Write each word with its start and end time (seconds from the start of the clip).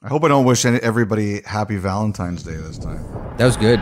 I 0.00 0.06
hope 0.06 0.22
I 0.22 0.28
don't 0.28 0.44
wish 0.44 0.64
everybody 0.64 1.42
happy 1.42 1.76
Valentine's 1.76 2.44
Day 2.44 2.54
this 2.54 2.78
time. 2.78 3.04
That 3.36 3.46
was 3.46 3.56
good. 3.56 3.80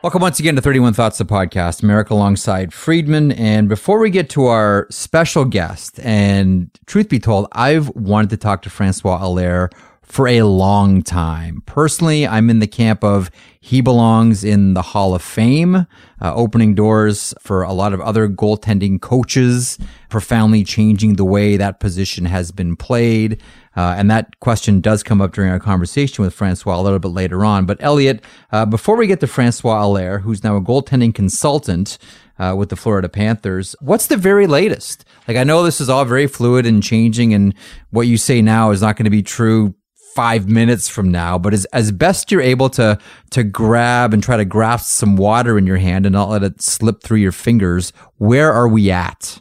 Welcome 0.00 0.22
once 0.22 0.38
again 0.38 0.54
to 0.54 0.62
31 0.62 0.92
Thoughts, 0.92 1.18
the 1.18 1.24
podcast. 1.24 1.82
Marek 1.82 2.10
alongside 2.10 2.72
Friedman. 2.72 3.32
And 3.32 3.68
before 3.68 3.98
we 3.98 4.10
get 4.10 4.30
to 4.30 4.44
our 4.44 4.86
special 4.90 5.44
guest, 5.44 5.98
and 5.98 6.70
truth 6.86 7.08
be 7.08 7.18
told, 7.18 7.48
I've 7.50 7.88
wanted 7.96 8.30
to 8.30 8.36
talk 8.36 8.62
to 8.62 8.70
Francois 8.70 9.18
Allaire 9.20 9.70
for 10.02 10.28
a 10.28 10.42
long 10.42 11.02
time. 11.02 11.62
Personally, 11.66 12.24
I'm 12.24 12.48
in 12.48 12.60
the 12.60 12.68
camp 12.68 13.02
of 13.02 13.32
he 13.60 13.80
belongs 13.80 14.44
in 14.44 14.74
the 14.74 14.82
Hall 14.82 15.14
of 15.14 15.22
Fame, 15.22 15.74
uh, 15.74 15.86
opening 16.22 16.74
doors 16.76 17.34
for 17.40 17.62
a 17.62 17.72
lot 17.72 17.92
of 17.92 18.00
other 18.00 18.28
goaltending 18.28 19.00
coaches, 19.00 19.78
profoundly 20.10 20.62
changing 20.62 21.14
the 21.14 21.24
way 21.24 21.56
that 21.56 21.80
position 21.80 22.26
has 22.26 22.52
been 22.52 22.76
played. 22.76 23.42
Uh, 23.76 23.94
and 23.96 24.10
that 24.10 24.38
question 24.40 24.80
does 24.80 25.02
come 25.02 25.20
up 25.20 25.32
during 25.32 25.50
our 25.50 25.58
conversation 25.58 26.24
with 26.24 26.34
Francois 26.34 26.80
a 26.80 26.82
little 26.82 26.98
bit 26.98 27.08
later 27.08 27.44
on. 27.44 27.66
But 27.66 27.78
Elliot, 27.80 28.22
uh, 28.52 28.66
before 28.66 28.96
we 28.96 29.06
get 29.06 29.20
to 29.20 29.26
Francois 29.26 29.82
Allaire, 29.82 30.20
who's 30.20 30.44
now 30.44 30.56
a 30.56 30.60
goaltending 30.60 31.14
consultant 31.14 31.98
uh, 32.38 32.54
with 32.56 32.68
the 32.68 32.76
Florida 32.76 33.08
Panthers, 33.08 33.74
what's 33.80 34.06
the 34.06 34.16
very 34.16 34.46
latest? 34.46 35.04
Like, 35.26 35.36
I 35.36 35.44
know 35.44 35.62
this 35.62 35.80
is 35.80 35.88
all 35.88 36.04
very 36.04 36.26
fluid 36.26 36.66
and 36.66 36.82
changing, 36.82 37.34
and 37.34 37.54
what 37.90 38.06
you 38.06 38.16
say 38.16 38.42
now 38.42 38.70
is 38.70 38.82
not 38.82 38.96
going 38.96 39.04
to 39.04 39.10
be 39.10 39.22
true 39.22 39.74
five 40.14 40.48
minutes 40.48 40.88
from 40.88 41.10
now, 41.10 41.36
but 41.36 41.52
as, 41.52 41.64
as 41.66 41.90
best 41.90 42.30
you're 42.30 42.40
able 42.40 42.70
to 42.70 42.96
to 43.30 43.42
grab 43.42 44.14
and 44.14 44.22
try 44.22 44.36
to 44.36 44.44
grasp 44.44 44.86
some 44.86 45.16
water 45.16 45.58
in 45.58 45.66
your 45.66 45.78
hand 45.78 46.06
and 46.06 46.12
not 46.12 46.28
let 46.28 46.44
it 46.44 46.62
slip 46.62 47.02
through 47.02 47.18
your 47.18 47.32
fingers, 47.32 47.92
where 48.18 48.52
are 48.52 48.68
we 48.68 48.92
at? 48.92 49.40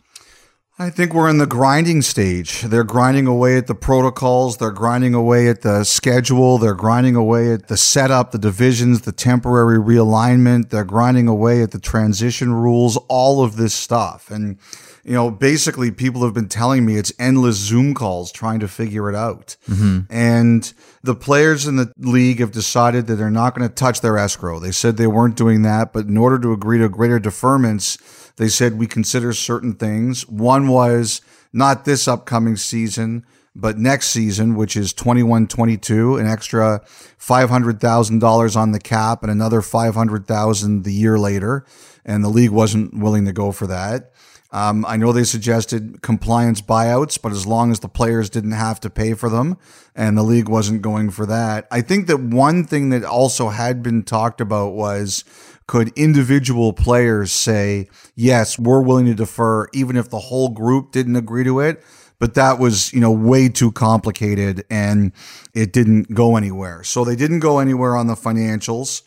I 0.80 0.90
think 0.90 1.13
we're 1.13 1.30
in 1.30 1.38
the 1.38 1.45
grinding 1.45 2.02
stage. 2.02 2.62
They're 2.63 2.84
grinding 2.84 3.27
away 3.27 3.58
at 3.58 3.68
the 3.68 3.76
protocols. 3.76 4.58
They're 4.58 4.72
grinding 4.72 5.13
away 5.13 5.48
at 5.48 5.62
the 5.62 5.84
schedule. 5.84 6.58
They're 6.58 6.73
grinding 6.73 7.16
away 7.16 7.54
at 7.54 7.68
the 7.68 7.77
setup, 7.77 8.32
the 8.32 8.40
divisions, 8.40 9.02
the 9.02 9.12
temporary 9.12 9.77
realignment. 9.77 10.71
They're 10.71 10.84
grinding 10.84 11.27
away 11.27 11.62
at 11.62 11.71
the 11.71 11.80
transition 11.80 12.54
rules, 12.55 12.98
all 13.07 13.43
of 13.43 13.55
this 13.55 13.76
stuff. 13.76 14.32
And 14.32 14.57
you 15.04 15.12
know, 15.12 15.30
basically 15.30 15.91
people 15.91 16.24
have 16.24 16.34
been 16.34 16.48
telling 16.48 16.85
me 16.85 16.96
it's 16.96 17.12
endless 17.20 17.58
Zoom 17.58 17.93
calls 17.93 18.32
trying 18.32 18.62
to 18.62 18.68
figure 18.68 19.10
it 19.10 19.15
out. 19.15 19.58
Mm-hmm. 19.68 20.12
And 20.12 20.74
the 21.04 21.13
players 21.13 21.68
in 21.68 21.76
the 21.76 21.91
league 21.98 22.40
have 22.40 22.52
decided 22.52 23.08
that 23.08 23.15
they're 23.15 23.30
not 23.30 23.54
going 23.54 23.68
to 23.68 23.74
touch 23.74 23.99
their 23.99 24.18
escrow. 24.18 24.60
They 24.60 24.71
said 24.71 24.96
they 24.96 25.08
weren't 25.08 25.35
doing 25.35 25.63
that, 25.63 25.91
but 25.91 26.05
in 26.05 26.18
order 26.18 26.40
to 26.40 26.54
agree 26.54 26.80
to 26.80 26.87
greater 26.87 27.20
deferments, 27.20 28.23
they 28.37 28.48
said 28.48 28.77
we 28.77 28.87
consider 28.87 29.34
certain 29.34 29.73
things. 29.73 30.27
One 30.27 30.67
was 30.67 31.21
not 31.51 31.85
this 31.85 32.07
upcoming 32.07 32.55
season, 32.55 33.25
but 33.55 33.77
next 33.77 34.07
season, 34.07 34.55
which 34.55 34.75
is 34.75 34.93
21 34.93 35.48
22, 35.48 36.17
an 36.17 36.27
extra 36.27 36.81
$500,000 37.20 38.55
on 38.55 38.71
the 38.71 38.79
cap 38.79 39.21
and 39.21 39.31
another 39.31 39.62
500,000 39.62 40.84
the 40.84 40.93
year 40.93 41.20
later. 41.20 41.65
And 42.05 42.23
the 42.23 42.29
league 42.29 42.49
wasn't 42.49 42.98
willing 42.98 43.25
to 43.25 43.34
go 43.34 43.51
for 43.51 43.67
that. 43.67 44.12
Um, 44.54 44.85
I 44.87 44.98
know 44.98 45.12
they 45.12 45.23
suggested 45.23 46.04
compliance 46.04 46.62
buyouts, 46.62 47.20
but 47.20 47.32
as 47.32 47.48
long 47.48 47.71
as 47.71 47.79
the 47.79 47.90
players 47.90 48.29
didn't 48.29 48.51
have 48.51 48.79
to 48.82 48.90
pay 48.91 49.15
for 49.15 49.27
them 49.27 49.57
and 49.96 50.15
the 50.15 50.21
league 50.21 50.48
wasn't 50.48 50.84
going 50.84 51.09
for 51.09 51.26
that. 51.26 51.68
I 51.71 51.82
think 51.82 52.05
that 52.05 52.20
one 52.20 52.63
thing 52.63 52.90
that 52.90 53.04
also 53.04 53.49
had 53.49 53.81
been 53.81 54.04
talked 54.04 54.40
about 54.40 54.74
was 54.74 55.24
could 55.65 55.91
individual 55.98 56.71
players 56.71 57.31
say, 57.31 57.90
yes, 58.15 58.59
we're 58.59 58.81
willing 58.81 59.07
to 59.07 59.15
defer 59.15 59.68
even 59.74 59.98
if 59.98 60.09
the 60.09 60.20
whole 60.20 60.49
group 60.49 60.91
didn't 60.91 61.15
agree 61.15 61.43
to 61.46 61.59
it? 61.59 61.84
But 62.20 62.35
that 62.35 62.59
was, 62.59 62.93
you 62.93 62.99
know, 62.99 63.12
way 63.12 63.49
too 63.49 63.71
complicated 63.71 64.63
and 64.69 65.13
it 65.56 65.74
didn't 65.74 66.13
go 66.13 66.38
anywhere. 66.38 66.84
So 66.84 67.03
they 67.03 67.16
didn't 67.16 67.40
go 67.40 67.57
anywhere 67.57 67.96
on 67.96 68.06
the 68.06 68.13
financials 68.13 69.01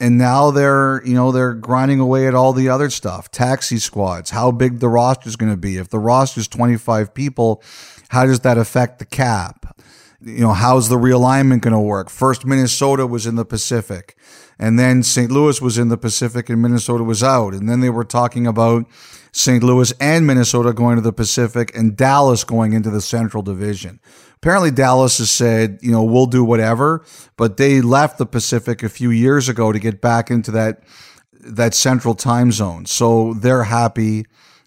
and 0.00 0.16
now 0.16 0.50
they're 0.50 1.02
you 1.04 1.14
know 1.14 1.30
they're 1.30 1.54
grinding 1.54 2.00
away 2.00 2.26
at 2.26 2.34
all 2.34 2.52
the 2.52 2.68
other 2.68 2.90
stuff. 2.90 3.30
Taxi 3.30 3.78
squads 3.78 4.30
how 4.30 4.50
big 4.50 4.80
the 4.80 4.88
roster 4.88 5.28
is 5.28 5.36
going 5.36 5.52
to 5.52 5.58
be. 5.58 5.76
If 5.76 5.90
the 5.90 5.98
roster 5.98 6.40
is 6.40 6.48
25 6.48 7.14
people 7.14 7.62
how 8.08 8.26
does 8.26 8.40
that 8.40 8.58
affect 8.58 8.98
the 8.98 9.04
cap? 9.04 9.78
You 10.20 10.40
know 10.40 10.52
how's 10.52 10.88
the 10.88 10.96
realignment 10.96 11.60
going 11.60 11.74
to 11.74 11.80
work? 11.80 12.10
First 12.10 12.44
minnesota 12.44 13.06
was 13.06 13.26
in 13.26 13.36
the 13.36 13.44
pacific 13.44 14.16
and 14.58 14.78
then 14.78 15.02
st 15.02 15.30
louis 15.30 15.60
was 15.60 15.78
in 15.78 15.88
the 15.88 15.98
pacific 15.98 16.48
and 16.48 16.60
minnesota 16.60 17.04
was 17.04 17.22
out. 17.22 17.54
And 17.54 17.68
then 17.68 17.80
they 17.80 17.90
were 17.90 18.04
talking 18.04 18.46
about 18.46 18.86
st 19.32 19.62
louis 19.62 19.92
and 20.00 20.26
minnesota 20.26 20.72
going 20.72 20.96
to 20.96 21.02
the 21.02 21.12
pacific 21.12 21.76
and 21.76 21.96
dallas 21.96 22.42
going 22.42 22.72
into 22.72 22.90
the 22.90 23.00
central 23.00 23.44
division 23.44 24.00
apparently 24.42 24.70
Dallas 24.70 25.18
has 25.18 25.30
said, 25.30 25.78
you 25.82 25.92
know, 25.92 26.02
we'll 26.02 26.26
do 26.26 26.42
whatever, 26.44 27.04
but 27.36 27.56
they 27.56 27.80
left 27.80 28.18
the 28.18 28.26
Pacific 28.26 28.82
a 28.82 28.88
few 28.88 29.10
years 29.10 29.48
ago 29.48 29.72
to 29.72 29.78
get 29.78 30.00
back 30.00 30.30
into 30.30 30.50
that 30.52 30.82
that 31.42 31.74
central 31.74 32.14
time 32.14 32.52
zone. 32.52 32.84
So 32.84 33.32
they're 33.34 33.64
happy 33.64 34.26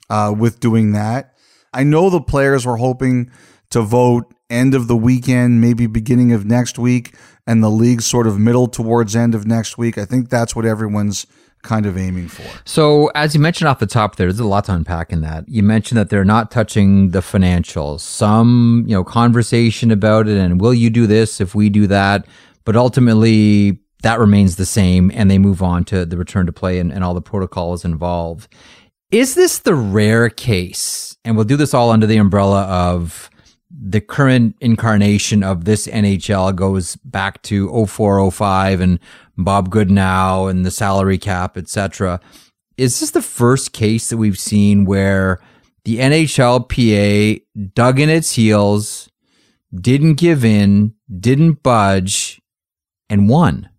uh, 0.10 0.34
with 0.38 0.60
doing 0.60 0.94
that. 0.94 1.36
I 1.72 1.84
know 1.84 2.10
the 2.10 2.22
players 2.22 2.66
were 2.66 2.78
hoping 2.78 3.32
to 3.70 3.82
vote 3.82 4.34
end 4.50 4.76
of 4.76 4.88
the 4.88 4.96
weekend, 4.96 5.62
maybe 5.62 5.88
beginning 5.88 6.32
of 6.32 6.46
next 6.46 6.78
week, 6.80 7.16
and 7.46 7.64
the 7.64 7.70
league 7.70 8.02
sort 8.02 8.28
of 8.28 8.40
middle 8.40 8.68
towards 8.68 9.16
end 9.16 9.36
of 9.36 9.46
next 9.46 9.78
week. 9.78 9.98
I 9.98 10.06
think 10.06 10.30
that's 10.30 10.56
what 10.56 10.66
everyone's 10.66 11.26
kind 11.64 11.86
of 11.86 11.98
aiming 11.98 12.28
for. 12.28 12.44
So, 12.66 13.08
as 13.16 13.34
you 13.34 13.42
mentioned 13.42 13.68
off 13.68 13.80
the 13.80 13.88
top 13.88 14.16
there, 14.16 14.28
there's 14.28 14.40
a 14.40 14.46
lot 14.46 14.66
to 14.66 14.74
unpack 14.74 15.12
in 15.12 15.22
that. 15.22 15.48
You 15.48 15.64
mentioned 15.64 15.98
that 15.98 16.10
they're 16.10 16.26
not 16.26 16.52
touching 16.52 17.10
the 17.10 17.20
financials. 17.20 18.02
Some, 18.02 18.86
you 18.88 18.96
know, 18.96 19.04
conversation 19.04 19.92
about 19.92 20.28
it 20.28 20.38
and 20.38 20.62
will 20.62 20.74
you 20.74 20.90
do 20.90 21.08
this 21.08 21.42
if 21.42 21.56
we 21.56 21.70
do 21.70 21.88
that? 21.88 22.28
But 22.66 22.76
ultimately, 22.76 23.80
that 24.04 24.20
remains 24.20 24.58
the 24.58 24.66
same 24.66 25.12
and 25.14 25.32
they 25.32 25.40
move 25.40 25.64
on 25.64 25.84
to 25.86 26.06
the 26.06 26.18
return 26.18 26.46
to 26.46 26.52
play 26.52 26.80
and, 26.80 26.92
and 26.92 27.04
all 27.04 27.14
the 27.14 27.22
protocols 27.22 27.84
involved. 27.84 28.48
Is 29.12 29.36
this 29.36 29.60
the 29.60 29.76
rare 29.76 30.30
case? 30.30 31.18
And 31.24 31.36
we'll 31.36 31.46
do 31.46 31.56
this 31.56 31.74
all 31.74 31.90
under 31.90 32.06
the 32.06 32.18
umbrella 32.18 32.64
of 32.64 33.30
the 33.76 34.02
current 34.02 34.56
incarnation 34.60 35.44
of 35.44 35.66
this 35.66 35.88
NHL 35.88 36.56
goes 36.56 36.96
back 36.98 37.42
to 37.44 37.86
0405 37.88 38.82
and 38.82 39.00
Bob 39.38 39.70
Goodenow 39.70 40.50
and 40.50 40.66
the 40.66 40.72
salary 40.72 41.18
cap, 41.18 41.58
etc. 41.58 42.20
Is 42.78 43.00
this 43.00 43.12
the 43.12 43.22
first 43.22 43.74
case 43.74 44.10
that 44.10 44.18
we've 44.18 44.40
seen 44.40 44.86
where 44.86 45.40
the 45.86 45.98
NHLPA 45.98 47.42
dug 47.74 48.00
in 48.00 48.10
its 48.10 48.34
heels, 48.34 49.10
didn't 49.74 50.16
give 50.16 50.46
in, 50.46 50.94
didn't 51.20 51.64
budge, 51.64 52.42
and 53.10 53.28
won? 53.28 53.70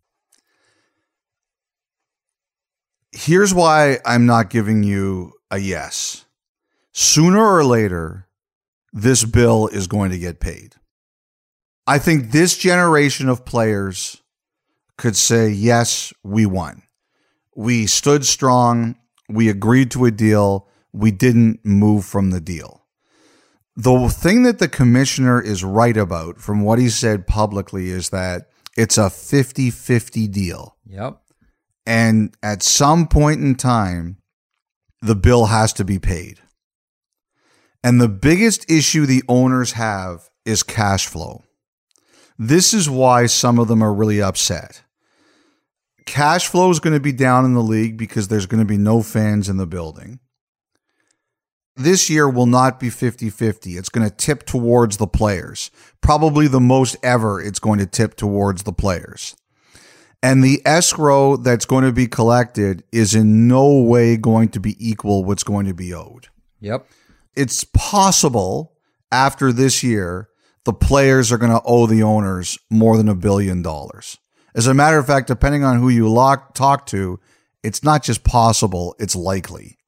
Here's 3.13 3.55
why 3.55 3.99
I'm 4.05 4.27
not 4.27 4.51
giving 4.51 4.83
you 4.83 5.35
a 5.51 5.59
yes. 5.59 6.27
Sooner 6.93 7.45
or 7.45 7.65
later, 7.65 8.27
this 8.95 9.25
bill 9.25 9.67
is 9.67 9.89
going 9.89 10.13
to 10.13 10.19
get 10.19 10.39
paid. 10.39 10.77
I 11.87 11.99
think 11.99 12.31
this 12.31 12.57
generation 12.57 13.29
of 13.29 13.45
players 13.45 14.23
could 14.97 15.17
say, 15.17 15.51
yes, 15.51 16.13
we 16.23 16.47
won. 16.47 16.85
We 17.57 17.87
stood 17.87 18.25
strong. 18.25 18.97
We 19.29 19.49
agreed 19.49 19.91
to 19.91 20.05
a 20.05 20.11
deal. 20.13 20.69
We 20.93 21.11
didn't 21.11 21.65
move 21.65 22.05
from 22.05 22.31
the 22.31 22.41
deal. 22.41 22.87
The 23.77 24.09
thing 24.09 24.45
that 24.45 24.61
the 24.61 24.69
commissioner 24.69 25.43
is 25.43 25.65
right 25.65 25.97
about 25.97 26.39
from 26.39 26.63
what 26.63 26.79
he 26.79 26.89
said 26.89 27.27
publicly 27.27 27.89
is 27.89 28.11
that 28.11 28.49
it's 28.77 28.97
a 28.97 29.11
50 29.11 29.71
50 29.71 30.29
deal. 30.29 30.77
Yep. 30.87 31.21
And 31.85 32.35
at 32.43 32.63
some 32.63 33.09
point 33.09 33.41
in 33.41 33.57
time, 33.57 34.19
the 35.03 35.17
bill 35.17 35.47
has 35.47 35.73
to 35.75 35.85
be 35.85 35.99
paid. 35.99 36.39
And 37.85 38.01
the 38.01 38.09
biggest 38.09 38.69
issue 38.71 39.05
the 39.05 39.23
owners 39.29 39.73
have 39.73 40.31
is 40.47 40.63
cash 40.63 41.07
flow. 41.07 41.45
This 42.39 42.73
is 42.73 42.89
why 42.89 43.27
some 43.27 43.59
of 43.59 43.69
them 43.69 43.83
are 43.83 43.93
really 43.93 44.23
upset. 44.23 44.83
Cash 46.07 46.49
flow 46.49 46.71
is 46.71 46.81
going 46.81 46.95
to 46.95 47.01
be 47.01 47.13
down 47.13 47.45
in 47.45 47.53
the 47.53 47.63
league 47.63 47.99
because 47.99 48.29
there's 48.29 48.47
going 48.47 48.63
to 48.63 48.67
be 48.67 48.79
no 48.79 49.03
fans 49.03 49.51
in 49.51 49.59
the 49.59 49.67
building. 49.67 50.19
This 51.77 52.09
year 52.09 52.27
will 52.27 52.47
not 52.47 52.81
be 52.81 52.89
50 52.89 53.29
50. 53.29 53.77
It's 53.77 53.91
going 53.91 54.09
to 54.09 54.15
tip 54.15 54.47
towards 54.47 54.97
the 54.97 55.07
players. 55.07 55.71
Probably 56.01 56.49
the 56.49 56.61
most 56.61 56.97
ever 57.03 57.39
it's 57.39 57.59
going 57.59 57.81
to 57.81 57.87
tip 57.87 58.15
towards 58.15 58.63
the 58.63 58.73
players. 58.73 59.37
And 60.23 60.43
the 60.43 60.63
escrow 60.65 61.37
that's 61.37 61.67
going 61.67 61.85
to 61.85 61.93
be 61.93 62.07
collected 62.07 62.83
is 62.93 63.15
in 63.15 63.47
no 63.47 63.83
way 63.83 64.17
going 64.17 64.49
to 64.51 64.61
be 64.61 64.75
equal 64.79 65.23
what's 65.23 65.45
going 65.45 65.67
to 65.67 65.75
be 65.75 65.93
owed. 65.93 66.29
Yep 66.61 66.87
it's 67.37 67.65
possible 67.65 68.75
after 69.11 69.53
this 69.53 69.83
year, 69.83 70.29
the 70.65 70.73
players 70.73 71.31
are 71.31 71.39
going 71.39 71.53
to 71.53 71.63
owe 71.65 71.87
the 71.87 72.03
owners 72.03 72.59
more 72.71 72.97
than 72.97 73.09
a 73.09 73.15
billion 73.15 73.63
dollars. 73.63 74.19
As 74.55 74.67
a 74.67 74.75
matter 74.75 74.99
of 74.99 75.07
fact, 75.07 75.29
depending 75.29 75.65
on 75.65 75.79
who 75.79 75.89
you 75.89 76.09
lock, 76.09 76.55
talk 76.55 76.87
to, 76.87 77.21
it's 77.63 77.83
not 77.83 78.03
just 78.03 78.25
possible, 78.25 78.95
it's 78.99 79.17
likely. 79.17 79.79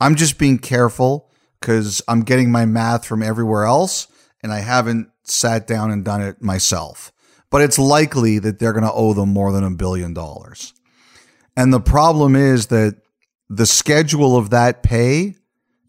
I'm 0.00 0.16
just 0.16 0.38
being 0.38 0.58
careful 0.58 1.30
because 1.60 2.02
I'm 2.06 2.22
getting 2.22 2.50
my 2.50 2.66
math 2.66 3.06
from 3.06 3.22
everywhere 3.22 3.64
else 3.64 4.08
and 4.42 4.52
I 4.52 4.60
haven't 4.60 5.08
sat 5.24 5.66
down 5.66 5.90
and 5.90 6.04
done 6.04 6.20
it 6.20 6.42
myself, 6.42 7.12
but 7.50 7.62
it's 7.62 7.78
likely 7.78 8.38
that 8.38 8.58
they're 8.58 8.72
going 8.72 8.84
to 8.84 8.92
owe 8.92 9.14
them 9.14 9.30
more 9.30 9.52
than 9.52 9.64
a 9.64 9.70
billion 9.70 10.14
dollars. 10.14 10.74
And 11.56 11.72
the 11.72 11.80
problem 11.80 12.36
is 12.36 12.66
that 12.66 12.96
the 13.48 13.66
schedule 13.66 14.36
of 14.36 14.50
that 14.50 14.82
pay 14.82 15.36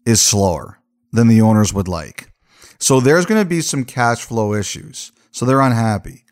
is 0.06 0.20
slower 0.20 0.77
than 1.12 1.28
the 1.28 1.40
owners 1.40 1.72
would 1.72 1.88
like. 1.88 2.32
So 2.78 3.00
there's 3.00 3.26
going 3.26 3.42
to 3.42 3.48
be 3.48 3.60
some 3.60 3.84
cash 3.84 4.22
flow 4.22 4.54
issues. 4.54 5.12
So 5.30 5.44
they're 5.44 5.60
unhappy. 5.60 6.24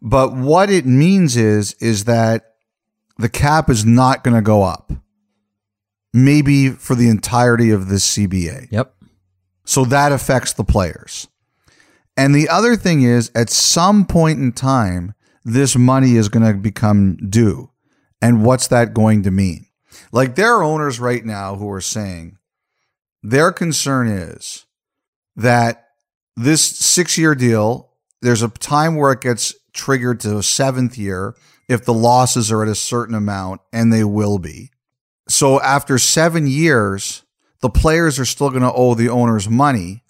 But 0.00 0.34
what 0.34 0.70
it 0.70 0.84
means 0.84 1.36
is 1.36 1.74
is 1.74 2.04
that 2.04 2.54
the 3.18 3.28
cap 3.28 3.70
is 3.70 3.84
not 3.84 4.24
going 4.24 4.34
to 4.34 4.42
go 4.42 4.62
up. 4.62 4.92
Maybe 6.12 6.70
for 6.70 6.94
the 6.94 7.08
entirety 7.08 7.70
of 7.70 7.88
this 7.88 8.16
CBA. 8.16 8.68
Yep. 8.70 8.94
So 9.64 9.84
that 9.86 10.12
affects 10.12 10.52
the 10.52 10.64
players. 10.64 11.28
And 12.16 12.34
the 12.34 12.48
other 12.48 12.76
thing 12.76 13.02
is, 13.02 13.30
at 13.34 13.48
some 13.48 14.04
point 14.04 14.38
in 14.38 14.52
time, 14.52 15.14
this 15.44 15.76
money 15.76 16.16
is 16.16 16.28
going 16.28 16.44
to 16.44 16.58
become 16.58 17.16
due. 17.16 17.70
And 18.20 18.44
what's 18.44 18.68
that 18.68 18.92
going 18.92 19.22
to 19.22 19.30
mean? 19.30 19.66
Like 20.10 20.34
there 20.34 20.54
are 20.54 20.62
owners 20.62 21.00
right 21.00 21.24
now 21.24 21.56
who 21.56 21.70
are 21.70 21.80
saying 21.80 22.38
their 23.22 23.52
concern 23.52 24.08
is 24.08 24.66
that 25.36 25.88
this 26.36 26.64
six 26.64 27.16
year 27.16 27.34
deal, 27.34 27.90
there's 28.20 28.42
a 28.42 28.48
time 28.48 28.96
where 28.96 29.12
it 29.12 29.20
gets 29.20 29.54
triggered 29.72 30.20
to 30.20 30.38
a 30.38 30.42
seventh 30.42 30.98
year 30.98 31.34
if 31.68 31.84
the 31.84 31.94
losses 31.94 32.50
are 32.52 32.62
at 32.62 32.68
a 32.68 32.74
certain 32.74 33.14
amount, 33.14 33.60
and 33.72 33.92
they 33.92 34.04
will 34.04 34.38
be. 34.38 34.70
So 35.28 35.60
after 35.60 35.98
seven 35.98 36.46
years, 36.46 37.22
the 37.60 37.70
players 37.70 38.18
are 38.18 38.24
still 38.24 38.50
going 38.50 38.62
to 38.62 38.72
owe 38.72 38.94
the 38.94 39.08
owners 39.08 39.48
money, 39.48 40.02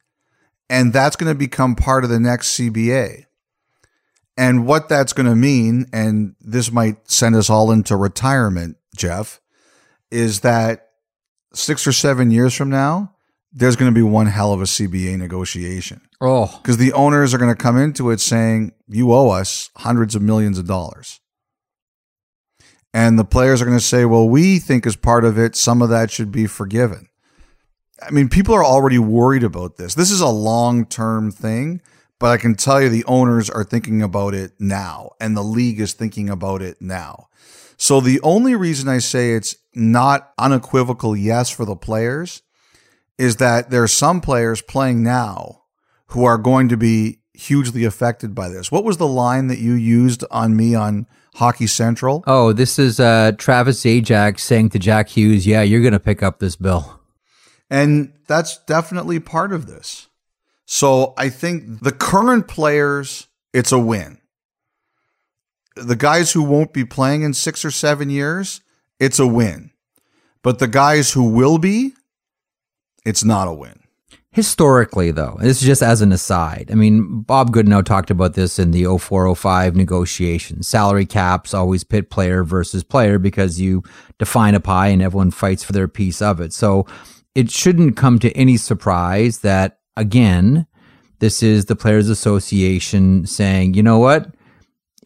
and 0.69 0.93
that's 0.93 1.17
going 1.17 1.33
to 1.33 1.39
become 1.39 1.77
part 1.77 2.03
of 2.03 2.11
the 2.11 2.19
next 2.19 2.59
CBA. 2.59 3.27
And 4.37 4.67
what 4.67 4.89
that's 4.89 5.13
going 5.13 5.27
to 5.27 5.37
mean, 5.37 5.87
and 5.93 6.35
this 6.41 6.73
might 6.73 7.11
send 7.11 7.37
us 7.37 7.51
all 7.51 7.71
into 7.71 7.95
retirement, 7.97 8.79
Jeff, 8.97 9.41
is 10.11 10.41
that 10.41 10.92
six 11.55 11.87
or 11.87 11.93
seven 11.93 12.31
years 12.31 12.55
from 12.55 12.71
now, 12.71 13.15
there's 13.53 13.77
going 13.77 13.91
to 13.91 13.95
be 13.95 14.03
one 14.03 14.27
hell 14.27 14.53
of 14.53 14.61
a 14.61 14.65
CBA 14.65 15.19
negotiation. 15.19 16.01
Oh, 16.21 16.59
Because 16.63 16.79
the 16.79 16.93
owners 16.93 17.35
are 17.35 17.39
going 17.39 17.55
to 17.55 17.61
come 17.61 17.77
into 17.77 18.11
it 18.11 18.21
saying, 18.21 18.73
you 18.89 19.13
owe 19.13 19.31
us 19.31 19.71
hundreds 19.77 20.15
of 20.15 20.23
millions 20.23 20.59
of 20.59 20.67
dollars. 20.67 21.21
And 22.95 23.19
the 23.19 23.25
players 23.25 23.61
are 23.61 23.65
going 23.65 23.79
to 23.79 23.85
say, 23.85 24.05
well, 24.05 24.29
we 24.29 24.59
think 24.59 24.87
as 24.87 24.97
part 24.97 25.25
of 25.25 25.39
it, 25.39 25.57
some 25.57 25.81
of 25.83 25.89
that 25.89 26.11
should 26.11 26.31
be 26.31 26.47
forgiven. 26.47 27.09
I 28.03 28.11
mean, 28.11 28.29
people 28.29 28.55
are 28.55 28.65
already 28.65 28.99
worried 28.99 29.45
about 29.45 29.77
this. 29.77 29.95
This 29.95 30.11
is 30.11 30.21
a 30.21 30.29
long 30.29 30.85
term 30.87 31.31
thing, 31.31 31.81
but 32.19 32.31
I 32.31 32.37
can 32.37 32.55
tell 32.55 32.83
you 32.83 32.89
the 32.89 33.05
owners 33.05 33.49
are 33.49 33.65
thinking 33.65 34.03
about 34.03 34.35
it 34.35 34.53
now, 34.59 35.11
and 35.21 35.37
the 35.37 35.43
league 35.43 35.81
is 35.81 35.93
thinking 35.93 36.29
about 36.29 36.63
it 36.63 36.81
now. 36.81 37.29
So 37.83 38.01
the 38.01 38.21
only 38.21 38.55
reason 38.55 38.89
I 38.89 38.99
say 38.99 39.33
it's 39.33 39.57
not 39.75 40.33
unequivocal 40.39 41.17
yes 41.17 41.51
for 41.51 41.65
the 41.65 41.75
players 41.75 42.43
is 43.19 43.39
that 43.39 43.71
there 43.71 43.83
are 43.83 43.89
some 43.89 44.21
players 44.21 44.63
playing 44.63 45.03
now 45.03 45.63
who 46.11 46.23
are 46.23 46.39
going 46.39 46.69
to 46.69 46.77
be 46.77 47.19
hugely 47.35 47.83
affected 47.83 48.37
by 48.37 48.51
this. 48.51 48.71
What 48.71 48.85
was 48.85 48.99
the 48.99 49.09
line 49.09 49.49
that 49.49 49.59
you 49.59 49.73
used 49.73 50.23
on 50.31 50.55
me 50.55 50.77
on 50.77 51.09
Hockey 51.35 51.67
Central? 51.67 52.23
oh, 52.29 52.53
this 52.53 52.79
is 52.79 53.01
uh, 53.01 53.33
Travis 53.37 53.83
Zajac 53.83 54.39
saying 54.39 54.69
to 54.71 54.79
Jack 54.79 55.09
Hughes, 55.09 55.45
"Yeah, 55.45 55.63
you're 55.63 55.81
going 55.81 55.93
to 55.93 55.99
pick 55.99 56.23
up 56.23 56.39
this 56.39 56.55
bill." 56.55 57.01
And 57.69 58.13
that's 58.29 58.59
definitely 58.59 59.19
part 59.19 59.53
of 59.53 59.67
this. 59.67 60.07
So 60.67 61.15
I 61.19 61.31
think 61.31 61.83
the 61.83 61.91
current 61.91 62.47
players, 62.47 63.27
it's 63.53 63.73
a 63.73 63.79
win. 63.81 64.22
The 65.77 65.97
guys 65.97 66.33
who 66.33 66.43
won't 66.43 66.73
be 66.73 66.85
playing 66.85 67.23
in 67.23 67.35
six 67.35 67.65
or 67.65 67.71
seven 67.71 68.11
years, 68.11 68.61
it's 69.01 69.19
a 69.19 69.27
win. 69.27 69.71
But 70.43 70.59
the 70.59 70.69
guys 70.69 71.13
who 71.13 71.31
will 71.31 71.59
be, 71.59 71.95
it's 73.05 73.25
not 73.25 73.49
a 73.49 73.53
win. 73.53 73.79
Historically, 74.33 75.11
though, 75.11 75.37
this 75.41 75.61
is 75.61 75.67
just 75.67 75.83
as 75.83 76.01
an 76.01 76.11
aside. 76.11 76.71
I 76.73 76.75
mean, 76.75 77.21
Bob 77.21 77.53
Goodenow 77.53 77.85
talked 77.85 78.11
about 78.11 78.33
this 78.33 78.59
in 78.59 78.71
the 78.71 78.85
0405 78.85 79.77
negotiations. 79.77 80.67
Salary 80.67 81.05
caps 81.05 81.53
always 81.53 81.85
pit 81.85 82.09
player 82.09 82.43
versus 82.43 82.83
player 82.83 83.19
because 83.19 83.61
you 83.61 83.83
define 84.19 84.55
a 84.55 84.61
pie 84.61 84.89
and 84.89 85.03
everyone 85.03 85.33
fights 85.33 85.63
for 85.63 85.73
their 85.73 85.87
piece 85.87 86.23
of 86.23 86.41
it. 86.41 86.55
So 86.55 86.87
it 87.35 87.51
shouldn't 87.51 87.97
come 87.99 88.19
to 88.21 88.33
any 88.33 88.57
surprise 88.57 89.41
that, 89.41 89.81
again, 89.99 90.67
this 91.19 91.43
is 91.43 91.67
the 91.67 91.77
Players 91.77 92.09
Association 92.09 93.27
saying, 93.27 93.75
you 93.75 93.83
know 93.83 93.99
what? 93.99 94.35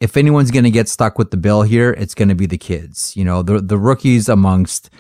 If 0.01 0.17
anyone's 0.17 0.51
going 0.51 0.65
to 0.65 0.71
get 0.71 0.89
stuck 0.89 1.19
with 1.19 1.31
the 1.31 1.37
bill 1.37 1.63
here, 1.63 1.93
it's 1.93 2.15
going 2.15 2.29
to 2.29 2.35
be 2.35 2.47
the 2.47 2.59
kids. 2.59 3.17
You 3.17 3.25
know, 3.25 3.43
the, 3.43 3.61
the 3.61 3.79
rookies 3.79 4.29
amongst 4.29 4.91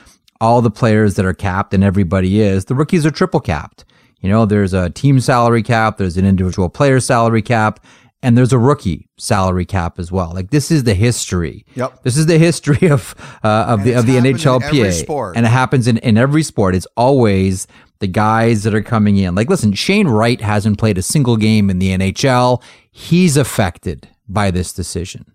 all 0.40 0.62
the 0.62 0.70
players 0.70 1.14
that 1.14 1.24
are 1.24 1.34
capped 1.34 1.74
and 1.74 1.84
everybody 1.84 2.40
is, 2.40 2.66
the 2.66 2.74
rookies 2.74 3.04
are 3.04 3.10
triple 3.10 3.40
capped. 3.40 3.84
You 4.20 4.30
know, 4.30 4.46
there's 4.46 4.72
a 4.72 4.90
team 4.90 5.20
salary 5.20 5.62
cap, 5.62 5.98
there's 5.98 6.16
an 6.16 6.26
individual 6.26 6.68
player 6.68 7.00
salary 7.00 7.42
cap, 7.42 7.84
and 8.22 8.36
there's 8.36 8.52
a 8.52 8.58
rookie 8.58 9.08
salary 9.18 9.64
cap 9.64 9.98
as 9.98 10.10
well. 10.10 10.32
Like 10.34 10.50
this 10.50 10.70
is 10.70 10.84
the 10.84 10.94
history. 10.94 11.64
Yep. 11.74 12.02
This 12.02 12.16
is 12.16 12.26
the 12.26 12.38
history 12.38 12.88
of 12.88 13.14
uh, 13.44 13.66
of 13.68 13.80
And 13.80 13.88
the 13.88 13.92
of 13.92 14.06
the 14.06 14.14
happened 14.14 14.26
in 14.26 14.26
every 14.26 14.40
NHLPA, 14.40 15.32
and 15.36 15.46
it 15.46 15.50
happens 15.50 15.86
in 15.86 15.98
in 15.98 16.16
every 16.16 16.42
sport. 16.42 16.74
It's 16.74 16.86
always 16.96 17.66
the 17.98 18.06
guys 18.06 18.62
that 18.64 18.74
are 18.74 18.82
coming 18.82 19.16
in. 19.16 19.34
Like, 19.34 19.48
listen, 19.48 19.72
Shane 19.72 20.08
Wright 20.08 20.40
hasn't 20.40 20.78
played 20.78 20.98
a 20.98 21.02
single 21.02 21.36
game 21.36 21.70
in 21.70 21.78
the 21.78 21.96
NHL. 21.96 22.62
He's 22.90 23.36
affected 23.36 24.08
by 24.28 24.50
this 24.50 24.72
decision. 24.72 25.32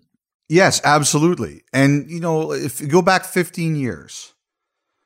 Yes, 0.48 0.80
absolutely. 0.84 1.62
And, 1.72 2.10
you 2.10 2.20
know, 2.20 2.52
if 2.52 2.80
you 2.80 2.86
go 2.86 3.02
back 3.02 3.24
15 3.24 3.74
years, 3.76 4.34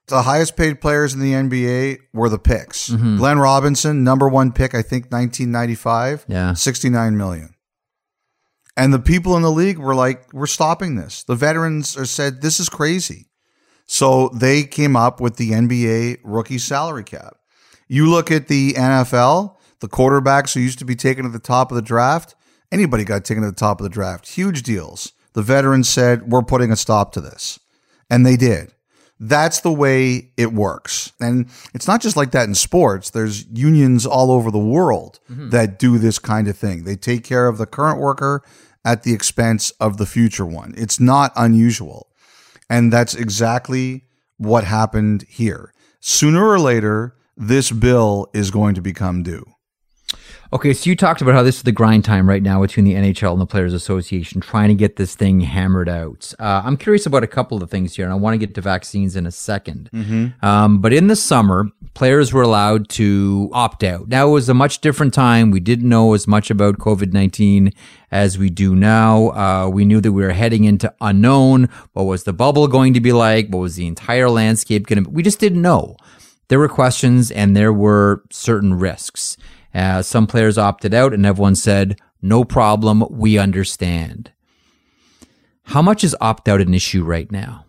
the 0.09 0.23
highest 0.23 0.57
paid 0.57 0.81
players 0.81 1.15
in 1.15 1.21
the 1.21 1.33
NBA 1.33 1.99
were 2.13 2.29
the 2.29 2.39
picks. 2.39 2.89
Mm-hmm. 2.91 3.17
Glenn 3.19 3.39
Robinson, 3.39 4.03
number 4.05 4.29
one 4.29 4.53
pick, 4.53 4.75
I 4.75 4.83
think 4.83 5.05
1995, 5.13 6.27
Yeah. 6.29 6.55
69 6.55 7.17
million. 7.17 7.55
And 8.77 8.93
the 8.93 8.99
people 8.99 9.37
in 9.37 9.43
the 9.43 9.51
league 9.51 9.79
were 9.79 9.95
like, 9.95 10.33
we're 10.33 10.47
stopping 10.47 10.97
this. 10.97 11.23
The 11.23 11.35
veterans 11.35 11.97
are 11.97 12.05
said, 12.05 12.43
this 12.43 12.61
is 12.61 12.69
crazy. 12.69 13.27
So 13.87 14.29
they 14.35 14.65
came 14.65 14.97
up 14.97 15.21
with 15.21 15.37
the 15.37 15.53
NBA 15.53 16.19
rookie 16.25 16.59
salary 16.59 17.05
cap. 17.05 17.37
You 17.89 18.11
look 18.11 18.31
at 18.31 18.49
the 18.49 18.73
NFL, 18.75 19.57
the 19.81 19.89
quarterbacks 19.89 20.53
who 20.55 20.61
used 20.61 20.81
to 20.81 20.85
be 20.85 20.97
taken 20.97 21.25
at 21.25 21.33
the 21.33 21.39
top 21.39 21.71
of 21.71 21.77
the 21.77 21.83
draft, 21.83 22.35
anybody 22.73 23.05
got 23.05 23.25
taken 23.25 23.43
to 23.43 23.51
the 23.51 23.57
top 23.57 23.81
of 23.81 23.85
the 23.85 23.91
draft. 23.91 24.29
Huge 24.29 24.63
deals. 24.63 25.13
The 25.33 25.43
veterans 25.43 25.89
said, 25.89 26.31
we're 26.31 26.43
putting 26.43 26.73
a 26.73 26.77
stop 26.77 27.13
to 27.13 27.21
this. 27.21 27.59
And 28.09 28.25
they 28.25 28.37
did. 28.37 28.73
That's 29.19 29.61
the 29.61 29.73
way 29.73 30.31
it 30.37 30.53
works. 30.53 31.13
And 31.21 31.49
it's 31.75 31.89
not 31.89 32.03
just 32.03 32.17
like 32.17 32.33
that 32.33 32.49
in 32.49 32.55
sports. 32.55 33.11
There's 33.11 33.47
unions 33.47 34.05
all 34.05 34.31
over 34.31 34.51
the 34.51 34.59
world 34.59 35.21
mm-hmm. 35.31 35.51
that 35.51 35.79
do 35.79 35.99
this 35.99 36.19
kind 36.19 36.49
of 36.49 36.57
thing. 36.57 36.85
They 36.85 36.97
take 36.97 37.25
care 37.25 37.49
of 37.49 37.59
the 37.59 37.67
current 37.67 37.99
worker 37.99 38.43
at 38.85 39.03
the 39.03 39.15
expense 39.15 39.71
of 39.73 39.97
the 39.97 40.07
future 40.07 40.47
one. 40.47 40.75
It's 40.77 41.01
not 41.01 41.33
unusual. 41.35 42.09
And 42.69 42.93
that's 42.93 43.15
exactly 43.15 44.05
what 44.37 44.65
happened 44.65 45.25
here. 45.29 45.73
Sooner 46.01 46.47
or 46.47 46.59
later, 46.59 47.17
this 47.37 47.73
bill 47.73 48.29
is 48.35 48.51
going 48.51 48.75
to 48.75 48.83
become 48.83 49.23
due. 49.23 49.45
Okay, 50.53 50.73
so 50.73 50.89
you 50.89 50.95
talked 50.95 51.21
about 51.21 51.35
how 51.35 51.43
this 51.43 51.57
is 51.57 51.63
the 51.65 51.73
grind 51.73 52.05
time 52.05 52.29
right 52.29 52.43
now 52.43 52.61
between 52.61 52.85
the 52.85 52.95
NHL 52.95 53.33
and 53.33 53.41
the 53.41 53.47
Players 53.47 53.73
Association, 53.73 54.41
trying 54.41 54.69
to 54.69 54.75
get 54.75 54.95
this 54.95 55.17
thing 55.17 55.41
hammered 55.41 55.89
out. 55.89 56.33
Uh, 56.39 56.63
I'm 56.65 56.77
curious 56.77 57.05
about 57.05 57.25
a 57.25 57.27
couple 57.27 57.61
of 57.61 57.69
things 57.69 57.97
here, 57.97 58.05
and 58.05 58.13
I 58.13 58.17
want 58.17 58.35
to 58.35 58.39
get 58.39 58.55
to 58.55 58.61
vaccines 58.61 59.17
in 59.17 59.27
a 59.27 59.31
2nd 59.31 59.89
Um, 60.45 60.81
but 60.81 60.93
in 60.93 61.09
the 61.09 61.17
summer, 61.17 61.67
players 61.95 62.33
were 62.33 62.43
allowed 62.43 62.89
to 62.91 63.51
opt 63.53 63.83
out. 63.83 64.09
Now 64.09 64.29
it 64.29 64.33
was 64.33 64.49
a 64.49 64.55
much 64.55 64.81
different 64.81 65.13
time. 65.13 65.51
We 65.51 65.59
didn't 65.59 65.89
know 65.89 66.15
as 66.15 66.29
much 66.29 66.49
about 66.51 66.79
COVID 66.79 67.13
19 67.13 67.73
as 68.13 68.39
we 68.39 68.49
do 68.49 68.77
now. 68.77 69.31
Uh, 69.31 69.69
we 69.69 69.85
knew 69.85 70.01
that 70.01 70.13
we 70.13 70.23
were 70.23 70.33
heading 70.33 70.63
into 70.63 70.95
unknown. 71.01 71.69
What 71.93 72.05
was 72.05 72.23
the 72.23 72.33
bubble 72.33 72.69
going 72.69 72.95
to 72.95 73.01
be 73.01 73.13
like? 73.13 73.49
What 73.49 73.61
was 73.61 73.75
the 73.75 73.87
entire 73.89 74.31
landscape 74.31 74.87
going 74.87 75.03
to 75.03 75.11
be? 75.11 75.15
We 75.15 75.23
just 75.25 75.41
didn't 75.41 75.63
know. 75.63 75.97
There 76.49 76.61
were 76.61 76.69
questions 76.69 77.33
and 77.33 77.57
there 77.57 77.73
were 77.73 78.23
certain 78.31 78.75
risks. 78.75 79.37
Uh, 79.77 80.01
some 80.01 80.27
players 80.27 80.57
opted 80.57 80.95
out, 80.95 81.13
and 81.13 81.27
everyone 81.27 81.55
said, 81.55 82.01
no 82.23 82.45
problem, 82.45 83.05
we 83.11 83.37
understand. 83.37 84.33
How 85.65 85.83
much 85.83 86.03
is 86.03 86.17
opt 86.19 86.49
out 86.49 86.63
an 86.63 86.73
issue 86.73 87.05
right 87.05 87.31
now? 87.31 87.67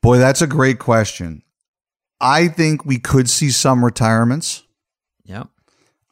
Boy, 0.00 0.16
that's 0.16 0.40
a 0.40 0.46
great 0.46 0.78
question. 0.78 1.42
I 2.20 2.48
think 2.48 2.86
we 2.86 2.98
could 2.98 3.28
see 3.28 3.50
some 3.50 3.84
retirements. 3.84 4.62
Yep. 5.24 5.48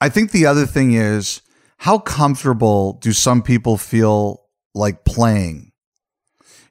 I 0.00 0.10
think 0.10 0.30
the 0.30 0.44
other 0.44 0.66
thing 0.66 0.92
is 0.92 1.40
how 1.78 1.98
comfortable 1.98 2.94
do 2.94 3.12
some 3.12 3.42
people 3.42 3.78
feel 3.78 4.42
like 4.74 5.04
playing? 5.04 5.72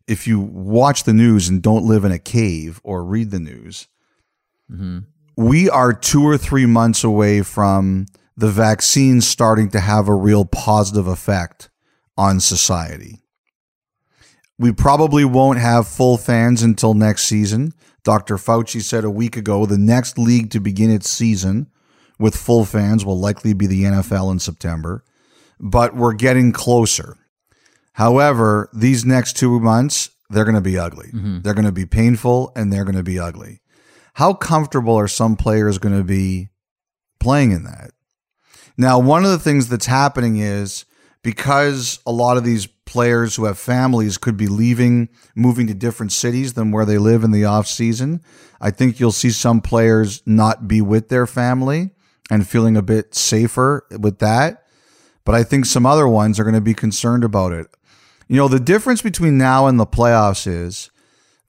If 0.07 0.27
you 0.27 0.39
watch 0.39 1.03
the 1.03 1.13
news 1.13 1.49
and 1.49 1.61
don't 1.61 1.85
live 1.85 2.05
in 2.05 2.11
a 2.11 2.19
cave 2.19 2.79
or 2.83 3.03
read 3.03 3.31
the 3.31 3.39
news, 3.39 3.87
we 5.35 5.69
are 5.69 5.91
two 5.91 6.23
or 6.23 6.37
three 6.37 6.65
months 6.65 7.03
away 7.03 7.41
from 7.41 8.05
the 8.37 8.49
vaccine 8.49 9.19
starting 9.19 9.69
to 9.71 9.79
have 9.79 10.07
a 10.07 10.13
real 10.13 10.45
positive 10.45 11.07
effect 11.07 11.69
on 12.15 12.39
society. 12.39 13.23
We 14.59 14.71
probably 14.71 15.25
won't 15.25 15.59
have 15.59 15.87
full 15.87 16.17
fans 16.17 16.61
until 16.61 16.93
next 16.93 17.23
season. 17.23 17.73
Dr. 18.03 18.37
Fauci 18.37 18.81
said 18.81 19.03
a 19.03 19.09
week 19.09 19.35
ago 19.35 19.65
the 19.65 19.77
next 19.77 20.17
league 20.17 20.51
to 20.51 20.59
begin 20.59 20.91
its 20.91 21.09
season 21.09 21.67
with 22.19 22.35
full 22.35 22.63
fans 22.63 23.03
will 23.03 23.19
likely 23.19 23.53
be 23.53 23.67
the 23.67 23.83
NFL 23.83 24.31
in 24.31 24.39
September, 24.39 25.03
but 25.59 25.95
we're 25.95 26.13
getting 26.13 26.51
closer. 26.51 27.17
However, 27.93 28.69
these 28.73 29.05
next 29.05 29.37
two 29.37 29.59
months, 29.59 30.11
they're 30.29 30.45
going 30.45 30.55
to 30.55 30.61
be 30.61 30.77
ugly. 30.77 31.07
Mm-hmm. 31.07 31.41
They're 31.41 31.53
going 31.53 31.65
to 31.65 31.71
be 31.71 31.85
painful 31.85 32.51
and 32.55 32.71
they're 32.71 32.85
going 32.85 32.95
to 32.95 33.03
be 33.03 33.19
ugly. 33.19 33.61
How 34.13 34.33
comfortable 34.33 34.95
are 34.95 35.07
some 35.07 35.35
players 35.35 35.77
going 35.77 35.97
to 35.97 36.03
be 36.03 36.49
playing 37.19 37.51
in 37.51 37.63
that? 37.63 37.91
Now, 38.77 38.99
one 38.99 39.25
of 39.25 39.31
the 39.31 39.39
things 39.39 39.69
that's 39.69 39.87
happening 39.87 40.37
is 40.37 40.85
because 41.23 41.99
a 42.05 42.11
lot 42.11 42.37
of 42.37 42.43
these 42.43 42.67
players 42.67 43.35
who 43.35 43.45
have 43.45 43.57
families 43.57 44.17
could 44.17 44.37
be 44.37 44.47
leaving, 44.47 45.09
moving 45.35 45.67
to 45.67 45.73
different 45.73 46.11
cities 46.11 46.53
than 46.53 46.71
where 46.71 46.85
they 46.85 46.97
live 46.97 47.23
in 47.23 47.31
the 47.31 47.43
off 47.43 47.67
season. 47.67 48.21
I 48.61 48.71
think 48.71 48.99
you'll 48.99 49.11
see 49.11 49.31
some 49.31 49.61
players 49.61 50.21
not 50.25 50.67
be 50.67 50.81
with 50.81 51.09
their 51.09 51.27
family 51.27 51.91
and 52.29 52.47
feeling 52.47 52.77
a 52.77 52.81
bit 52.81 53.15
safer 53.15 53.85
with 53.99 54.19
that. 54.19 54.63
But 55.25 55.35
I 55.35 55.43
think 55.43 55.65
some 55.65 55.85
other 55.85 56.07
ones 56.07 56.39
are 56.39 56.43
going 56.43 56.55
to 56.55 56.61
be 56.61 56.73
concerned 56.73 57.23
about 57.23 57.51
it. 57.51 57.67
You 58.27 58.37
know, 58.37 58.47
the 58.47 58.59
difference 58.59 59.01
between 59.01 59.37
now 59.37 59.67
and 59.67 59.79
the 59.79 59.85
playoffs 59.85 60.47
is 60.47 60.89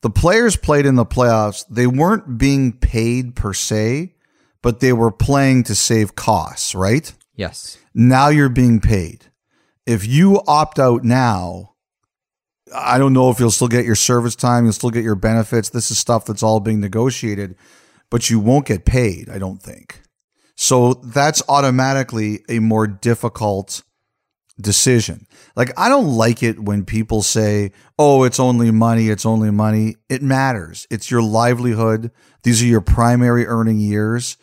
the 0.01 0.11
players 0.11 0.57
played 0.57 0.87
in 0.87 0.95
the 0.95 1.07
playoffs, 1.07 1.65
they 1.69 1.87
weren't 1.87 2.39
being 2.39 2.73
paid 2.73 3.37
per 3.37 3.53
se, 3.53 4.15
but 4.63 4.81
they 4.81 4.93
were 4.93 5.11
playing 5.11 5.65
to 5.65 5.75
save 5.75 6.15
costs, 6.15 6.75
right? 6.75 7.13
Yes. 7.35 7.79
Now 7.95 8.29
you're 8.29 8.49
being 8.49 8.81
paid 8.81 9.29
if 9.89 10.07
you 10.07 10.43
opt 10.47 10.79
out 10.79 11.03
now, 11.03 11.75
I 12.75 12.99
don't 12.99 13.15
know 13.15 13.31
if 13.31 13.41
you'll 13.41 13.51
still 13.51 13.69
get 13.69 13.87
your 13.87 13.95
service 13.95 14.37
time, 14.37 14.65
you'll 14.65 14.75
still 14.75 14.91
get 14.91 15.03
your 15.03 15.15
benefits. 15.15 15.71
This 15.71 15.91
is 15.91 15.97
stuff 15.99 16.27
that's 16.27 16.43
all 16.43 16.61
being 16.61 16.81
negotiated, 16.81 17.57
but 18.11 18.29
you 18.29 18.39
won't 18.39 18.67
get 18.67 18.85
paid, 18.85 19.31
I 19.31 19.39
don't 19.39 19.63
think. 19.63 20.03
So 20.57 20.93
that's 20.93 21.43
automatically 21.49 22.41
a 22.51 22.59
more 22.59 22.87
difficult 22.87 23.83
decision. 24.61 25.27
Like, 25.57 25.73
I 25.79 25.89
don't 25.89 26.09
like 26.09 26.43
it 26.43 26.61
when 26.61 26.85
people 26.85 27.23
say, 27.23 27.73
oh, 27.99 28.25
it's 28.25 28.39
only 28.39 28.71
money, 28.71 29.09
it's 29.09 29.25
only 29.25 29.51
money. 29.51 29.97
It 30.11 30.23
matters. 30.23 30.87
It's 30.91 31.11
your 31.11 31.23
livelihood. 31.23 32.11
These 32.43 32.63
are 32.63 32.67
your 32.67 32.83
primary 32.83 33.47
earning 33.47 33.79
years. 33.79 34.37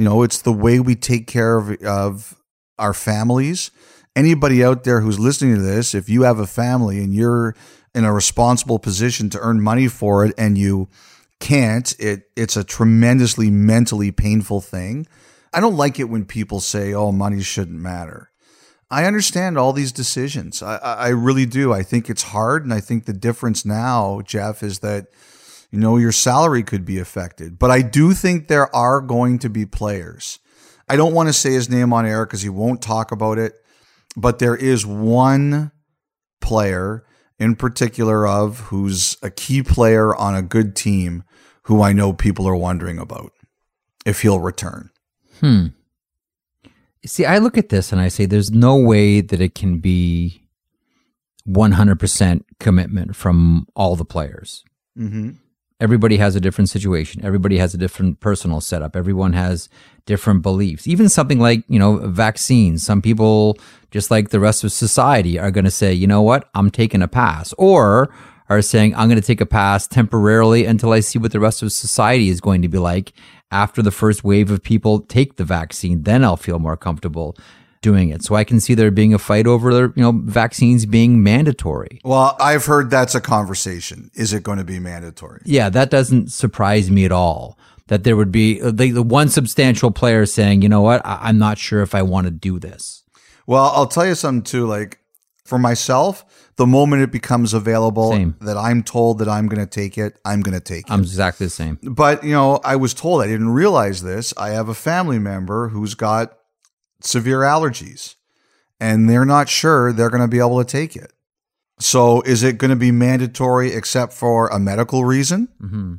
You 0.00 0.06
know, 0.06 0.22
it's 0.22 0.40
the 0.40 0.52
way 0.52 0.80
we 0.80 0.94
take 0.94 1.26
care 1.26 1.58
of, 1.58 1.70
of 1.82 2.34
our 2.78 2.94
families 2.94 3.70
anybody 4.16 4.64
out 4.64 4.84
there 4.84 5.00
who's 5.00 5.18
listening 5.18 5.54
to 5.56 5.62
this, 5.62 5.94
if 5.94 6.08
you 6.08 6.22
have 6.22 6.38
a 6.38 6.46
family 6.46 7.02
and 7.02 7.14
you're 7.14 7.54
in 7.94 8.04
a 8.04 8.12
responsible 8.12 8.78
position 8.78 9.30
to 9.30 9.40
earn 9.40 9.60
money 9.60 9.88
for 9.88 10.24
it 10.24 10.34
and 10.38 10.56
you 10.56 10.88
can't, 11.38 11.94
it 11.98 12.28
it's 12.36 12.56
a 12.56 12.64
tremendously 12.64 13.50
mentally 13.50 14.10
painful 14.10 14.60
thing. 14.60 15.06
I 15.52 15.60
don't 15.60 15.76
like 15.76 15.98
it 15.98 16.04
when 16.04 16.24
people 16.24 16.60
say, 16.60 16.92
"Oh, 16.92 17.10
money 17.12 17.42
shouldn't 17.42 17.80
matter." 17.80 18.30
I 18.90 19.04
understand 19.04 19.56
all 19.56 19.72
these 19.72 19.92
decisions. 19.92 20.62
I, 20.62 20.76
I 20.76 21.08
really 21.08 21.46
do. 21.46 21.72
I 21.72 21.82
think 21.82 22.10
it's 22.10 22.24
hard, 22.24 22.64
and 22.64 22.74
I 22.74 22.80
think 22.80 23.04
the 23.04 23.12
difference 23.12 23.64
now, 23.64 24.20
Jeff, 24.22 24.62
is 24.62 24.80
that 24.80 25.06
you 25.70 25.78
know 25.78 25.96
your 25.96 26.12
salary 26.12 26.62
could 26.62 26.84
be 26.84 26.98
affected. 26.98 27.58
But 27.58 27.70
I 27.70 27.82
do 27.82 28.12
think 28.12 28.48
there 28.48 28.74
are 28.74 29.00
going 29.00 29.38
to 29.40 29.48
be 29.48 29.66
players. 29.66 30.38
I 30.88 30.96
don't 30.96 31.14
want 31.14 31.28
to 31.28 31.32
say 31.32 31.52
his 31.52 31.70
name 31.70 31.92
on 31.92 32.04
air 32.06 32.26
because 32.26 32.42
he 32.42 32.48
won't 32.48 32.82
talk 32.82 33.12
about 33.12 33.38
it 33.38 33.54
but 34.16 34.38
there 34.38 34.56
is 34.56 34.86
one 34.86 35.72
player 36.40 37.04
in 37.38 37.56
particular 37.56 38.26
of 38.26 38.60
who's 38.60 39.16
a 39.22 39.30
key 39.30 39.62
player 39.62 40.14
on 40.14 40.34
a 40.34 40.42
good 40.42 40.74
team 40.74 41.24
who 41.64 41.82
I 41.82 41.92
know 41.92 42.12
people 42.12 42.46
are 42.46 42.56
wondering 42.56 42.98
about 42.98 43.32
if 44.04 44.22
he'll 44.22 44.40
return. 44.40 44.90
Hmm. 45.40 45.66
See, 47.06 47.24
I 47.24 47.38
look 47.38 47.56
at 47.56 47.70
this 47.70 47.92
and 47.92 48.00
I 48.00 48.08
say 48.08 48.26
there's 48.26 48.50
no 48.50 48.76
way 48.76 49.20
that 49.20 49.40
it 49.40 49.54
can 49.54 49.78
be 49.78 50.42
100% 51.48 52.42
commitment 52.58 53.16
from 53.16 53.66
all 53.74 53.96
the 53.96 54.04
players. 54.04 54.64
Mm-hmm 54.98 55.30
everybody 55.80 56.18
has 56.18 56.36
a 56.36 56.40
different 56.40 56.68
situation. 56.68 57.24
Everybody 57.24 57.58
has 57.58 57.74
a 57.74 57.78
different 57.78 58.20
personal 58.20 58.60
setup. 58.60 58.94
Everyone 58.94 59.32
has 59.32 59.68
different 60.06 60.42
beliefs. 60.42 60.86
Even 60.86 61.08
something 61.08 61.40
like, 61.40 61.64
you 61.68 61.78
know, 61.78 61.96
vaccines. 62.08 62.84
Some 62.84 63.00
people, 63.00 63.56
just 63.90 64.10
like 64.10 64.28
the 64.28 64.40
rest 64.40 64.62
of 64.62 64.72
society, 64.72 65.38
are 65.38 65.50
going 65.50 65.64
to 65.64 65.70
say, 65.70 65.92
you 65.92 66.06
know 66.06 66.22
what, 66.22 66.48
I'm 66.54 66.70
taking 66.70 67.02
a 67.02 67.08
pass. 67.08 67.54
Or 67.58 68.14
are 68.48 68.62
saying, 68.62 68.94
I'm 68.96 69.08
going 69.08 69.20
to 69.20 69.26
take 69.26 69.40
a 69.40 69.46
pass 69.46 69.86
temporarily 69.86 70.66
until 70.66 70.92
I 70.92 71.00
see 71.00 71.18
what 71.18 71.32
the 71.32 71.40
rest 71.40 71.62
of 71.62 71.72
society 71.72 72.28
is 72.28 72.40
going 72.40 72.62
to 72.62 72.68
be 72.68 72.78
like 72.78 73.12
after 73.52 73.80
the 73.80 73.92
first 73.92 74.24
wave 74.24 74.50
of 74.50 74.62
people 74.62 75.00
take 75.00 75.36
the 75.36 75.44
vaccine. 75.44 76.02
Then 76.02 76.24
I'll 76.24 76.36
feel 76.36 76.58
more 76.58 76.76
comfortable 76.76 77.36
doing 77.82 78.10
it. 78.10 78.22
So 78.22 78.34
I 78.34 78.44
can 78.44 78.60
see 78.60 78.74
there 78.74 78.90
being 78.90 79.14
a 79.14 79.18
fight 79.18 79.46
over 79.46 79.70
you 79.70 79.92
know 79.96 80.12
vaccines 80.12 80.86
being 80.86 81.22
mandatory. 81.22 82.00
Well, 82.04 82.36
I've 82.38 82.66
heard 82.66 82.90
that's 82.90 83.14
a 83.14 83.20
conversation. 83.20 84.10
Is 84.14 84.32
it 84.32 84.42
going 84.42 84.58
to 84.58 84.64
be 84.64 84.78
mandatory? 84.78 85.42
Yeah, 85.44 85.68
that 85.70 85.90
doesn't 85.90 86.32
surprise 86.32 86.90
me 86.90 87.04
at 87.04 87.12
all. 87.12 87.58
That 87.88 88.04
there 88.04 88.16
would 88.16 88.30
be 88.30 88.62
uh, 88.62 88.70
the, 88.70 88.92
the 88.92 89.02
one 89.02 89.28
substantial 89.28 89.90
player 89.90 90.24
saying, 90.24 90.62
you 90.62 90.68
know 90.68 90.80
what, 90.80 91.04
I, 91.04 91.18
I'm 91.22 91.38
not 91.38 91.58
sure 91.58 91.82
if 91.82 91.94
I 91.94 92.02
want 92.02 92.26
to 92.26 92.30
do 92.30 92.60
this. 92.60 93.02
Well, 93.46 93.72
I'll 93.74 93.88
tell 93.88 94.06
you 94.06 94.14
something 94.14 94.44
too. 94.44 94.66
Like 94.66 95.00
for 95.44 95.58
myself, 95.58 96.24
the 96.54 96.66
moment 96.66 97.02
it 97.02 97.10
becomes 97.10 97.52
available 97.52 98.12
same. 98.12 98.36
that 98.42 98.56
I'm 98.56 98.84
told 98.84 99.18
that 99.18 99.28
I'm 99.28 99.48
going 99.48 99.60
to 99.60 99.66
take 99.66 99.98
it, 99.98 100.20
I'm 100.24 100.42
going 100.42 100.56
to 100.56 100.62
take 100.62 100.86
it. 100.86 100.92
I'm 100.92 101.00
exactly 101.00 101.46
the 101.46 101.50
same. 101.50 101.78
But, 101.82 102.22
you 102.22 102.32
know, 102.32 102.60
I 102.62 102.76
was 102.76 102.94
told 102.94 103.22
I 103.22 103.26
didn't 103.26 103.48
realize 103.48 104.02
this. 104.02 104.32
I 104.36 104.50
have 104.50 104.68
a 104.68 104.74
family 104.74 105.18
member 105.18 105.68
who's 105.70 105.94
got 105.94 106.36
severe 107.04 107.40
allergies 107.40 108.16
and 108.80 109.08
they're 109.08 109.24
not 109.24 109.48
sure 109.48 109.92
they're 109.92 110.10
going 110.10 110.22
to 110.22 110.28
be 110.28 110.38
able 110.38 110.58
to 110.58 110.64
take 110.64 110.96
it. 110.96 111.12
So 111.78 112.20
is 112.22 112.42
it 112.42 112.58
going 112.58 112.70
to 112.70 112.76
be 112.76 112.90
mandatory 112.90 113.72
except 113.72 114.12
for 114.12 114.48
a 114.48 114.58
medical 114.58 115.04
reason? 115.04 115.48
Mm-hmm. 115.62 115.94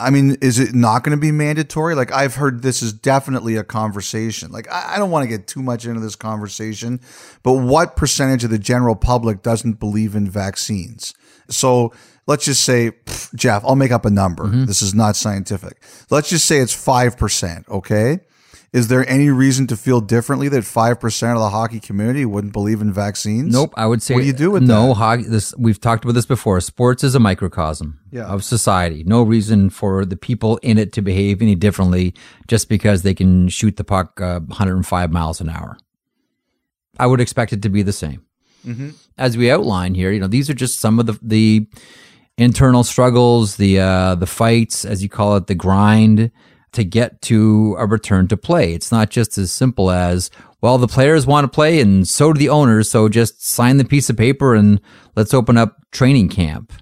I 0.00 0.10
mean, 0.10 0.36
is 0.40 0.58
it 0.58 0.74
not 0.74 1.04
going 1.04 1.16
to 1.16 1.20
be 1.20 1.30
mandatory? 1.30 1.94
Like, 1.94 2.10
I've 2.10 2.34
heard 2.34 2.62
this 2.62 2.82
is 2.82 2.92
definitely 2.92 3.56
a 3.56 3.62
conversation. 3.62 4.50
Like, 4.50 4.70
I, 4.70 4.94
I 4.94 4.98
don't 4.98 5.10
want 5.10 5.22
to 5.22 5.28
get 5.28 5.46
too 5.46 5.62
much 5.62 5.86
into 5.86 6.00
this 6.00 6.16
conversation, 6.16 7.00
but 7.42 7.52
what 7.52 7.94
percentage 7.94 8.42
of 8.42 8.50
the 8.50 8.58
general 8.58 8.96
public 8.96 9.42
doesn't 9.42 9.78
believe 9.78 10.16
in 10.16 10.28
vaccines? 10.28 11.14
So 11.48 11.92
let's 12.26 12.44
just 12.44 12.64
say, 12.64 12.90
pff, 12.90 13.32
Jeff, 13.34 13.64
I'll 13.64 13.76
make 13.76 13.92
up 13.92 14.04
a 14.04 14.10
number. 14.10 14.44
Mm-hmm. 14.44 14.64
This 14.64 14.82
is 14.82 14.92
not 14.92 15.14
scientific. 15.14 15.80
Let's 16.10 16.28
just 16.28 16.46
say 16.46 16.58
it's 16.58 16.74
5%. 16.74 17.68
Okay. 17.68 18.20
Is 18.72 18.88
there 18.88 19.06
any 19.06 19.28
reason 19.28 19.66
to 19.66 19.76
feel 19.76 20.00
differently 20.00 20.48
that 20.48 20.64
five 20.64 20.98
percent 20.98 21.36
of 21.36 21.40
the 21.40 21.50
hockey 21.50 21.78
community 21.78 22.24
wouldn't 22.24 22.54
believe 22.54 22.80
in 22.80 22.90
vaccines? 22.90 23.52
Nope. 23.52 23.74
I 23.76 23.86
would 23.86 24.02
say. 24.02 24.14
What 24.14 24.20
do 24.20 24.26
you 24.26 24.32
do 24.32 24.50
with 24.50 24.62
no 24.62 24.88
that? 24.88 24.94
hockey? 24.94 25.22
This 25.24 25.54
we've 25.58 25.78
talked 25.78 26.04
about 26.04 26.14
this 26.14 26.24
before. 26.24 26.58
Sports 26.62 27.04
is 27.04 27.14
a 27.14 27.20
microcosm 27.20 28.00
yeah. 28.10 28.24
of 28.24 28.42
society. 28.44 29.04
No 29.04 29.22
reason 29.22 29.68
for 29.68 30.06
the 30.06 30.16
people 30.16 30.56
in 30.58 30.78
it 30.78 30.92
to 30.94 31.02
behave 31.02 31.42
any 31.42 31.54
differently 31.54 32.14
just 32.48 32.70
because 32.70 33.02
they 33.02 33.14
can 33.14 33.50
shoot 33.50 33.76
the 33.76 33.84
puck 33.84 34.18
uh, 34.22 34.40
105 34.40 35.12
miles 35.12 35.42
an 35.42 35.50
hour. 35.50 35.76
I 36.98 37.06
would 37.06 37.20
expect 37.20 37.52
it 37.52 37.60
to 37.62 37.68
be 37.68 37.82
the 37.82 37.92
same. 37.92 38.24
Mm-hmm. 38.66 38.90
As 39.18 39.36
we 39.36 39.50
outline 39.50 39.94
here, 39.94 40.10
you 40.10 40.20
know, 40.20 40.28
these 40.28 40.48
are 40.48 40.54
just 40.54 40.80
some 40.80 40.98
of 40.98 41.04
the 41.04 41.18
the 41.20 41.66
internal 42.38 42.84
struggles, 42.84 43.56
the 43.56 43.80
uh, 43.80 44.14
the 44.14 44.26
fights, 44.26 44.86
as 44.86 45.02
you 45.02 45.10
call 45.10 45.36
it, 45.36 45.46
the 45.46 45.54
grind 45.54 46.30
to 46.72 46.84
get 46.84 47.20
to 47.22 47.76
a 47.78 47.86
return 47.86 48.28
to 48.28 48.36
play. 48.36 48.74
It's 48.74 48.90
not 48.90 49.10
just 49.10 49.38
as 49.38 49.52
simple 49.52 49.90
as, 49.90 50.30
well, 50.60 50.78
the 50.78 50.88
players 50.88 51.26
want 51.26 51.44
to 51.44 51.54
play 51.54 51.80
and 51.80 52.08
so 52.08 52.32
do 52.32 52.38
the 52.38 52.48
owners. 52.48 52.90
So 52.90 53.08
just 53.08 53.44
sign 53.44 53.76
the 53.76 53.84
piece 53.84 54.08
of 54.10 54.16
paper 54.16 54.54
and 54.54 54.80
let's 55.14 55.34
open 55.34 55.56
up 55.56 55.78
training 55.90 56.28
camp. 56.28 56.72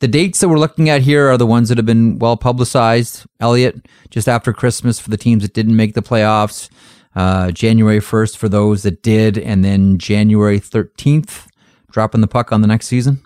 The 0.00 0.08
dates 0.08 0.40
that 0.40 0.48
we're 0.48 0.58
looking 0.58 0.90
at 0.90 1.02
here 1.02 1.28
are 1.28 1.38
the 1.38 1.46
ones 1.46 1.68
that 1.68 1.78
have 1.78 1.86
been 1.86 2.18
well 2.18 2.36
publicized. 2.36 3.24
Elliot, 3.40 3.86
just 4.10 4.28
after 4.28 4.52
Christmas 4.52 4.98
for 4.98 5.08
the 5.08 5.16
teams 5.16 5.42
that 5.42 5.54
didn't 5.54 5.76
make 5.76 5.94
the 5.94 6.02
playoffs, 6.02 6.68
uh, 7.14 7.50
January 7.50 8.00
1st 8.00 8.36
for 8.36 8.48
those 8.48 8.82
that 8.82 9.02
did, 9.02 9.38
and 9.38 9.64
then 9.64 9.98
January 9.98 10.60
13th, 10.60 11.46
dropping 11.90 12.20
the 12.20 12.26
puck 12.26 12.52
on 12.52 12.60
the 12.60 12.66
next 12.66 12.88
season. 12.88 13.22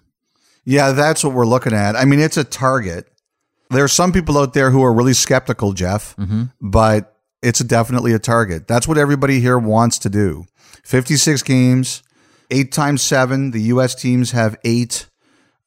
Yeah, 0.65 0.93
that's 0.93 1.25
what 1.25 1.33
we're 1.33 1.47
looking 1.47 1.73
at. 1.73 1.97
I 1.97 2.05
mean, 2.05 2.21
it's 2.21 2.37
a 2.37 2.45
target 2.45 3.09
there 3.71 3.85
are 3.85 3.89
some 3.89 4.13
people 4.13 4.37
out 4.39 4.53
there 4.53 4.71
who 4.71 4.83
are 4.83 4.93
really 4.93 5.15
skeptical, 5.15 5.73
Jeff, 5.73 6.17
mm-hmm. 6.17 6.45
but 6.61 7.17
it's 7.43 7.61
definitely 7.61 8.13
a 8.13 8.19
target. 8.19 8.67
That's 8.67 8.87
what 8.87 8.99
everybody 8.99 9.41
here 9.41 9.59
wants 9.59 9.99
to 10.01 10.11
do. 10.11 10.45
56 10.85 11.43
games, 11.43 12.03
eight 12.51 12.73
times 12.73 13.03
seven. 13.03 13.53
The 13.53 13.63
U.S. 13.63 13.95
teams 13.95 14.33
have 14.33 14.57
eight. 14.65 15.07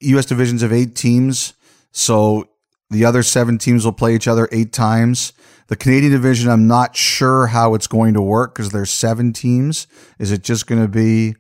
U.S. 0.02 0.26
divisions 0.26 0.62
have 0.62 0.74
eight 0.74 0.96
teams. 0.96 1.54
So 1.92 2.50
The 2.90 3.06
other 3.06 3.24
seven 3.24 3.58
teams 3.58 3.86
will 3.86 3.94
play 3.94 4.14
each 4.14 4.28
other 4.28 4.48
eight 4.52 4.72
times. 4.72 5.34
The 5.68 5.76
Canadian 5.76 6.12
division, 6.12 6.52
I'm 6.52 6.68
not 6.68 6.96
sure 6.96 7.48
how 7.48 7.74
it's 7.74 7.88
going 7.88 8.14
to 8.14 8.22
work 8.22 8.54
because 8.54 8.72
there's 8.72 8.92
seven 8.92 9.34
teams. 9.34 9.88
Is 10.20 10.32
it 10.32 10.44
just 10.44 10.68
going 10.68 10.82
to 10.82 10.88
be 10.88 11.36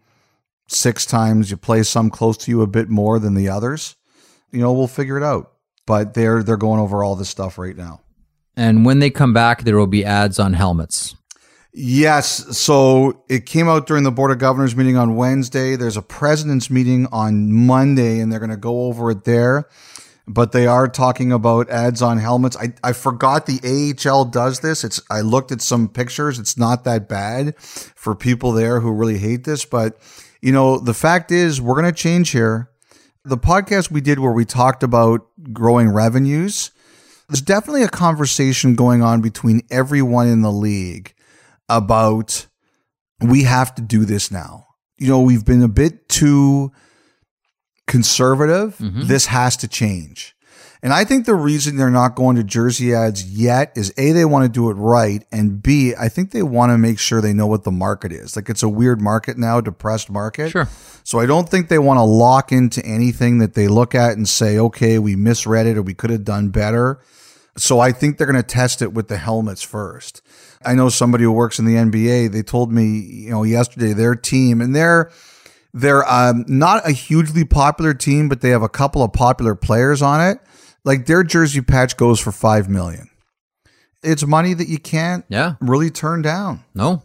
six 0.67 1.05
times 1.05 1.51
you 1.51 1.57
play 1.57 1.83
some 1.83 2.09
close 2.09 2.37
to 2.37 2.51
you 2.51 2.61
a 2.61 2.67
bit 2.67 2.89
more 2.89 3.19
than 3.19 3.35
the 3.35 3.49
others? 3.49 3.95
You 4.51 4.61
know, 4.61 4.73
we'll 4.73 4.87
figure 4.87 5.17
it 5.17 5.23
out. 5.23 5.52
But 5.85 6.13
they're 6.13 6.43
they're 6.43 6.57
going 6.57 6.79
over 6.79 7.03
all 7.03 7.15
this 7.15 7.29
stuff 7.29 7.57
right 7.57 7.75
now. 7.75 8.01
And 8.55 8.85
when 8.85 8.99
they 8.99 9.09
come 9.09 9.33
back, 9.33 9.63
there 9.63 9.77
will 9.77 9.87
be 9.87 10.05
ads 10.05 10.39
on 10.39 10.53
helmets. 10.53 11.15
Yes. 11.73 12.57
So 12.57 13.23
it 13.27 13.47
came 13.47 13.67
out 13.67 13.87
during 13.87 14.03
the 14.03 14.11
Board 14.11 14.29
of 14.29 14.37
Governors 14.37 14.75
meeting 14.75 14.95
on 14.95 15.15
Wednesday. 15.15 15.75
There's 15.75 15.97
a 15.97 16.03
president's 16.03 16.69
meeting 16.69 17.07
on 17.11 17.51
Monday, 17.51 18.19
and 18.19 18.31
they're 18.31 18.39
going 18.39 18.51
to 18.51 18.57
go 18.57 18.83
over 18.83 19.09
it 19.11 19.23
there. 19.23 19.67
But 20.25 20.51
they 20.51 20.67
are 20.67 20.87
talking 20.87 21.33
about 21.33 21.69
ads 21.69 22.01
on 22.01 22.17
helmets. 22.17 22.55
I, 22.55 22.73
I 22.83 22.93
forgot 22.93 23.45
the 23.45 23.95
AHL 24.07 24.25
does 24.25 24.61
this. 24.61 24.83
It's 24.83 25.01
I 25.09 25.21
looked 25.21 25.51
at 25.51 25.61
some 25.61 25.89
pictures. 25.89 26.39
It's 26.39 26.57
not 26.57 26.85
that 26.85 27.09
bad 27.09 27.57
for 27.57 28.15
people 28.15 28.51
there 28.53 28.79
who 28.79 28.91
really 28.91 29.17
hate 29.17 29.43
this. 29.43 29.65
But 29.65 29.97
you 30.41 30.51
know, 30.51 30.77
the 30.77 30.93
fact 30.93 31.31
is 31.31 31.59
we're 31.59 31.73
going 31.81 31.91
to 31.91 31.91
change 31.91 32.29
here. 32.29 32.69
The 33.25 33.37
podcast 33.37 33.89
we 33.91 33.99
did 33.99 34.19
where 34.19 34.31
we 34.31 34.45
talked 34.45 34.83
about 34.83 35.27
growing 35.51 35.89
revenues, 35.89 36.71
there's 37.27 37.41
definitely 37.41 37.83
a 37.83 37.89
conversation 37.89 38.75
going 38.75 39.01
on 39.01 39.21
between 39.21 39.61
everyone 39.69 40.27
in 40.27 40.41
the 40.41 40.51
league 40.51 41.13
about 41.69 42.47
we 43.21 43.43
have 43.43 43.73
to 43.75 43.81
do 43.81 44.05
this 44.05 44.31
now. 44.31 44.67
You 44.97 45.07
know, 45.07 45.21
we've 45.21 45.45
been 45.45 45.63
a 45.63 45.67
bit 45.67 46.07
too 46.09 46.71
conservative. 47.87 48.77
Mm-hmm. 48.77 49.07
This 49.07 49.27
has 49.27 49.57
to 49.57 49.67
change. 49.67 50.32
And 50.83 50.91
I 50.91 51.05
think 51.05 51.25
the 51.25 51.33
reason 51.33 51.77
they're 51.77 51.89
not 51.89 52.13
going 52.13 52.35
to 52.35 52.43
jersey 52.43 52.93
ads 52.93 53.23
yet 53.23 53.71
is 53.77 53.93
A, 53.97 54.11
they 54.11 54.25
want 54.25 54.43
to 54.43 54.49
do 54.49 54.69
it 54.69 54.73
right. 54.73 55.25
And 55.31 55.63
B, 55.63 55.93
I 55.97 56.09
think 56.09 56.31
they 56.31 56.43
want 56.43 56.73
to 56.73 56.77
make 56.77 56.99
sure 56.99 57.21
they 57.21 57.31
know 57.31 57.47
what 57.47 57.63
the 57.63 57.71
market 57.71 58.11
is. 58.11 58.35
Like 58.35 58.49
it's 58.49 58.63
a 58.63 58.69
weird 58.69 58.99
market 58.99 59.37
now, 59.37 59.61
depressed 59.61 60.09
market. 60.09 60.49
Sure. 60.49 60.67
So 61.05 61.19
I 61.19 61.25
don't 61.25 61.47
think 61.47 61.69
they 61.69 61.79
want 61.79 61.99
to 61.99 62.03
lock 62.03 62.51
into 62.51 62.85
anything 62.85 63.37
that 63.37 63.53
they 63.53 63.69
look 63.69 63.95
at 63.95 64.17
and 64.17 64.27
say, 64.27 64.57
okay, 64.57 64.99
we 64.99 65.15
misread 65.15 65.67
it 65.67 65.77
or 65.77 65.81
we 65.81 65.93
could 65.93 66.09
have 66.09 66.25
done 66.25 66.49
better. 66.49 66.99
So 67.55 67.79
I 67.79 67.93
think 67.93 68.17
they're 68.17 68.27
going 68.27 68.35
to 68.35 68.43
test 68.43 68.81
it 68.81 68.91
with 68.93 69.07
the 69.07 69.17
helmets 69.17 69.63
first. 69.63 70.21
I 70.65 70.75
know 70.75 70.89
somebody 70.89 71.23
who 71.23 71.31
works 71.31 71.59
in 71.59 71.65
the 71.65 71.75
NBA. 71.75 72.33
They 72.33 72.43
told 72.43 72.73
me, 72.73 72.83
you 72.83 73.29
know, 73.29 73.43
yesterday 73.43 73.93
their 73.93 74.15
team 74.15 74.59
and 74.59 74.75
they're 74.75 75.11
they're 75.73 76.07
um, 76.11 76.43
not 76.47 76.87
a 76.87 76.91
hugely 76.91 77.45
popular 77.45 77.93
team, 77.93 78.29
but 78.29 78.41
they 78.41 78.49
have 78.49 78.61
a 78.61 78.69
couple 78.69 79.01
of 79.01 79.13
popular 79.13 79.55
players 79.55 80.01
on 80.01 80.21
it. 80.21 80.39
Like 80.85 81.05
their 81.05 81.23
jersey 81.23 81.61
patch 81.61 81.95
goes 81.97 82.19
for 82.19 82.31
five 82.31 82.69
million. 82.69 83.09
It's 84.01 84.25
money 84.25 84.53
that 84.53 84.67
you 84.67 84.79
can't 84.79 85.23
Yeah. 85.29 85.55
really 85.61 85.89
turn 85.89 86.21
down. 86.21 86.63
No. 86.75 87.03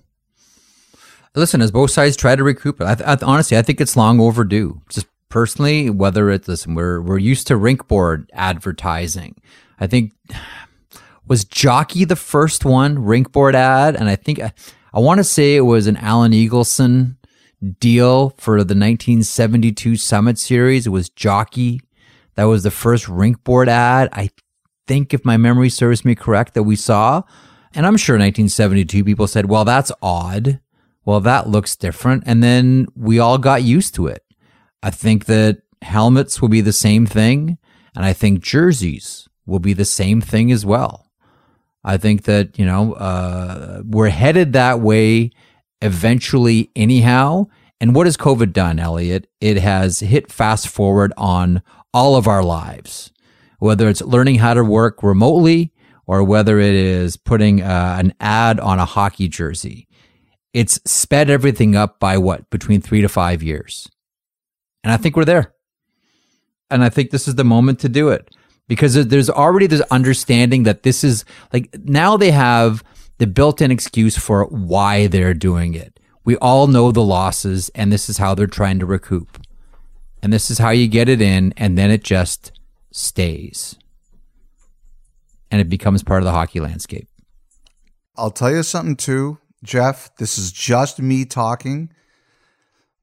Listen, 1.34 1.62
as 1.62 1.70
both 1.70 1.90
sides 1.92 2.16
try 2.16 2.34
to 2.34 2.42
recoup 2.42 2.80
it, 2.80 2.84
I, 2.84 3.12
I, 3.12 3.16
honestly, 3.22 3.56
I 3.56 3.62
think 3.62 3.80
it's 3.80 3.96
long 3.96 4.18
overdue. 4.18 4.80
Just 4.88 5.06
personally, 5.28 5.90
whether 5.90 6.30
it's 6.30 6.48
listen, 6.48 6.74
we're 6.74 7.00
we're 7.00 7.18
used 7.18 7.46
to 7.48 7.56
rink 7.56 7.86
board 7.86 8.28
advertising. 8.34 9.36
I 9.78 9.86
think 9.86 10.12
was 11.28 11.44
Jockey 11.44 12.04
the 12.04 12.16
first 12.16 12.64
one 12.64 12.98
rink 13.04 13.30
board 13.30 13.54
ad, 13.54 13.94
and 13.94 14.08
I 14.08 14.16
think 14.16 14.40
I, 14.40 14.52
I 14.92 14.98
want 14.98 15.18
to 15.18 15.24
say 15.24 15.54
it 15.54 15.60
was 15.60 15.86
an 15.86 15.96
Alan 15.98 16.32
Eagleson 16.32 17.16
deal 17.78 18.30
for 18.38 18.56
the 18.58 18.74
1972 18.74 19.96
Summit 19.96 20.38
Series. 20.38 20.86
It 20.86 20.90
was 20.90 21.08
Jockey 21.10 21.82
that 22.38 22.44
was 22.44 22.62
the 22.62 22.70
first 22.70 23.08
rink 23.08 23.42
board 23.42 23.68
ad. 23.68 24.10
I 24.12 24.30
think, 24.86 25.12
if 25.12 25.24
my 25.24 25.36
memory 25.36 25.68
serves 25.68 26.04
me 26.04 26.14
correct, 26.14 26.54
that 26.54 26.62
we 26.62 26.76
saw. 26.76 27.22
And 27.74 27.84
I'm 27.84 27.96
sure 27.96 28.14
1972 28.14 29.02
people 29.02 29.26
said, 29.26 29.46
well, 29.46 29.64
that's 29.64 29.90
odd. 30.00 30.60
Well, 31.04 31.18
that 31.18 31.48
looks 31.48 31.74
different. 31.74 32.22
And 32.26 32.40
then 32.40 32.86
we 32.94 33.18
all 33.18 33.38
got 33.38 33.64
used 33.64 33.96
to 33.96 34.06
it. 34.06 34.22
I 34.84 34.90
think 34.90 35.24
that 35.24 35.62
helmets 35.82 36.40
will 36.40 36.48
be 36.48 36.60
the 36.60 36.72
same 36.72 37.06
thing. 37.06 37.58
And 37.96 38.04
I 38.04 38.12
think 38.12 38.38
jerseys 38.38 39.28
will 39.44 39.58
be 39.58 39.72
the 39.72 39.84
same 39.84 40.20
thing 40.20 40.52
as 40.52 40.64
well. 40.64 41.10
I 41.82 41.96
think 41.96 42.22
that, 42.22 42.56
you 42.56 42.64
know, 42.64 42.92
uh, 42.92 43.82
we're 43.84 44.10
headed 44.10 44.52
that 44.52 44.78
way 44.78 45.32
eventually, 45.82 46.70
anyhow. 46.76 47.48
And 47.80 47.96
what 47.96 48.06
has 48.06 48.16
COVID 48.16 48.52
done, 48.52 48.78
Elliot? 48.78 49.26
It 49.40 49.56
has 49.56 49.98
hit 49.98 50.30
fast 50.30 50.68
forward 50.68 51.12
on 51.16 51.62
all 51.92 52.16
of 52.16 52.26
our 52.26 52.42
lives, 52.42 53.12
whether 53.58 53.88
it's 53.88 54.02
learning 54.02 54.36
how 54.36 54.54
to 54.54 54.64
work 54.64 55.02
remotely 55.02 55.72
or 56.06 56.24
whether 56.24 56.58
it 56.58 56.74
is 56.74 57.16
putting 57.16 57.62
uh, 57.62 57.96
an 57.98 58.14
ad 58.20 58.58
on 58.60 58.78
a 58.78 58.84
hockey 58.84 59.28
jersey. 59.28 59.86
It's 60.54 60.80
sped 60.90 61.28
everything 61.28 61.76
up 61.76 62.00
by 62.00 62.16
what? 62.18 62.48
Between 62.50 62.80
three 62.80 63.02
to 63.02 63.08
five 63.08 63.42
years. 63.42 63.88
And 64.82 64.92
I 64.92 64.96
think 64.96 65.16
we're 65.16 65.24
there. 65.24 65.54
And 66.70 66.82
I 66.82 66.88
think 66.88 67.10
this 67.10 67.28
is 67.28 67.34
the 67.34 67.44
moment 67.44 67.80
to 67.80 67.88
do 67.88 68.08
it 68.08 68.30
because 68.68 69.06
there's 69.06 69.30
already 69.30 69.66
this 69.66 69.80
understanding 69.90 70.62
that 70.64 70.82
this 70.82 71.02
is 71.02 71.24
like 71.52 71.74
now 71.84 72.16
they 72.16 72.30
have 72.30 72.84
the 73.18 73.26
built 73.26 73.60
in 73.60 73.70
excuse 73.70 74.16
for 74.16 74.44
why 74.44 75.06
they're 75.06 75.34
doing 75.34 75.74
it. 75.74 75.98
We 76.24 76.36
all 76.36 76.66
know 76.66 76.92
the 76.92 77.02
losses, 77.02 77.70
and 77.74 77.90
this 77.90 78.08
is 78.08 78.18
how 78.18 78.34
they're 78.34 78.46
trying 78.46 78.78
to 78.80 78.86
recoup. 78.86 79.40
And 80.22 80.32
this 80.32 80.50
is 80.50 80.58
how 80.58 80.70
you 80.70 80.88
get 80.88 81.08
it 81.08 81.20
in, 81.20 81.54
and 81.56 81.78
then 81.78 81.90
it 81.90 82.02
just 82.02 82.52
stays. 82.90 83.76
And 85.50 85.60
it 85.60 85.68
becomes 85.68 86.02
part 86.02 86.22
of 86.22 86.24
the 86.24 86.32
hockey 86.32 86.60
landscape. 86.60 87.08
I'll 88.16 88.30
tell 88.30 88.50
you 88.50 88.62
something 88.62 88.96
too, 88.96 89.38
Jeff. 89.62 90.14
This 90.16 90.38
is 90.38 90.50
just 90.50 91.00
me 91.00 91.24
talking, 91.24 91.90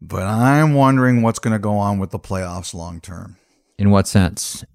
but 0.02 0.24
I'm 0.24 0.74
wondering 0.74 1.22
what's 1.22 1.40
going 1.40 1.54
to 1.54 1.60
go 1.60 1.78
on 1.78 2.00
with 2.00 2.12
the 2.12 2.20
playoffs 2.20 2.74
long 2.74 3.00
term. 3.00 3.38
In 3.78 3.92
what 3.92 4.08
sense? 4.08 4.66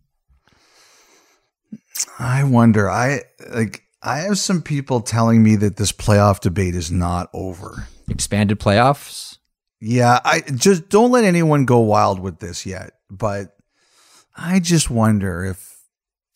I 2.18 2.44
wonder. 2.44 2.90
I 2.90 3.20
like. 3.50 3.82
I 4.02 4.20
have 4.20 4.38
some 4.38 4.62
people 4.62 5.02
telling 5.02 5.42
me 5.42 5.56
that 5.56 5.76
this 5.76 5.92
playoff 5.92 6.40
debate 6.40 6.74
is 6.74 6.90
not 6.90 7.28
over. 7.34 7.86
Expanded 8.08 8.58
playoffs? 8.58 9.36
Yeah, 9.80 10.20
I 10.24 10.40
just 10.40 10.88
don't 10.88 11.10
let 11.10 11.24
anyone 11.24 11.64
go 11.64 11.78
wild 11.80 12.20
with 12.20 12.38
this 12.38 12.66
yet. 12.66 12.92
But 13.10 13.56
I 14.36 14.60
just 14.60 14.90
wonder 14.90 15.44
if 15.44 15.78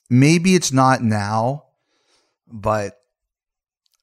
maybe 0.09 0.55
it's 0.55 0.73
not 0.73 1.03
now, 1.03 1.65
but 2.51 3.01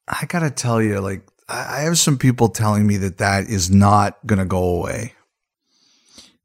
I 0.07 0.25
gotta 0.27 0.51
tell 0.51 0.81
you, 0.81 0.99
like, 0.99 1.27
I 1.49 1.81
have 1.81 1.97
some 1.97 2.17
people 2.17 2.49
telling 2.49 2.87
me 2.87 2.97
that 2.97 3.17
that 3.17 3.49
is 3.49 3.69
not 3.69 4.25
gonna 4.25 4.45
go 4.45 4.63
away. 4.77 5.13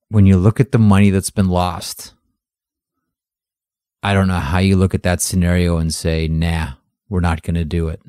When 0.08 0.26
you 0.26 0.36
look 0.36 0.60
at 0.60 0.72
the 0.72 0.78
money 0.78 1.10
that's 1.10 1.30
been 1.30 1.48
lost, 1.48 2.14
I 4.02 4.14
don't 4.14 4.28
know 4.28 4.38
how 4.38 4.58
you 4.58 4.76
look 4.76 4.94
at 4.94 5.02
that 5.02 5.20
scenario 5.20 5.78
and 5.78 5.92
say, 5.92 6.28
nah, 6.28 6.74
we're 7.08 7.18
not 7.18 7.42
going 7.42 7.54
to 7.56 7.64
do 7.64 7.88
it. 7.88 8.00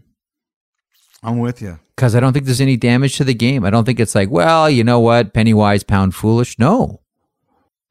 I'm 1.23 1.39
with 1.39 1.59
you. 1.59 1.79
Because 1.97 2.13
I 2.13 2.19
don't 2.19 2.31
think 2.31 2.45
there's 2.45 2.61
any 2.61 2.77
damage 2.77 3.17
to 3.17 3.23
the 3.23 3.33
game. 3.33 3.65
I 3.65 3.71
don't 3.71 3.83
think 3.83 3.99
it's 3.99 4.13
like, 4.13 4.29
well, 4.29 4.69
you 4.69 4.83
know 4.83 4.99
what, 4.99 5.33
penny 5.33 5.55
wise, 5.55 5.83
pound 5.83 6.13
foolish. 6.13 6.59
No. 6.59 7.01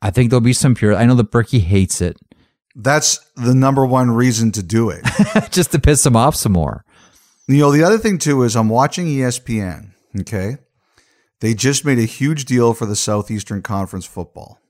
I 0.00 0.12
think 0.12 0.30
there'll 0.30 0.40
be 0.40 0.52
some 0.52 0.76
pure. 0.76 0.94
I 0.94 1.06
know 1.06 1.16
that 1.16 1.32
Berkey 1.32 1.60
hates 1.60 2.00
it 2.00 2.16
That's 2.76 3.18
the 3.34 3.54
number 3.54 3.84
one 3.84 4.12
reason 4.12 4.52
to 4.52 4.62
do 4.62 4.90
it. 4.90 5.04
just 5.50 5.72
to 5.72 5.80
piss 5.80 6.06
him 6.06 6.14
off 6.14 6.36
some 6.36 6.52
more. 6.52 6.84
You 7.48 7.58
know, 7.58 7.72
the 7.72 7.82
other 7.82 7.98
thing 7.98 8.18
too 8.18 8.44
is 8.44 8.54
I'm 8.54 8.68
watching 8.68 9.06
ESPN. 9.06 9.90
Okay. 10.20 10.58
They 11.40 11.54
just 11.54 11.84
made 11.84 11.98
a 11.98 12.04
huge 12.04 12.44
deal 12.44 12.74
for 12.74 12.86
the 12.86 12.96
Southeastern 12.96 13.62
Conference 13.62 14.06
football. 14.06 14.60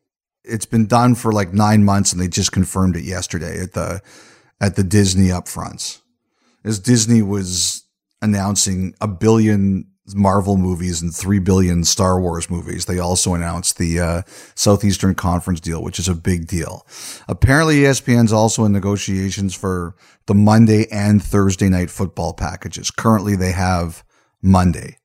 It's 0.45 0.67
been 0.67 0.87
done 0.87 1.15
for 1.15 1.31
like 1.31 1.53
nine 1.53 1.85
months 1.85 2.13
and 2.13 2.21
they 2.21 2.29
just 2.29 2.53
confirmed 2.53 2.97
it 2.97 3.05
yesterday 3.05 3.61
at 3.61 3.75
the 3.75 4.01
at 4.61 4.77
the 4.77 4.85
Disney 4.85 5.29
upfronts. 5.29 6.01
As 6.65 6.79
Disney 6.79 7.21
was 7.21 7.86
announcing 8.23 8.95
a 9.01 9.09
billion 9.09 9.87
Marvel 10.15 10.57
movies 10.57 11.03
and 11.03 11.15
three 11.15 11.41
billion 11.41 11.85
Star 11.85 12.21
Wars 12.21 12.49
movies, 12.49 12.85
they 12.85 12.99
also 12.99 13.35
announced 13.35 13.79
the 13.79 13.99
uh, 13.99 14.23
Southeastern 14.55 15.15
Conference 15.15 15.61
deal, 15.61 15.83
which 15.83 15.99
is 15.99 16.09
a 16.09 16.15
big 16.15 16.47
deal. 16.47 16.87
Apparently, 17.29 17.79
ESPN's 17.79 18.33
also 18.33 18.65
in 18.65 18.73
negotiations 18.73 19.55
for 19.55 19.97
the 20.27 20.35
Monday 20.35 20.87
and 20.93 21.23
Thursday 21.23 21.69
night 21.69 21.91
football 21.91 22.33
packages. 22.33 22.91
Currently, 22.91 23.37
they 23.37 23.53
have 23.53 24.05
Monday. 24.43 24.99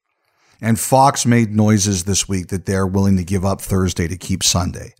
And 0.61 0.79
Fox 0.79 1.25
made 1.25 1.55
noises 1.55 2.03
this 2.03 2.29
week 2.29 2.49
that 2.49 2.67
they're 2.67 2.85
willing 2.85 3.17
to 3.17 3.23
give 3.23 3.43
up 3.43 3.61
Thursday 3.61 4.07
to 4.07 4.17
keep 4.17 4.43
Sunday. 4.43 4.93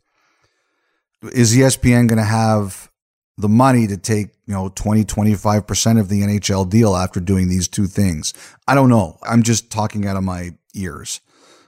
Is 1.34 1.56
ESPN 1.56 2.08
going 2.08 2.18
to 2.18 2.24
have 2.24 2.90
the 3.38 3.50
money 3.50 3.88
to 3.88 3.98
take, 3.98 4.30
you 4.46 4.54
know, 4.54 4.70
20, 4.70 5.04
25% 5.06 6.00
of 6.00 6.10
the 6.10 6.22
NHL 6.22 6.70
deal 6.70 6.96
after 6.96 7.20
doing 7.20 7.50
these 7.50 7.68
two 7.68 7.88
things? 7.88 8.34
I 8.68 8.76
don't 8.76 8.90
know. 8.90 9.18
I'm 9.24 9.44
just 9.44 9.72
talking 9.72 10.06
out 10.06 10.18
of 10.18 10.24
my 10.24 10.52
ears. 10.76 11.22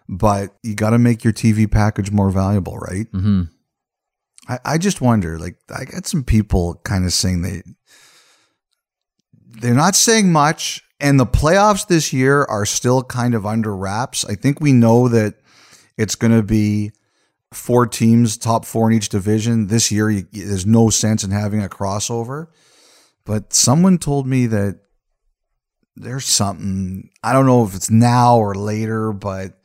But 0.09 0.53
you 0.63 0.75
got 0.75 0.91
to 0.91 0.99
make 0.99 1.23
your 1.23 1.33
TV 1.33 1.69
package 1.69 2.11
more 2.11 2.29
valuable, 2.29 2.77
right? 2.77 3.07
hmm 3.11 3.43
I, 4.47 4.59
I 4.65 4.77
just 4.77 4.99
wonder. 4.99 5.39
Like, 5.39 5.55
I 5.73 5.85
got 5.85 6.05
some 6.05 6.23
people 6.23 6.81
kind 6.83 7.05
of 7.05 7.13
saying 7.13 7.41
they 7.43 7.63
they're 9.61 9.73
not 9.73 9.95
saying 9.95 10.31
much, 10.31 10.83
and 10.99 11.19
the 11.19 11.25
playoffs 11.25 11.87
this 11.87 12.11
year 12.11 12.43
are 12.43 12.65
still 12.65 13.03
kind 13.03 13.35
of 13.35 13.45
under 13.45 13.75
wraps. 13.75 14.25
I 14.25 14.35
think 14.35 14.59
we 14.59 14.73
know 14.73 15.07
that 15.07 15.35
it's 15.97 16.15
going 16.15 16.33
to 16.35 16.43
be 16.43 16.91
four 17.55 17.87
teams, 17.87 18.37
top 18.37 18.65
four 18.65 18.89
in 18.89 18.97
each 18.97 19.09
division. 19.09 19.67
This 19.67 19.91
year, 19.91 20.09
you, 20.09 20.25
there's 20.31 20.65
no 20.65 20.89
sense 20.89 21.23
in 21.23 21.31
having 21.31 21.63
a 21.63 21.69
crossover. 21.69 22.47
But 23.25 23.53
someone 23.53 23.97
told 23.97 24.27
me 24.27 24.47
that 24.47 24.79
there's 25.95 26.25
something, 26.25 27.09
I 27.23 27.33
don't 27.33 27.45
know 27.45 27.63
if 27.65 27.75
it's 27.75 27.89
now 27.89 28.37
or 28.37 28.55
later, 28.55 29.13
but 29.13 29.59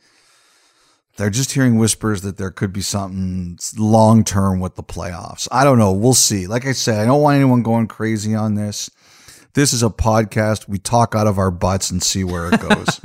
they're 1.17 1.29
just 1.29 1.51
hearing 1.51 1.77
whispers 1.77 2.21
that 2.21 2.37
there 2.37 2.51
could 2.51 2.71
be 2.71 2.81
something 2.81 3.59
long 3.77 4.23
term 4.23 4.61
with 4.61 4.75
the 4.75 4.83
playoffs. 4.83 5.49
I 5.51 5.65
don't 5.65 5.77
know. 5.77 5.91
We'll 5.91 6.13
see. 6.13 6.47
Like 6.47 6.65
I 6.65 6.71
said, 6.71 6.99
I 6.99 7.05
don't 7.05 7.21
want 7.21 7.35
anyone 7.35 7.61
going 7.61 7.87
crazy 7.87 8.35
on 8.35 8.55
this. 8.55 8.89
This 9.53 9.73
is 9.73 9.81
a 9.81 9.89
podcast. 9.89 10.67
We 10.67 10.77
talk 10.77 11.15
out 11.15 11.25
of 11.25 11.39
our 11.39 11.49
butts 11.49 11.89
and 11.89 12.03
see 12.03 12.23
where 12.23 12.53
it 12.53 12.61
goes. 12.61 13.01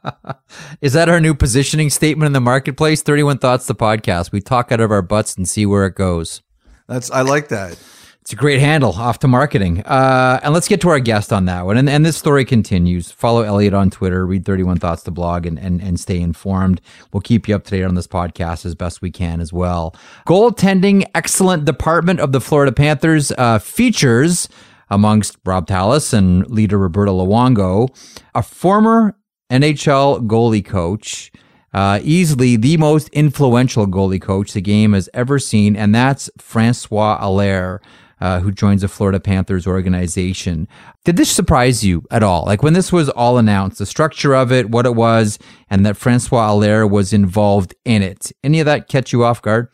is 0.80 0.94
that 0.94 1.10
our 1.10 1.20
new 1.20 1.34
positioning 1.34 1.90
statement 1.90 2.26
in 2.26 2.32
the 2.32 2.40
marketplace? 2.40 3.02
31 3.02 3.38
Thoughts, 3.38 3.66
the 3.66 3.74
podcast. 3.74 4.32
We 4.32 4.40
talk 4.40 4.72
out 4.72 4.80
of 4.80 4.90
our 4.90 5.02
butts 5.02 5.36
and 5.36 5.46
see 5.46 5.66
where 5.66 5.84
it 5.84 5.94
goes. 5.94 6.40
That's 6.86 7.10
I 7.10 7.20
like 7.20 7.48
that. 7.48 7.78
It's 8.22 8.32
a 8.32 8.36
great 8.36 8.58
handle 8.58 8.92
off 8.92 9.18
to 9.18 9.28
marketing. 9.28 9.82
Uh, 9.82 10.40
and 10.42 10.54
let's 10.54 10.66
get 10.66 10.80
to 10.80 10.88
our 10.88 10.98
guest 10.98 11.30
on 11.30 11.44
that 11.44 11.66
one. 11.66 11.76
And, 11.76 11.90
and 11.90 12.06
this 12.06 12.16
story 12.16 12.46
continues. 12.46 13.12
Follow 13.12 13.42
Elliot 13.42 13.74
on 13.74 13.90
Twitter, 13.90 14.26
read 14.26 14.46
31 14.46 14.78
Thoughts, 14.78 15.02
the 15.02 15.10
blog, 15.10 15.44
and, 15.44 15.58
and, 15.58 15.82
and 15.82 16.00
stay 16.00 16.20
informed. 16.20 16.80
We'll 17.12 17.20
keep 17.20 17.46
you 17.46 17.54
up 17.54 17.64
to 17.64 17.70
date 17.72 17.84
on 17.84 17.94
this 17.94 18.08
podcast 18.08 18.64
as 18.64 18.74
best 18.74 19.02
we 19.02 19.10
can 19.10 19.42
as 19.42 19.52
well. 19.52 19.94
Goaltending 20.26 21.04
excellent 21.14 21.66
department 21.66 22.18
of 22.18 22.32
the 22.32 22.40
Florida 22.40 22.72
Panthers 22.72 23.30
uh, 23.32 23.58
features 23.58 24.48
amongst 24.88 25.36
Rob 25.44 25.66
Tallas 25.66 26.12
and 26.12 26.48
leader 26.50 26.78
Roberto 26.78 27.12
Luongo, 27.12 27.88
a 28.34 28.42
former 28.42 29.16
NHL 29.50 30.26
goalie 30.26 30.64
coach, 30.64 31.30
uh, 31.72 32.00
easily 32.02 32.56
the 32.56 32.76
most 32.76 33.08
influential 33.10 33.86
goalie 33.86 34.20
coach 34.20 34.52
the 34.52 34.60
game 34.60 34.92
has 34.92 35.08
ever 35.12 35.38
seen, 35.38 35.76
and 35.76 35.94
that's 35.94 36.30
Francois 36.38 37.18
Allaire. 37.20 37.80
Uh, 38.18 38.40
who 38.40 38.50
joins 38.50 38.80
the 38.80 38.88
Florida 38.88 39.20
Panthers 39.20 39.66
organization. 39.66 40.66
Did 41.04 41.18
this 41.18 41.30
surprise 41.30 41.84
you 41.84 42.02
at 42.10 42.22
all? 42.22 42.46
Like 42.46 42.62
when 42.62 42.72
this 42.72 42.90
was 42.90 43.10
all 43.10 43.36
announced, 43.36 43.76
the 43.78 43.84
structure 43.84 44.34
of 44.34 44.50
it, 44.50 44.70
what 44.70 44.86
it 44.86 44.94
was, 44.94 45.38
and 45.68 45.84
that 45.84 45.98
Francois 45.98 46.50
Allaire 46.50 46.86
was 46.86 47.12
involved 47.12 47.74
in 47.84 48.02
it. 48.02 48.32
Any 48.42 48.58
of 48.60 48.64
that 48.64 48.88
catch 48.88 49.12
you 49.12 49.22
off 49.22 49.42
guard? 49.42 49.68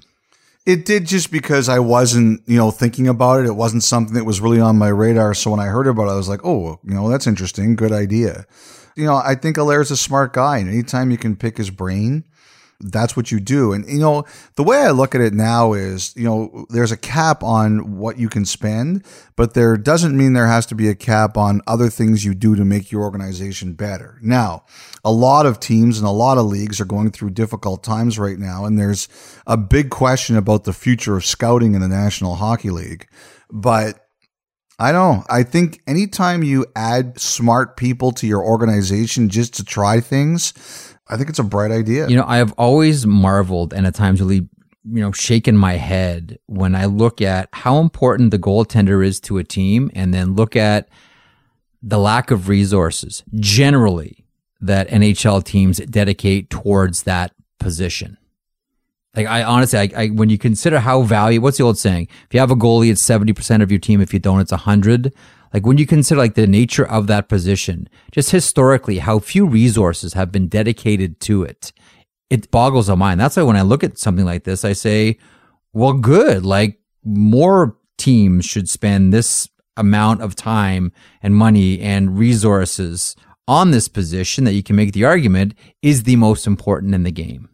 It 0.64 0.84
did 0.84 1.06
just 1.06 1.32
because 1.32 1.68
I 1.68 1.80
wasn't, 1.80 2.42
you 2.46 2.56
know, 2.56 2.70
thinking 2.70 3.08
about 3.08 3.40
it. 3.40 3.46
It 3.46 3.56
wasn't 3.56 3.82
something 3.82 4.14
that 4.14 4.24
was 4.24 4.40
really 4.40 4.60
on 4.60 4.78
my 4.78 4.88
radar. 4.88 5.34
So 5.34 5.50
when 5.50 5.60
I 5.60 5.66
heard 5.66 5.88
about 5.88 6.06
it, 6.06 6.12
I 6.12 6.16
was 6.16 6.28
like, 6.28 6.44
oh, 6.44 6.78
you 6.84 6.94
know, 6.94 7.08
that's 7.08 7.26
interesting. 7.26 7.74
Good 7.74 7.90
idea. 7.90 8.46
You 8.94 9.06
know, 9.06 9.16
I 9.16 9.34
think 9.34 9.56
Allaire's 9.56 9.90
a 9.90 9.96
smart 9.96 10.32
guy, 10.34 10.58
and 10.58 10.68
anytime 10.68 11.10
you 11.10 11.16
can 11.18 11.34
pick 11.34 11.56
his 11.56 11.70
brain, 11.70 12.24
that's 12.82 13.16
what 13.16 13.30
you 13.30 13.40
do. 13.40 13.72
And 13.72 13.88
you 13.88 13.98
know, 13.98 14.24
the 14.56 14.62
way 14.62 14.78
I 14.78 14.90
look 14.90 15.14
at 15.14 15.20
it 15.20 15.32
now 15.32 15.72
is, 15.72 16.14
you 16.16 16.24
know, 16.24 16.66
there's 16.70 16.92
a 16.92 16.96
cap 16.96 17.42
on 17.42 17.98
what 17.98 18.18
you 18.18 18.28
can 18.28 18.44
spend, 18.44 19.04
but 19.36 19.54
there 19.54 19.76
doesn't 19.76 20.16
mean 20.16 20.32
there 20.32 20.46
has 20.46 20.66
to 20.66 20.74
be 20.74 20.88
a 20.88 20.94
cap 20.94 21.36
on 21.36 21.60
other 21.66 21.88
things 21.88 22.24
you 22.24 22.34
do 22.34 22.56
to 22.56 22.64
make 22.64 22.90
your 22.90 23.02
organization 23.02 23.74
better. 23.74 24.18
Now, 24.22 24.64
a 25.04 25.12
lot 25.12 25.46
of 25.46 25.60
teams 25.60 25.98
and 25.98 26.06
a 26.06 26.10
lot 26.10 26.38
of 26.38 26.46
leagues 26.46 26.80
are 26.80 26.84
going 26.84 27.10
through 27.10 27.30
difficult 27.30 27.82
times 27.84 28.18
right 28.18 28.38
now, 28.38 28.64
and 28.64 28.78
there's 28.78 29.08
a 29.46 29.56
big 29.56 29.90
question 29.90 30.36
about 30.36 30.64
the 30.64 30.72
future 30.72 31.16
of 31.16 31.24
scouting 31.24 31.74
in 31.74 31.80
the 31.80 31.88
National 31.88 32.34
Hockey 32.34 32.70
League. 32.70 33.06
But 33.50 33.98
I 34.78 34.90
don't. 34.90 35.24
I 35.30 35.44
think 35.44 35.80
anytime 35.86 36.42
you 36.42 36.66
add 36.74 37.20
smart 37.20 37.76
people 37.76 38.10
to 38.12 38.26
your 38.26 38.42
organization 38.42 39.28
just 39.28 39.54
to 39.54 39.64
try 39.64 40.00
things, 40.00 40.52
I 41.08 41.16
think 41.16 41.28
it's 41.28 41.38
a 41.38 41.44
bright 41.44 41.70
idea. 41.70 42.08
You 42.08 42.16
know, 42.16 42.24
I 42.26 42.38
have 42.38 42.52
always 42.52 43.06
marveled 43.06 43.72
and 43.72 43.86
at 43.86 43.94
times 43.94 44.20
really, 44.20 44.48
you 44.84 45.00
know, 45.00 45.12
shaken 45.12 45.56
my 45.56 45.74
head 45.74 46.38
when 46.46 46.74
I 46.74 46.86
look 46.86 47.20
at 47.20 47.48
how 47.52 47.78
important 47.78 48.30
the 48.30 48.38
goaltender 48.38 49.04
is 49.04 49.20
to 49.20 49.38
a 49.38 49.44
team 49.44 49.90
and 49.94 50.14
then 50.14 50.34
look 50.34 50.56
at 50.56 50.88
the 51.82 51.98
lack 51.98 52.30
of 52.30 52.48
resources 52.48 53.24
generally 53.34 54.24
that 54.60 54.88
NHL 54.88 55.42
teams 55.44 55.78
dedicate 55.78 56.48
towards 56.48 57.02
that 57.02 57.32
position. 57.58 58.16
Like 59.14 59.26
I 59.26 59.42
honestly, 59.42 59.78
I, 59.78 59.90
I, 59.96 60.06
when 60.08 60.30
you 60.30 60.38
consider 60.38 60.80
how 60.80 61.02
valuable, 61.02 61.44
what's 61.44 61.58
the 61.58 61.64
old 61.64 61.76
saying? 61.76 62.08
If 62.26 62.32
you 62.32 62.40
have 62.40 62.50
a 62.50 62.56
goalie, 62.56 62.90
it's 62.90 63.02
seventy 63.02 63.34
percent 63.34 63.62
of 63.62 63.70
your 63.70 63.80
team. 63.80 64.00
If 64.00 64.14
you 64.14 64.18
don't, 64.18 64.40
it's 64.40 64.52
hundred. 64.52 65.12
Like 65.52 65.66
when 65.66 65.78
you 65.78 65.86
consider 65.86 66.18
like 66.18 66.34
the 66.34 66.46
nature 66.46 66.86
of 66.86 67.06
that 67.08 67.28
position, 67.28 67.88
just 68.10 68.30
historically, 68.30 68.98
how 68.98 69.18
few 69.18 69.46
resources 69.46 70.14
have 70.14 70.32
been 70.32 70.48
dedicated 70.48 71.20
to 71.20 71.42
it, 71.42 71.72
it 72.30 72.50
boggles 72.50 72.86
the 72.86 72.96
mind. 72.96 73.20
That's 73.20 73.36
why 73.36 73.42
when 73.42 73.56
I 73.56 73.62
look 73.62 73.84
at 73.84 73.98
something 73.98 74.24
like 74.24 74.44
this, 74.44 74.64
I 74.64 74.72
say, 74.72 75.18
well, 75.72 75.92
good. 75.92 76.46
Like 76.46 76.78
more 77.04 77.76
teams 77.98 78.44
should 78.44 78.68
spend 78.68 79.12
this 79.12 79.48
amount 79.76 80.22
of 80.22 80.34
time 80.34 80.92
and 81.22 81.34
money 81.34 81.80
and 81.80 82.18
resources 82.18 83.16
on 83.48 83.70
this 83.70 83.88
position 83.88 84.44
that 84.44 84.52
you 84.52 84.62
can 84.62 84.76
make 84.76 84.92
the 84.92 85.04
argument 85.04 85.54
is 85.82 86.04
the 86.04 86.16
most 86.16 86.46
important 86.46 86.94
in 86.94 87.02
the 87.02 87.10
game. 87.10 87.48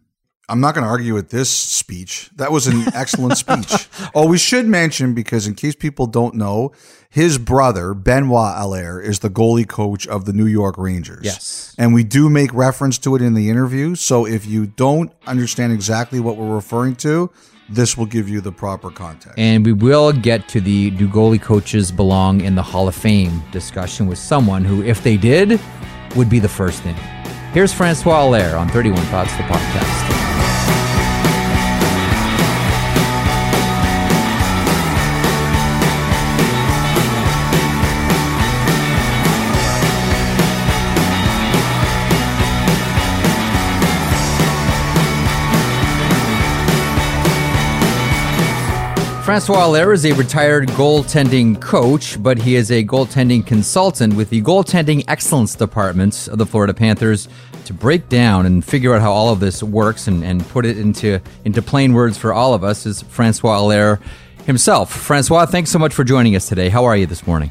I'm 0.51 0.61
not 0.61 0.75
going 0.75 0.85
to 0.85 0.91
argue 0.91 1.13
with 1.13 1.31
this 1.31 1.51
speech. 1.51 2.31
That 2.37 2.51
was 2.53 2.67
an 2.67 2.85
excellent 2.95 3.37
speech. 3.37 3.89
Oh, 4.15 4.27
we 4.27 4.39
should 4.39 4.67
mention 4.67 5.13
because 5.13 5.47
in 5.47 5.55
case 5.55 5.75
people 5.75 6.07
don't 6.07 6.35
know, 6.35 6.73
his 7.11 7.39
brother 7.39 7.95
Benoit 7.95 8.55
Allaire 8.57 9.01
is 9.03 9.21
the 9.21 9.31
goalie 9.31 9.67
coach 9.69 10.07
of 10.07 10.25
the 10.25 10.33
New 10.33 10.47
York 10.47 10.77
Rangers. 10.79 11.25
Yes, 11.25 11.75
and 11.79 11.95
we 11.95 12.05
do 12.05 12.29
make 12.29 12.53
reference 12.53 12.99
to 12.99 13.15
it 13.17 13.23
in 13.23 13.35
the 13.35 13.51
interview. 13.51 13.95
So 13.95 14.27
if 14.27 14.47
you 14.47 14.67
don't 14.67 15.13
understand 15.27 15.73
exactly 15.73 16.21
what 16.21 16.37
we're 16.37 16.55
referring 16.55 16.97
to, 16.97 17.31
this 17.69 17.97
will 17.97 18.07
give 18.07 18.29
you 18.29 18.41
the 18.41 18.53
proper 18.53 18.91
context. 18.91 19.39
And 19.39 19.65
we 19.65 19.73
will 19.73 20.13
get 20.13 20.49
to 20.51 20.61
the 20.61 20.91
do 20.91 21.09
goalie 21.09 21.41
coaches 21.41 21.93
belong 21.93 22.41
in 22.41 22.55
the 22.55 22.63
Hall 22.63 22.89
of 22.89 22.95
Fame 22.95 23.43
discussion 23.53 24.07
with 24.07 24.19
someone 24.19 24.65
who, 24.65 24.83
if 24.83 25.03
they 25.03 25.17
did, 25.17 25.61
would 26.17 26.31
be 26.31 26.39
the 26.39 26.49
first 26.49 26.85
name. 26.85 26.97
Here's 27.53 27.73
Francois 27.73 28.25
Allaire 28.25 28.57
on 28.59 28.69
31 28.69 29.03
Thoughts, 29.07 29.37
the 29.37 29.43
podcast. 29.45 30.48
Francois 49.29 49.67
Allaire 49.67 49.93
is 49.93 50.07
a 50.07 50.13
retired 50.13 50.69
goaltending 50.69 51.61
coach, 51.61 52.21
but 52.23 52.39
he 52.39 52.55
is 52.55 52.71
a 52.71 52.83
goaltending 52.83 53.45
consultant 53.45 54.15
with 54.15 54.31
the 54.31 54.41
Goaltending 54.41 55.05
Excellence 55.07 55.55
Department 55.55 56.29
of 56.29 56.39
the 56.39 56.47
Florida 56.47 56.73
Panthers 56.73 57.29
to 57.67 57.75
break 57.75 58.09
down 58.09 58.47
and 58.47 58.65
figure 58.65 58.95
out 58.95 59.03
how 59.03 59.13
all 59.13 59.29
of 59.29 59.39
this 59.39 59.63
works 59.63 60.09
and, 60.09 60.25
and 60.25 60.49
put 60.49 60.65
it 60.65 60.79
into, 60.79 61.21
into 61.45 61.61
plain 61.61 61.93
words 61.93 62.17
for 62.17 62.33
all 62.33 62.55
of 62.55 62.65
us 62.65 62.87
is 62.87 63.03
Francois 63.03 63.59
Allaire 63.59 64.01
himself. 64.47 64.91
Francois, 64.91 65.45
thanks 65.45 65.71
so 65.71 65.79
much 65.79 65.93
for 65.93 66.05
joining 66.05 66.35
us 66.35 66.49
today. 66.49 66.71
How 66.71 66.87
are 66.87 66.97
you 66.97 67.05
this 67.05 67.27
morning? 67.27 67.51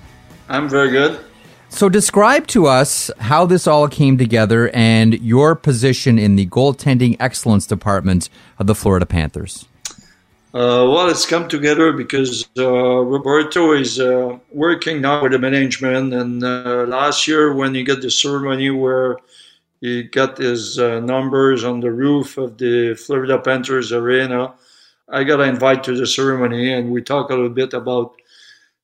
I'm 0.49 0.67
very 0.67 0.89
good. 0.89 1.19
So, 1.69 1.89
describe 1.89 2.47
to 2.47 2.65
us 2.65 3.11
how 3.19 3.45
this 3.45 3.67
all 3.67 3.87
came 3.87 4.17
together 4.17 4.71
and 4.73 5.13
your 5.21 5.53
position 5.53 6.17
in 6.17 6.37
the 6.37 6.47
Goaltending 6.47 7.17
Excellence 7.19 7.67
Department 7.67 8.31
of 8.57 8.65
the 8.65 8.73
Florida 8.73 9.05
Panthers. 9.05 9.67
Uh, 10.57 10.89
well, 10.89 11.07
it's 11.07 11.27
come 11.27 11.47
together 11.47 11.91
because 11.91 12.49
uh, 12.57 12.67
Roberto 12.67 13.73
is 13.73 13.99
uh, 13.99 14.39
working 14.51 15.01
now 15.01 15.21
with 15.21 15.31
the 15.31 15.37
management. 15.37 16.15
And 16.15 16.41
last 16.89 17.27
year, 17.27 17.53
when 17.53 17.75
he 17.75 17.83
got 17.83 18.01
the 18.01 18.09
ceremony 18.09 18.71
where 18.71 19.17
he 19.81 20.01
got 20.01 20.39
his 20.39 20.79
numbers 20.79 21.63
on 21.63 21.79
the 21.79 21.91
roof 21.91 22.39
of 22.39 22.57
the 22.57 22.95
Florida 22.95 23.37
Panthers 23.37 23.91
arena, 23.91 24.55
I 25.07 25.25
got 25.25 25.41
invited 25.41 25.83
to 25.83 25.95
the 25.95 26.07
ceremony, 26.07 26.73
and 26.73 26.89
we 26.89 27.03
talked 27.03 27.29
a 27.29 27.35
little 27.35 27.51
bit 27.51 27.73
about 27.75 28.15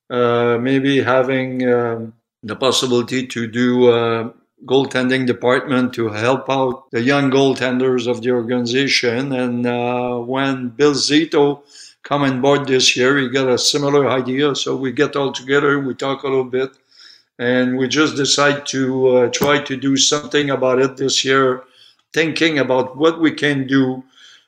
maybe 0.08 1.02
having 1.02 1.68
um, 1.68 2.14
the 2.44 2.54
possibility 2.54 3.26
to 3.26 3.48
do 3.48 4.32
goaltending 4.66 5.26
department 5.26 5.92
to 5.94 6.08
help 6.08 6.48
out 6.48 6.90
the 6.90 7.02
young 7.02 7.30
goaltenders 7.30 8.06
of 8.06 8.22
the 8.22 8.30
organization. 8.30 9.32
And 9.32 9.66
uh, 9.66 10.18
when 10.18 10.70
Bill 10.70 10.94
Zito 10.94 11.62
come 12.02 12.22
on 12.22 12.40
board 12.40 12.66
this 12.66 12.96
year, 12.96 13.18
he 13.18 13.28
got 13.28 13.48
a 13.48 13.58
similar 13.58 14.08
idea. 14.08 14.54
So 14.54 14.76
we 14.76 14.92
get 14.92 15.16
all 15.16 15.32
together, 15.32 15.78
we 15.80 15.94
talk 15.94 16.22
a 16.22 16.28
little 16.28 16.44
bit, 16.44 16.70
and 17.38 17.76
we 17.76 17.88
just 17.88 18.16
decide 18.16 18.66
to 18.66 19.08
uh, 19.08 19.28
try 19.30 19.60
to 19.62 19.76
do 19.76 19.96
something 19.96 20.50
about 20.50 20.78
it 20.80 20.96
this 20.96 21.24
year, 21.24 21.64
thinking 22.12 22.58
about 22.58 22.96
what 22.96 23.20
we 23.20 23.32
can 23.32 23.66
do 23.66 24.02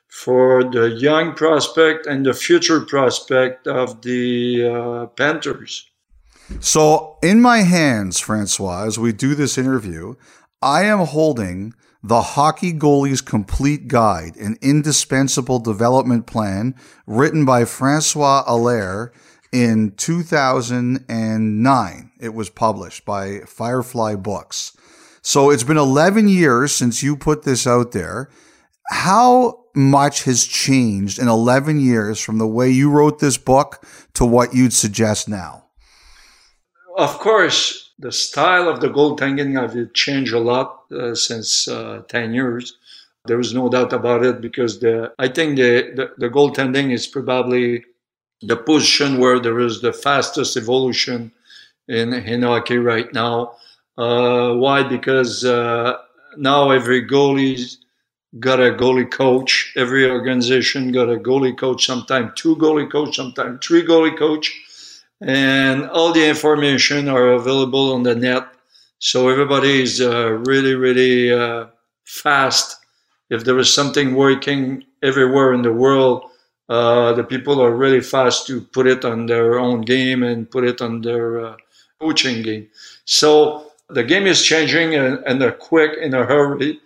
for 0.07 0.63
the 0.63 0.89
young 0.89 1.33
prospect 1.33 2.07
and 2.07 2.25
the 2.25 2.33
future 2.33 2.81
prospect 2.81 3.67
of 3.67 4.01
the 4.01 4.65
uh, 4.65 5.05
Panthers. 5.07 5.89
So, 6.59 7.17
in 7.21 7.41
my 7.41 7.59
hands, 7.59 8.19
Francois, 8.19 8.85
as 8.85 8.97
we 8.97 9.11
do 9.11 9.35
this 9.35 9.57
interview, 9.57 10.15
I 10.61 10.83
am 10.83 10.99
holding 10.99 11.73
the 12.01 12.21
Hockey 12.21 12.73
Goalie's 12.73 13.21
Complete 13.21 13.87
Guide, 13.87 14.37
an 14.37 14.57
indispensable 14.61 15.59
development 15.59 16.25
plan 16.25 16.73
written 17.05 17.43
by 17.43 17.65
Francois 17.65 18.43
Allaire 18.47 19.11
in 19.51 19.91
2009. 19.97 22.11
It 22.19 22.33
was 22.33 22.49
published 22.49 23.05
by 23.05 23.41
Firefly 23.41 24.15
Books. 24.15 24.75
So 25.21 25.49
it's 25.49 25.63
been 25.63 25.77
11 25.77 26.29
years 26.29 26.73
since 26.73 27.03
you 27.03 27.17
put 27.17 27.43
this 27.43 27.67
out 27.67 27.91
there. 27.91 28.29
How 28.89 29.65
much 29.75 30.23
has 30.23 30.45
changed 30.45 31.19
in 31.19 31.27
11 31.27 31.81
years 31.81 32.21
from 32.21 32.37
the 32.37 32.47
way 32.47 32.69
you 32.69 32.89
wrote 32.89 33.19
this 33.19 33.37
book 33.37 33.85
to 34.13 34.25
what 34.25 34.55
you'd 34.55 34.73
suggest 34.73 35.27
now? 35.27 35.66
Of 36.97 37.19
course, 37.19 37.91
the 37.99 38.11
style 38.11 38.67
of 38.67 38.81
the 38.81 38.89
goaltending 38.89 39.53
have 39.53 39.93
changed 39.93 40.33
a 40.33 40.39
lot 40.39 40.91
uh, 40.91 41.13
since 41.15 41.67
uh, 41.67 42.01
10 42.09 42.33
years. 42.33 42.75
There 43.25 43.39
is 43.39 43.53
no 43.53 43.69
doubt 43.69 43.93
about 43.93 44.25
it 44.25 44.41
because 44.41 44.79
the 44.79 45.13
I 45.19 45.27
think 45.27 45.57
the, 45.57 45.93
the, 45.95 46.11
the 46.17 46.29
goaltending 46.29 46.91
is 46.91 47.07
probably 47.07 47.85
the 48.41 48.57
position 48.57 49.19
where 49.19 49.39
there 49.39 49.59
is 49.59 49.81
the 49.81 49.93
fastest 49.93 50.57
evolution 50.57 51.31
in, 51.87 52.13
in 52.13 52.41
hockey 52.43 52.77
right 52.77 53.13
now. 53.13 53.57
Uh, 53.97 54.53
why? 54.55 54.83
Because 54.83 55.45
uh, 55.45 55.97
now 56.37 56.71
every 56.71 57.05
goalie's 57.07 57.77
got 58.39 58.59
a 58.59 58.71
goalie 58.71 59.09
coach. 59.09 59.73
Every 59.75 60.09
organization 60.09 60.91
got 60.91 61.09
a 61.09 61.17
goalie 61.17 61.57
coach. 61.57 61.85
Sometimes 61.85 62.31
two 62.35 62.55
goalie 62.57 62.91
coach. 62.91 63.15
Sometimes 63.15 63.65
three 63.65 63.83
goalie 63.85 64.17
coach, 64.17 64.53
and 65.21 65.89
all 65.89 66.13
the 66.13 66.27
information 66.27 67.07
are 67.09 67.33
available 67.33 67.93
on 67.93 68.03
the 68.03 68.15
net. 68.15 68.47
So 68.99 69.29
everybody 69.29 69.81
is 69.81 70.01
uh, 70.01 70.31
really, 70.45 70.75
really 70.75 71.31
uh, 71.31 71.67
fast. 72.05 72.77
If 73.29 73.43
there 73.43 73.57
is 73.57 73.73
something 73.73 74.15
working 74.15 74.83
everywhere 75.03 75.53
in 75.53 75.61
the 75.61 75.73
world, 75.73 76.23
uh, 76.69 77.13
the 77.13 77.23
people 77.23 77.61
are 77.61 77.71
really 77.71 78.01
fast 78.01 78.47
to 78.47 78.61
put 78.61 78.87
it 78.87 79.05
on 79.05 79.25
their 79.25 79.59
own 79.59 79.81
game 79.81 80.23
and 80.23 80.49
put 80.49 80.63
it 80.63 80.81
on 80.81 81.01
their 81.01 81.45
uh, 81.45 81.55
coaching 81.99 82.41
game. 82.41 82.67
So 83.05 83.71
the 83.89 84.03
game 84.03 84.27
is 84.27 84.43
changing 84.43 84.95
and, 84.95 85.19
and 85.25 85.41
they're 85.41 85.51
quick 85.51 85.97
in 85.99 86.13
a 86.13 86.25
hurry. 86.25 86.79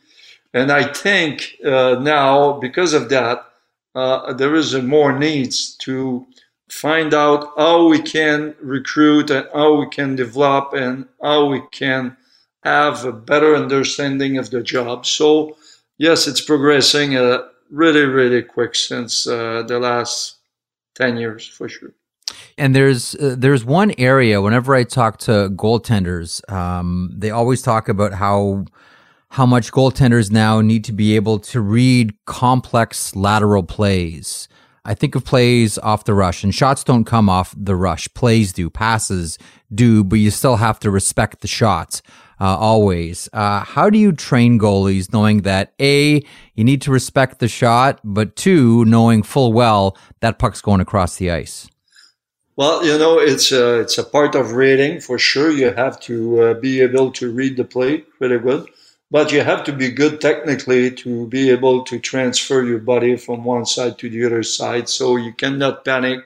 And 0.54 0.72
I 0.72 0.92
think 0.92 1.56
uh, 1.66 1.98
now, 2.02 2.54
because 2.54 2.94
of 2.94 3.10
that, 3.10 3.46
uh, 3.96 4.34
there 4.34 4.56
is 4.56 4.74
more 4.76 5.18
needs 5.18 5.76
to 5.78 6.26
find 6.72 7.14
out 7.14 7.52
how 7.58 7.88
we 7.88 8.02
can 8.02 8.56
recruit 8.62 9.30
and 9.30 9.48
how 9.54 9.76
we 9.76 9.88
can 9.90 10.16
develop 10.16 10.74
and 10.74 11.06
how 11.22 11.46
we 11.46 11.62
can 11.72 12.16
have 12.64 13.04
a 13.04 13.12
better 13.12 13.56
understanding 13.56 14.38
of 14.38 14.52
the 14.52 14.62
job. 14.62 15.06
So, 15.06 15.58
yes, 15.98 16.28
it's 16.28 16.42
progressing. 16.42 17.18
Uh, 17.18 17.40
really, 17.70 18.06
really 18.06 18.42
quick 18.42 18.76
since 18.76 19.28
uh, 19.28 19.64
the 19.64 19.80
last 19.80 20.38
10 20.96 21.18
years 21.18 21.48
for 21.48 21.68
sure. 21.68 21.94
And 22.58 22.76
there's 22.76 23.16
uh, 23.16 23.36
there's 23.38 23.66
one 23.66 23.94
area 23.98 24.42
whenever 24.42 24.76
I 24.76 24.84
talk 24.84 25.18
to 25.20 25.50
goaltenders, 25.50 26.50
um, 26.52 27.12
they 27.14 27.30
always 27.30 27.62
talk 27.62 27.90
about 27.90 28.14
how 28.14 28.66
how 29.30 29.46
much 29.46 29.72
goaltenders 29.72 30.32
now 30.32 30.62
need 30.62 30.84
to 30.86 30.92
be 30.92 31.16
able 31.16 31.40
to 31.40 31.60
read 31.60 32.14
complex 32.26 33.16
lateral 33.16 33.64
plays. 33.64 34.48
I 34.84 34.96
think 34.96 35.14
of 35.14 35.24
plays 35.24 35.78
off 35.78 36.06
the 36.06 36.14
rush, 36.14 36.44
and 36.44 36.54
shots 36.54 36.84
don't 36.84 37.06
come 37.06 37.30
off 37.30 37.54
the 37.56 37.76
rush. 37.76 38.12
Plays 38.14 38.52
do, 38.52 38.70
passes 38.70 39.38
do, 39.74 40.04
but 40.04 40.18
you 40.18 40.32
still 40.32 40.56
have 40.56 40.80
to 40.80 40.90
respect 40.90 41.42
the 41.42 41.48
shots 41.48 42.02
uh, 42.40 42.58
always. 42.58 43.30
Uh, 43.32 43.60
how 43.60 43.92
do 43.92 44.00
you 44.00 44.12
train 44.12 44.60
goalies 44.60 45.14
knowing 45.14 45.44
that 45.44 45.74
A, 45.80 46.24
you 46.56 46.64
need 46.64 46.82
to 46.82 46.92
respect 46.92 47.38
the 47.38 47.48
shot, 47.48 48.00
but 48.04 48.36
two, 48.36 48.84
knowing 48.86 49.22
full 49.22 49.54
well 49.54 49.96
that 50.22 50.40
puck's 50.40 50.62
going 50.62 50.82
across 50.82 51.18
the 51.18 51.30
ice? 51.30 51.70
Well, 52.56 52.84
you 52.84 52.98
know, 52.98 53.20
it's 53.20 53.52
a, 53.52 53.82
it's 53.82 54.00
a 54.00 54.04
part 54.04 54.34
of 54.34 54.54
reading 54.54 55.00
for 55.00 55.20
sure. 55.20 55.52
You 55.52 55.72
have 55.74 56.00
to 56.02 56.42
uh, 56.42 56.54
be 56.56 56.82
able 56.82 57.12
to 57.14 57.32
read 57.32 57.58
the 57.58 57.64
play 57.64 58.04
really 58.20 58.40
good, 58.40 58.68
but 59.12 59.32
you 59.32 59.42
have 59.42 59.64
to 59.66 59.74
be 59.74 59.92
good 59.92 60.22
technically 60.22 60.90
to 60.90 61.28
be 61.28 61.50
able 61.50 61.84
to 61.84 62.00
transfer 62.00 62.64
your 62.64 62.80
body 62.80 63.18
from 63.18 63.44
one 63.44 63.66
side 63.66 63.98
to 64.00 64.10
the 64.10 64.26
other 64.26 64.42
side. 64.42 64.88
So 64.88 65.18
you 65.18 65.34
cannot 65.34 65.84
panic. 65.84 66.20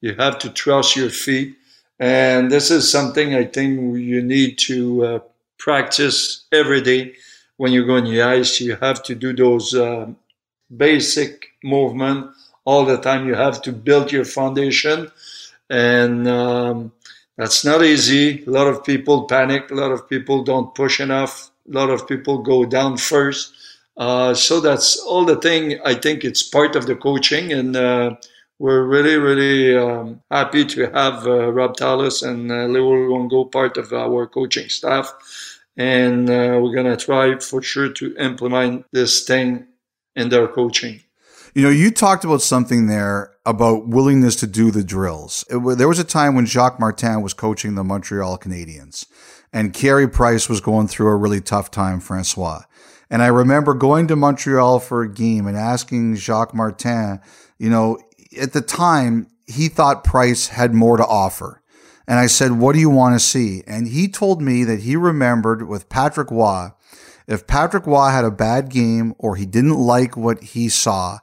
You 0.00 0.14
have 0.14 0.38
to 0.40 0.50
trust 0.50 0.94
your 0.94 1.10
feet. 1.10 1.56
And 1.98 2.50
this 2.50 2.70
is 2.70 2.90
something 2.90 3.34
I 3.34 3.44
think 3.44 3.98
you 3.98 4.22
need 4.22 4.56
to 4.58 5.04
uh, 5.04 5.18
practice 5.58 6.44
every 6.52 6.80
day 6.80 7.14
when 7.56 7.72
you 7.72 7.84
go 7.84 7.96
on 7.96 8.04
the 8.04 8.22
ice. 8.22 8.60
You 8.60 8.76
have 8.76 9.02
to 9.04 9.16
do 9.16 9.32
those 9.32 9.74
uh, 9.74 10.06
basic 10.74 11.46
movement 11.64 12.30
all 12.64 12.84
the 12.84 12.98
time. 12.98 13.26
You 13.26 13.34
have 13.34 13.60
to 13.62 13.72
build 13.72 14.12
your 14.12 14.24
foundation, 14.24 15.10
and 15.68 16.28
um, 16.28 16.92
that's 17.36 17.64
not 17.64 17.82
easy. 17.82 18.44
A 18.44 18.50
lot 18.50 18.68
of 18.68 18.84
people 18.84 19.26
panic. 19.26 19.72
A 19.72 19.74
lot 19.74 19.90
of 19.90 20.08
people 20.08 20.44
don't 20.44 20.72
push 20.76 21.00
enough. 21.00 21.50
A 21.68 21.74
lot 21.74 21.90
of 21.90 22.08
people 22.08 22.38
go 22.38 22.64
down 22.64 22.96
first. 22.96 23.52
Uh, 23.96 24.32
so 24.34 24.60
that's 24.60 24.98
all 24.98 25.24
the 25.24 25.36
thing. 25.36 25.80
I 25.84 25.94
think 25.94 26.24
it's 26.24 26.42
part 26.42 26.76
of 26.76 26.86
the 26.86 26.94
coaching, 26.94 27.52
and 27.52 27.76
uh, 27.76 28.16
we're 28.58 28.84
really, 28.84 29.16
really 29.16 29.76
um, 29.76 30.22
happy 30.30 30.64
to 30.64 30.90
have 30.90 31.26
uh, 31.26 31.52
Rob 31.52 31.76
Tallas 31.76 32.22
and 32.22 32.50
uh, 32.50 32.66
Leo 32.66 32.92
Luongo 32.92 33.50
part 33.50 33.76
of 33.76 33.92
our 33.92 34.26
coaching 34.26 34.68
staff 34.68 35.12
and 35.78 36.28
uh, 36.28 36.58
we're 36.60 36.74
going 36.74 36.86
to 36.86 36.96
try 36.96 37.38
for 37.38 37.62
sure 37.62 37.90
to 37.90 38.14
implement 38.16 38.84
this 38.92 39.24
thing 39.24 39.66
in 40.16 40.28
their 40.28 40.48
coaching. 40.48 41.00
You 41.54 41.62
know, 41.62 41.70
you 41.70 41.90
talked 41.90 42.24
about 42.24 42.42
something 42.42 42.88
there 42.88 43.32
about 43.46 43.88
willingness 43.88 44.36
to 44.36 44.46
do 44.46 44.70
the 44.70 44.84
drills. 44.84 45.44
It, 45.48 45.78
there 45.78 45.88
was 45.88 45.98
a 45.98 46.04
time 46.04 46.34
when 46.34 46.46
Jacques 46.46 46.78
Martin 46.78 47.22
was 47.22 47.32
coaching 47.32 47.76
the 47.76 47.84
Montreal 47.84 48.38
Canadiens, 48.38 49.06
and 49.52 49.72
Carey 49.72 50.08
Price 50.08 50.48
was 50.48 50.60
going 50.60 50.88
through 50.88 51.08
a 51.08 51.16
really 51.16 51.40
tough 51.40 51.70
time, 51.70 52.00
Francois. 52.00 52.62
And 53.10 53.22
I 53.22 53.28
remember 53.28 53.74
going 53.74 54.06
to 54.08 54.16
Montreal 54.16 54.80
for 54.80 55.02
a 55.02 55.12
game 55.12 55.46
and 55.46 55.56
asking 55.56 56.16
Jacques 56.16 56.54
Martin, 56.54 57.20
you 57.58 57.70
know, 57.70 57.98
at 58.38 58.52
the 58.52 58.60
time, 58.60 59.28
he 59.46 59.68
thought 59.68 60.04
Price 60.04 60.48
had 60.48 60.74
more 60.74 60.98
to 60.98 61.06
offer. 61.06 61.62
And 62.06 62.18
I 62.18 62.26
said, 62.26 62.52
What 62.52 62.74
do 62.74 62.80
you 62.80 62.90
want 62.90 63.14
to 63.14 63.20
see? 63.20 63.62
And 63.66 63.88
he 63.88 64.08
told 64.08 64.42
me 64.42 64.64
that 64.64 64.80
he 64.80 64.96
remembered 64.96 65.66
with 65.66 65.88
Patrick 65.88 66.30
Roy, 66.30 66.68
if 67.26 67.46
Patrick 67.46 67.86
Roy 67.86 68.08
had 68.08 68.24
a 68.24 68.30
bad 68.30 68.70
game 68.70 69.14
or 69.18 69.36
he 69.36 69.46
didn't 69.46 69.78
like 69.78 70.16
what 70.16 70.42
he 70.42 70.68
saw, 70.68 71.18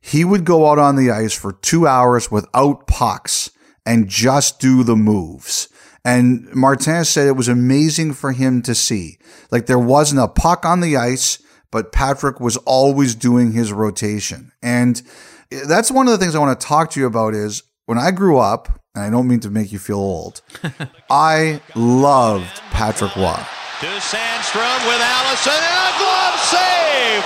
he 0.00 0.24
would 0.24 0.44
go 0.44 0.70
out 0.70 0.78
on 0.78 0.96
the 0.96 1.10
ice 1.10 1.34
for 1.34 1.52
two 1.52 1.86
hours 1.86 2.30
without 2.30 2.86
pucks 2.86 3.50
and 3.84 4.08
just 4.08 4.58
do 4.60 4.82
the 4.82 4.96
moves. 4.96 5.68
And 6.04 6.52
Martin 6.54 7.04
said 7.04 7.26
it 7.26 7.36
was 7.36 7.48
amazing 7.48 8.14
for 8.14 8.32
him 8.32 8.62
to 8.62 8.74
see. 8.74 9.18
Like 9.50 9.66
there 9.66 9.78
wasn't 9.78 10.22
a 10.22 10.28
puck 10.28 10.64
on 10.64 10.80
the 10.80 10.96
ice, 10.96 11.42
but 11.70 11.92
Patrick 11.92 12.40
was 12.40 12.56
always 12.58 13.14
doing 13.14 13.52
his 13.52 13.72
rotation. 13.72 14.52
And 14.62 15.02
that's 15.50 15.90
one 15.90 16.06
of 16.06 16.12
the 16.12 16.18
things 16.18 16.34
I 16.34 16.38
want 16.38 16.58
to 16.58 16.66
talk 16.66 16.90
to 16.92 17.00
you 17.00 17.06
about 17.06 17.34
is 17.34 17.62
when 17.86 17.98
I 17.98 18.10
grew 18.10 18.38
up, 18.38 18.80
and 18.94 19.04
I 19.04 19.10
don't 19.10 19.28
mean 19.28 19.40
to 19.40 19.50
make 19.50 19.72
you 19.72 19.78
feel 19.78 19.98
old. 19.98 20.42
I 21.10 21.60
loved 21.74 22.60
Patrick 22.70 23.14
Roy. 23.16 23.38
To 23.80 23.86
Sandstrom 23.86 24.80
with 24.86 25.00
Allison 25.00 25.52
and 25.52 25.78
a 25.84 25.98
glove 25.98 26.38
save. 26.40 27.24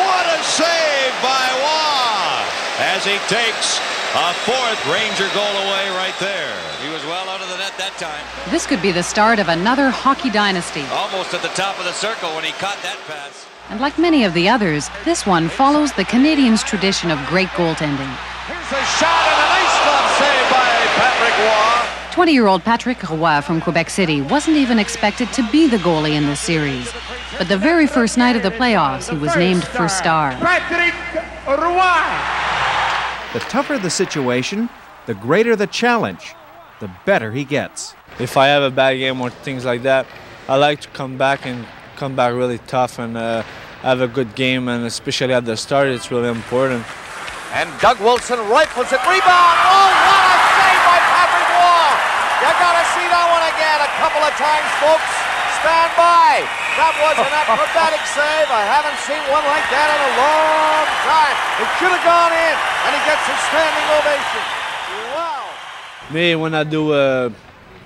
What 0.00 0.26
a 0.26 0.42
save 0.42 1.14
by 1.22 1.46
Roy 1.62 1.84
as 2.80 3.04
he 3.04 3.18
takes 3.28 3.93
a 4.14 4.32
fourth 4.46 4.78
Ranger 4.86 5.26
goal 5.34 5.42
away 5.66 5.90
right 5.90 6.14
there. 6.20 6.54
He 6.86 6.92
was 6.92 7.02
well 7.04 7.28
out 7.28 7.42
of 7.42 7.48
the 7.48 7.58
net 7.58 7.74
that 7.78 7.98
time. 7.98 8.22
This 8.48 8.64
could 8.64 8.80
be 8.80 8.92
the 8.92 9.02
start 9.02 9.40
of 9.40 9.48
another 9.48 9.90
hockey 9.90 10.30
dynasty. 10.30 10.86
Almost 10.92 11.34
at 11.34 11.42
the 11.42 11.48
top 11.48 11.78
of 11.80 11.84
the 11.84 11.92
circle 11.92 12.30
when 12.36 12.44
he 12.44 12.52
caught 12.52 12.78
that 12.86 12.96
pass. 13.08 13.48
And 13.70 13.80
like 13.80 13.98
many 13.98 14.22
of 14.22 14.32
the 14.32 14.48
others, 14.48 14.88
this 15.04 15.26
one 15.26 15.48
follows 15.48 15.92
the 15.94 16.04
Canadiens' 16.04 16.64
tradition 16.64 17.10
of 17.10 17.18
great 17.26 17.48
goaltending. 17.58 18.06
Here's 18.46 18.70
a 18.70 18.84
shot 19.02 19.26
and 19.26 19.40
a 19.42 19.48
nice 19.50 19.76
glove 19.82 20.10
save 20.22 20.46
by 20.46 20.70
Patrick 20.94 21.36
Roy. 21.50 22.14
20 22.14 22.32
year 22.32 22.46
old 22.46 22.62
Patrick 22.62 23.02
Roy 23.10 23.40
from 23.40 23.60
Quebec 23.60 23.90
City 23.90 24.20
wasn't 24.20 24.56
even 24.56 24.78
expected 24.78 25.32
to 25.32 25.42
be 25.50 25.66
the 25.66 25.78
goalie 25.78 26.12
in 26.12 26.26
this 26.26 26.38
series. 26.38 26.92
But 27.36 27.48
the 27.48 27.58
very 27.58 27.88
first 27.88 28.16
night 28.16 28.36
of 28.36 28.44
the 28.44 28.52
playoffs, 28.52 29.10
he 29.10 29.16
was 29.16 29.34
named 29.34 29.64
first 29.64 29.98
star. 29.98 30.36
Patrick 30.36 30.94
Roy. 31.48 32.43
The 33.34 33.40
tougher 33.40 33.78
the 33.78 33.90
situation, 33.90 34.70
the 35.06 35.14
greater 35.14 35.56
the 35.56 35.66
challenge, 35.66 36.34
the 36.78 36.88
better 37.04 37.32
he 37.32 37.42
gets. 37.44 37.94
If 38.20 38.36
I 38.36 38.46
have 38.46 38.62
a 38.62 38.70
bad 38.70 38.94
game 38.94 39.20
or 39.20 39.28
things 39.28 39.64
like 39.64 39.82
that, 39.82 40.06
I 40.48 40.54
like 40.54 40.80
to 40.82 40.88
come 40.90 41.18
back 41.18 41.44
and 41.44 41.66
come 41.96 42.14
back 42.14 42.32
really 42.32 42.58
tough 42.58 43.00
and 43.00 43.16
uh, 43.16 43.42
have 43.82 44.00
a 44.00 44.06
good 44.06 44.36
game, 44.36 44.68
and 44.68 44.84
especially 44.86 45.34
at 45.34 45.44
the 45.44 45.56
start, 45.56 45.88
it's 45.88 46.12
really 46.12 46.28
important. 46.30 46.86
And 47.52 47.66
Doug 47.80 47.98
Wilson 47.98 48.38
rifles 48.46 48.94
it. 48.94 49.02
Rebound. 49.02 49.26
Oh, 49.26 49.90
what 49.90 50.30
a 50.30 50.38
save 50.54 50.82
by 50.86 50.98
Patrick 51.10 51.50
Roy. 51.58 51.90
You 52.38 52.50
got 52.54 52.74
to 52.78 52.84
see 52.94 53.06
that 53.10 53.26
one 53.34 53.44
again 53.50 53.78
a 53.82 53.90
couple 53.98 54.22
of 54.22 54.32
times, 54.38 54.70
folks. 54.78 55.10
Stand 55.58 55.90
by. 55.98 56.63
That 56.74 56.90
was 56.98 57.14
an 57.22 57.30
acrobatic 57.30 58.02
save. 58.10 58.50
I 58.50 58.66
haven't 58.66 58.98
seen 59.06 59.22
one 59.30 59.46
like 59.46 59.62
that 59.70 59.88
in 59.94 60.00
a 60.10 60.12
long 60.18 60.86
time. 61.06 61.36
It 61.62 61.70
should 61.78 61.92
have 61.94 62.02
gone 62.02 62.34
in, 62.34 62.54
and 62.82 62.90
he 62.98 63.00
gets 63.06 63.22
a 63.30 63.36
standing 63.46 63.86
ovation. 63.94 64.44
Wow. 65.14 65.54
Me, 66.10 66.34
when 66.34 66.52
I 66.52 66.64
do 66.64 66.92
a 66.92 67.30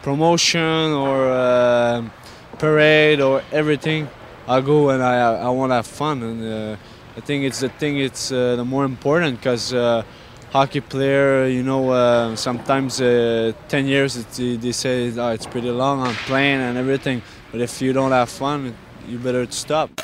promotion 0.00 0.96
or 0.96 1.28
a 1.28 2.10
parade 2.56 3.20
or 3.20 3.42
everything, 3.52 4.08
I 4.48 4.62
go 4.62 4.88
and 4.88 5.02
I, 5.02 5.36
I 5.36 5.50
want 5.50 5.70
to 5.70 5.74
have 5.76 5.86
fun. 5.86 6.22
And 6.22 6.40
uh, 6.42 6.76
I 7.14 7.20
think 7.20 7.44
it's 7.44 7.60
the 7.60 7.68
thing. 7.68 7.98
It's 7.98 8.32
uh, 8.32 8.56
the 8.56 8.64
more 8.64 8.86
important 8.86 9.36
because 9.36 9.74
uh, 9.74 10.02
hockey 10.50 10.80
player, 10.80 11.46
you 11.46 11.62
know, 11.62 11.90
uh, 11.90 12.34
sometimes 12.36 13.02
uh, 13.02 13.52
10 13.68 13.86
years 13.86 14.14
they 14.38 14.72
say 14.72 15.12
oh, 15.18 15.28
it's 15.28 15.44
pretty 15.44 15.70
long 15.70 16.00
on 16.00 16.14
playing 16.24 16.60
and 16.60 16.78
everything. 16.78 17.20
But 17.50 17.60
if 17.60 17.80
you 17.80 17.92
don't 17.92 18.12
have 18.12 18.28
fun, 18.28 18.76
you 19.08 19.18
better 19.18 19.50
stop. 19.50 20.02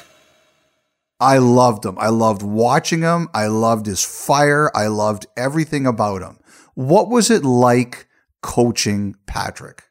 I 1.20 1.38
loved 1.38 1.84
him. 1.84 1.98
I 1.98 2.08
loved 2.08 2.42
watching 2.42 3.02
him. 3.02 3.28
I 3.34 3.46
loved 3.46 3.86
his 3.86 4.02
fire. 4.02 4.70
I 4.74 4.88
loved 4.88 5.26
everything 5.36 5.86
about 5.86 6.22
him. 6.22 6.38
What 6.74 7.08
was 7.08 7.30
it 7.30 7.44
like 7.44 8.06
coaching 8.42 9.16
Patrick? 9.26 9.84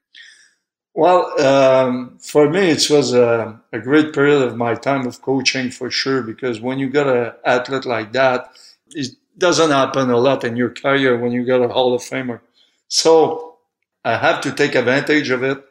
Well, 0.95 1.41
um, 1.41 2.19
for 2.19 2.49
me, 2.49 2.69
it 2.69 2.87
was 2.89 3.13
a, 3.13 3.59
a, 3.71 3.79
great 3.79 4.13
period 4.13 4.43
of 4.43 4.55
my 4.55 4.75
time 4.75 5.07
of 5.07 5.23
coaching 5.23 5.71
for 5.71 5.89
sure, 5.89 6.21
because 6.21 6.61
when 6.61 6.77
you 6.77 6.87
got 6.87 7.07
an 7.07 7.31
athlete 7.45 7.85
like 7.85 8.11
that, 8.13 8.51
it 8.91 9.07
doesn't 9.39 9.71
happen 9.71 10.11
a 10.11 10.17
lot 10.17 10.43
in 10.43 10.55
your 10.55 10.69
career 10.69 11.17
when 11.17 11.31
you 11.31 11.45
got 11.45 11.63
a 11.63 11.67
Hall 11.67 11.95
of 11.95 12.01
Famer. 12.03 12.41
So 12.89 13.57
I 14.05 14.17
have 14.17 14.41
to 14.41 14.51
take 14.51 14.75
advantage 14.75 15.31
of 15.31 15.41
it. 15.41 15.63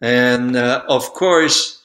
And 0.00 0.56
uh, 0.56 0.84
of 0.88 1.12
course, 1.14 1.82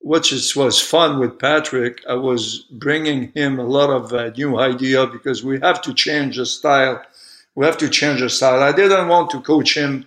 which 0.00 0.32
was 0.54 0.80
fun 0.80 1.18
with 1.18 1.38
Patrick, 1.38 2.00
I 2.08 2.14
was 2.14 2.66
bringing 2.70 3.32
him 3.32 3.58
a 3.58 3.64
lot 3.64 3.90
of 3.90 4.12
uh, 4.12 4.30
new 4.36 4.58
idea 4.58 5.06
because 5.06 5.44
we 5.44 5.58
have 5.60 5.82
to 5.82 5.94
change 5.94 6.36
the 6.36 6.46
style. 6.46 7.02
We 7.54 7.66
have 7.66 7.78
to 7.78 7.88
change 7.88 8.20
the 8.20 8.30
style. 8.30 8.62
I 8.62 8.72
didn't 8.72 9.08
want 9.08 9.30
to 9.30 9.40
coach 9.40 9.76
him 9.76 10.06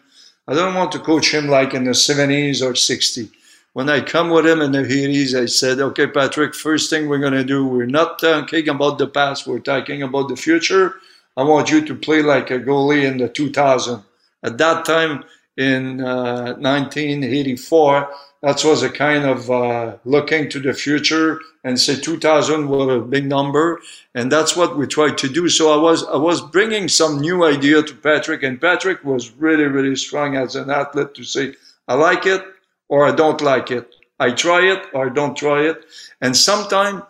I 0.50 0.56
don't 0.56 0.74
want 0.74 0.92
to 0.94 1.00
coach 1.00 1.32
him 1.32 1.48
like 1.48 1.76
in 1.76 1.84
the 1.84 1.92
70s 1.92 2.64
or 2.64 2.74
60s. 2.74 3.30
When 3.74 3.88
I 3.88 4.02
come 4.02 4.32
with 4.32 4.48
him 4.48 4.62
in 4.62 4.72
the 4.72 4.80
80s, 4.80 5.40
I 5.40 5.46
said, 5.46 5.80
okay, 5.80 6.08
Patrick, 6.08 6.56
first 6.56 6.90
thing 6.90 7.08
we're 7.08 7.20
going 7.20 7.34
to 7.34 7.44
do, 7.44 7.68
we're 7.68 7.86
not 7.86 8.18
talking 8.18 8.68
about 8.68 8.98
the 8.98 9.06
past, 9.06 9.46
we're 9.46 9.60
talking 9.60 10.02
about 10.02 10.28
the 10.28 10.36
future. 10.36 10.96
I 11.38 11.44
want 11.44 11.70
you 11.70 11.86
to 11.86 11.94
play 11.94 12.24
like 12.24 12.50
a 12.50 12.60
goalie 12.60 13.04
in 13.06 13.18
the 13.18 13.30
2000. 13.30 14.02
At 14.42 14.58
that 14.58 14.86
time, 14.86 15.24
in 15.60 16.00
uh, 16.00 16.56
1984, 16.58 18.10
that 18.42 18.64
was 18.64 18.82
a 18.82 18.90
kind 18.90 19.26
of 19.26 19.52
uh, 19.52 19.98
looking 20.06 20.50
to 20.52 20.60
the 20.60 20.74
future 20.74 21.42
and 21.66 21.78
say 21.78 22.00
2000 22.00 22.70
was 22.70 22.88
a 22.88 23.02
big 23.02 23.26
number. 23.26 23.82
And 24.16 24.32
that's 24.32 24.56
what 24.56 24.78
we 24.78 24.88
tried 24.88 25.18
to 25.18 25.28
do. 25.28 25.50
So 25.50 25.74
i 25.74 25.76
was 25.76 26.06
i 26.06 26.16
was 26.16 26.40
bringing 26.40 26.88
some 26.88 27.20
new 27.20 27.44
idea 27.44 27.84
to 27.84 27.94
patrick 27.94 28.42
and 28.44 28.62
patrick 28.62 29.04
was 29.04 29.32
really 29.32 29.66
really 29.66 29.98
strong 29.98 30.38
as 30.38 30.56
an 30.56 30.70
athlete 30.70 31.14
to 31.16 31.24
say 31.26 31.54
i 31.90 31.94
like 31.94 32.26
it 32.26 32.42
or 32.88 33.06
i 33.06 33.12
don't 33.14 33.42
like 33.42 33.70
it. 33.70 33.94
I 34.18 34.32
try 34.32 34.62
it 34.62 34.82
or 34.94 35.08
i 35.08 35.14
don't 35.14 35.36
try 35.36 35.64
it. 35.64 35.84
And 36.22 36.38
sometimes 36.38 37.04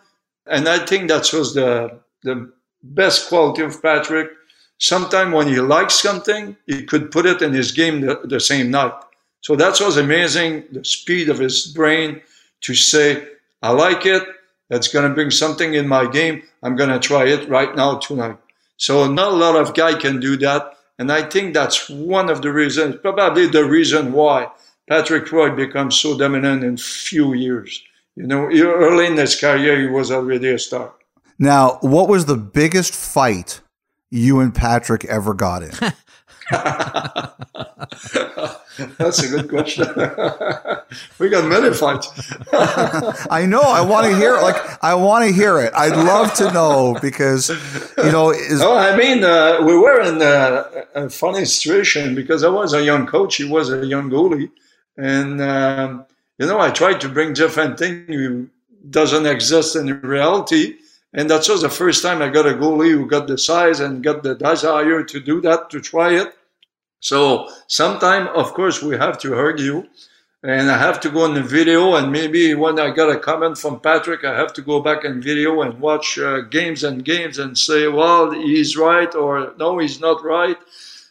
and 0.46 0.68
i 0.68 0.78
think 0.84 1.08
that 1.08 1.32
was 1.32 1.54
the 1.54 2.00
the 2.24 2.50
best 2.82 3.28
quality 3.28 3.62
of 3.62 3.80
patrick 3.80 4.30
sometimes 4.80 5.32
when 5.32 5.46
he 5.46 5.60
likes 5.60 5.94
something 5.94 6.56
he 6.66 6.82
could 6.84 7.12
put 7.12 7.26
it 7.26 7.40
in 7.42 7.52
his 7.52 7.70
game 7.70 8.00
the, 8.00 8.20
the 8.24 8.40
same 8.40 8.70
night 8.70 8.94
so 9.40 9.56
that 9.56 9.80
was 9.80 9.96
amazing, 9.96 10.64
the 10.70 10.84
speed 10.84 11.28
of 11.30 11.38
his 11.38 11.66
brain 11.66 12.20
to 12.62 12.74
say, 12.74 13.26
I 13.62 13.70
like 13.70 14.04
it. 14.04 14.22
That's 14.68 14.88
going 14.88 15.08
to 15.08 15.14
bring 15.14 15.30
something 15.30 15.74
in 15.74 15.88
my 15.88 16.08
game. 16.08 16.42
I'm 16.62 16.76
going 16.76 16.90
to 16.90 16.98
try 16.98 17.26
it 17.26 17.48
right 17.48 17.74
now 17.74 17.98
tonight. 17.98 18.36
So 18.76 19.10
not 19.10 19.32
a 19.32 19.36
lot 19.36 19.56
of 19.56 19.74
guy 19.74 19.94
can 19.94 20.20
do 20.20 20.36
that. 20.38 20.76
And 20.98 21.10
I 21.10 21.22
think 21.22 21.54
that's 21.54 21.88
one 21.88 22.28
of 22.28 22.42
the 22.42 22.52
reasons, 22.52 22.96
probably 23.00 23.46
the 23.46 23.64
reason 23.64 24.12
why 24.12 24.48
Patrick 24.88 25.32
Roy 25.32 25.50
becomes 25.50 25.98
so 25.98 26.16
dominant 26.16 26.62
in 26.62 26.76
few 26.76 27.32
years. 27.32 27.82
You 28.16 28.26
know, 28.26 28.44
early 28.44 29.06
in 29.06 29.16
his 29.16 29.40
career, 29.40 29.80
he 29.80 29.86
was 29.86 30.10
already 30.10 30.50
a 30.50 30.58
star. 30.58 30.92
Now, 31.38 31.78
what 31.80 32.08
was 32.08 32.26
the 32.26 32.36
biggest 32.36 32.94
fight 32.94 33.62
you 34.10 34.40
and 34.40 34.54
Patrick 34.54 35.04
ever 35.04 35.34
got 35.34 35.62
in? 35.62 35.70
That's 38.98 39.22
a 39.22 39.28
good 39.28 39.48
question. 39.48 39.86
we 41.18 41.28
got 41.28 41.48
many 41.48 41.74
fights. 41.74 42.08
I 43.30 43.46
know. 43.46 43.60
I 43.60 43.80
want 43.82 44.06
to 44.06 44.16
hear. 44.16 44.34
Like, 44.34 44.56
I 44.82 44.94
want 44.94 45.26
to 45.26 45.32
hear 45.32 45.60
it. 45.60 45.72
I'd 45.74 45.96
love 45.96 46.34
to 46.34 46.52
know 46.52 46.96
because, 47.00 47.50
you 47.98 48.10
know. 48.10 48.30
Is- 48.30 48.60
oh, 48.60 48.76
I 48.76 48.96
mean, 48.96 49.22
uh, 49.22 49.60
we 49.62 49.76
were 49.76 50.00
in 50.00 50.20
a, 50.22 50.86
a, 50.94 51.10
funny 51.10 51.44
situation 51.44 52.14
because 52.14 52.42
I 52.42 52.48
was 52.48 52.72
a 52.72 52.82
young 52.82 53.06
coach. 53.06 53.36
He 53.36 53.44
was 53.44 53.70
a 53.70 53.86
young 53.86 54.10
goalie, 54.10 54.50
and 54.96 55.40
um, 55.40 56.06
you 56.38 56.46
know, 56.46 56.58
I 56.58 56.70
tried 56.70 57.00
to 57.02 57.08
bring 57.08 57.32
different 57.32 57.78
thing 57.78 58.06
who 58.06 58.48
doesn't 58.88 59.26
exist 59.26 59.76
in 59.76 60.00
reality. 60.00 60.76
And 61.12 61.28
that 61.30 61.48
was 61.48 61.62
the 61.62 61.68
first 61.68 62.02
time 62.02 62.22
I 62.22 62.28
got 62.28 62.46
a 62.46 62.54
goalie 62.54 62.92
who 62.92 63.06
got 63.06 63.26
the 63.26 63.38
size 63.38 63.80
and 63.80 64.02
got 64.02 64.22
the 64.22 64.34
desire 64.34 65.02
to 65.02 65.20
do 65.20 65.40
that, 65.40 65.70
to 65.70 65.80
try 65.80 66.14
it. 66.14 66.34
So 67.00 67.48
sometime, 67.66 68.28
of 68.28 68.52
course, 68.52 68.82
we 68.82 68.96
have 68.96 69.18
to 69.18 69.34
argue 69.34 69.86
and 70.42 70.70
I 70.70 70.78
have 70.78 71.00
to 71.00 71.10
go 71.10 71.26
in 71.26 71.34
the 71.34 71.42
video 71.42 71.96
and 71.96 72.10
maybe 72.12 72.54
when 72.54 72.78
I 72.78 72.90
got 72.90 73.14
a 73.14 73.18
comment 73.18 73.58
from 73.58 73.80
Patrick, 73.80 74.24
I 74.24 74.36
have 74.38 74.52
to 74.54 74.62
go 74.62 74.80
back 74.80 75.04
in 75.04 75.20
video 75.20 75.60
and 75.62 75.80
watch 75.80 76.18
uh, 76.18 76.42
games 76.42 76.84
and 76.84 77.04
games 77.04 77.38
and 77.38 77.58
say, 77.58 77.88
well, 77.88 78.30
he's 78.30 78.76
right 78.76 79.14
or 79.14 79.52
no, 79.58 79.78
he's 79.78 80.00
not 80.00 80.24
right. 80.24 80.56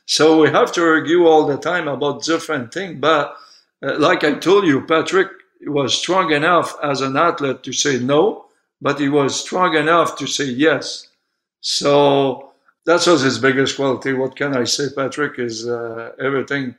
So 0.05 0.41
we 0.41 0.49
have 0.49 0.71
to 0.73 0.83
argue 0.83 1.27
all 1.27 1.45
the 1.45 1.57
time 1.57 1.87
about 1.87 2.23
different 2.23 2.73
things. 2.73 2.99
But 2.99 3.35
uh, 3.83 3.99
like 3.99 4.23
I 4.23 4.33
told 4.33 4.65
you, 4.65 4.81
Patrick 4.85 5.29
was 5.61 5.93
strong 5.93 6.31
enough 6.31 6.75
as 6.81 7.01
an 7.01 7.15
athlete 7.15 7.61
to 7.63 7.73
say 7.73 7.99
no, 7.99 8.45
but 8.81 8.99
he 8.99 9.09
was 9.09 9.39
strong 9.39 9.75
enough 9.75 10.17
to 10.17 10.27
say 10.27 10.45
yes. 10.45 11.07
So 11.61 12.51
that 12.85 13.05
was 13.05 13.21
his 13.21 13.39
biggest 13.39 13.75
quality. 13.75 14.13
What 14.13 14.35
can 14.35 14.55
I 14.55 14.63
say, 14.63 14.87
Patrick? 14.95 15.39
Is 15.39 15.67
uh, 15.67 16.13
everything 16.19 16.75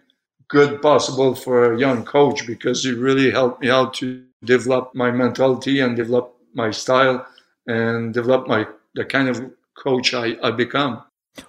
good 0.48 0.82
possible 0.82 1.34
for 1.34 1.72
a 1.72 1.78
young 1.78 2.04
coach 2.04 2.46
because 2.46 2.82
he 2.82 2.92
really 2.92 3.30
helped 3.30 3.62
me 3.62 3.70
out 3.70 3.94
to 3.94 4.24
develop 4.44 4.94
my 4.94 5.10
mentality 5.10 5.80
and 5.80 5.96
develop 5.96 6.34
my 6.54 6.70
style 6.70 7.26
and 7.66 8.12
develop 8.12 8.48
my 8.48 8.66
the 8.94 9.04
kind 9.04 9.28
of 9.28 9.50
coach 9.76 10.14
I, 10.14 10.36
I 10.42 10.50
become. 10.50 11.02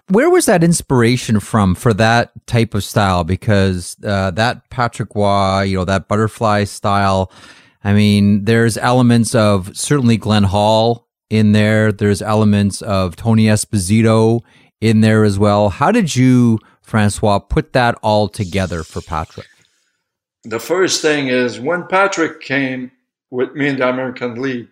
Where 0.09 0.29
was 0.29 0.45
that 0.45 0.63
inspiration 0.63 1.39
from 1.39 1.73
for 1.73 1.93
that 1.95 2.31
type 2.45 2.75
of 2.75 2.83
style? 2.83 3.23
Because 3.23 3.97
uh, 4.05 4.31
that 4.31 4.69
Patrick 4.69 5.15
Roy, 5.15 5.63
you 5.63 5.77
know, 5.77 5.85
that 5.85 6.07
butterfly 6.07 6.65
style. 6.65 7.31
I 7.83 7.93
mean, 7.93 8.45
there's 8.45 8.77
elements 8.77 9.33
of 9.33 9.75
certainly 9.75 10.17
Glenn 10.17 10.43
Hall 10.43 11.07
in 11.29 11.51
there. 11.53 11.91
There's 11.91 12.21
elements 12.21 12.81
of 12.81 13.15
Tony 13.15 13.45
Esposito 13.45 14.41
in 14.79 15.01
there 15.01 15.23
as 15.23 15.39
well. 15.39 15.69
How 15.69 15.91
did 15.91 16.15
you, 16.15 16.59
Francois, 16.81 17.39
put 17.39 17.73
that 17.73 17.97
all 18.03 18.27
together 18.27 18.83
for 18.83 19.01
Patrick? 19.01 19.47
The 20.43 20.59
first 20.59 21.01
thing 21.01 21.27
is 21.27 21.59
when 21.59 21.87
Patrick 21.87 22.41
came 22.41 22.91
with 23.29 23.53
me 23.53 23.69
in 23.69 23.77
the 23.77 23.87
American 23.87 24.41
League, 24.41 24.67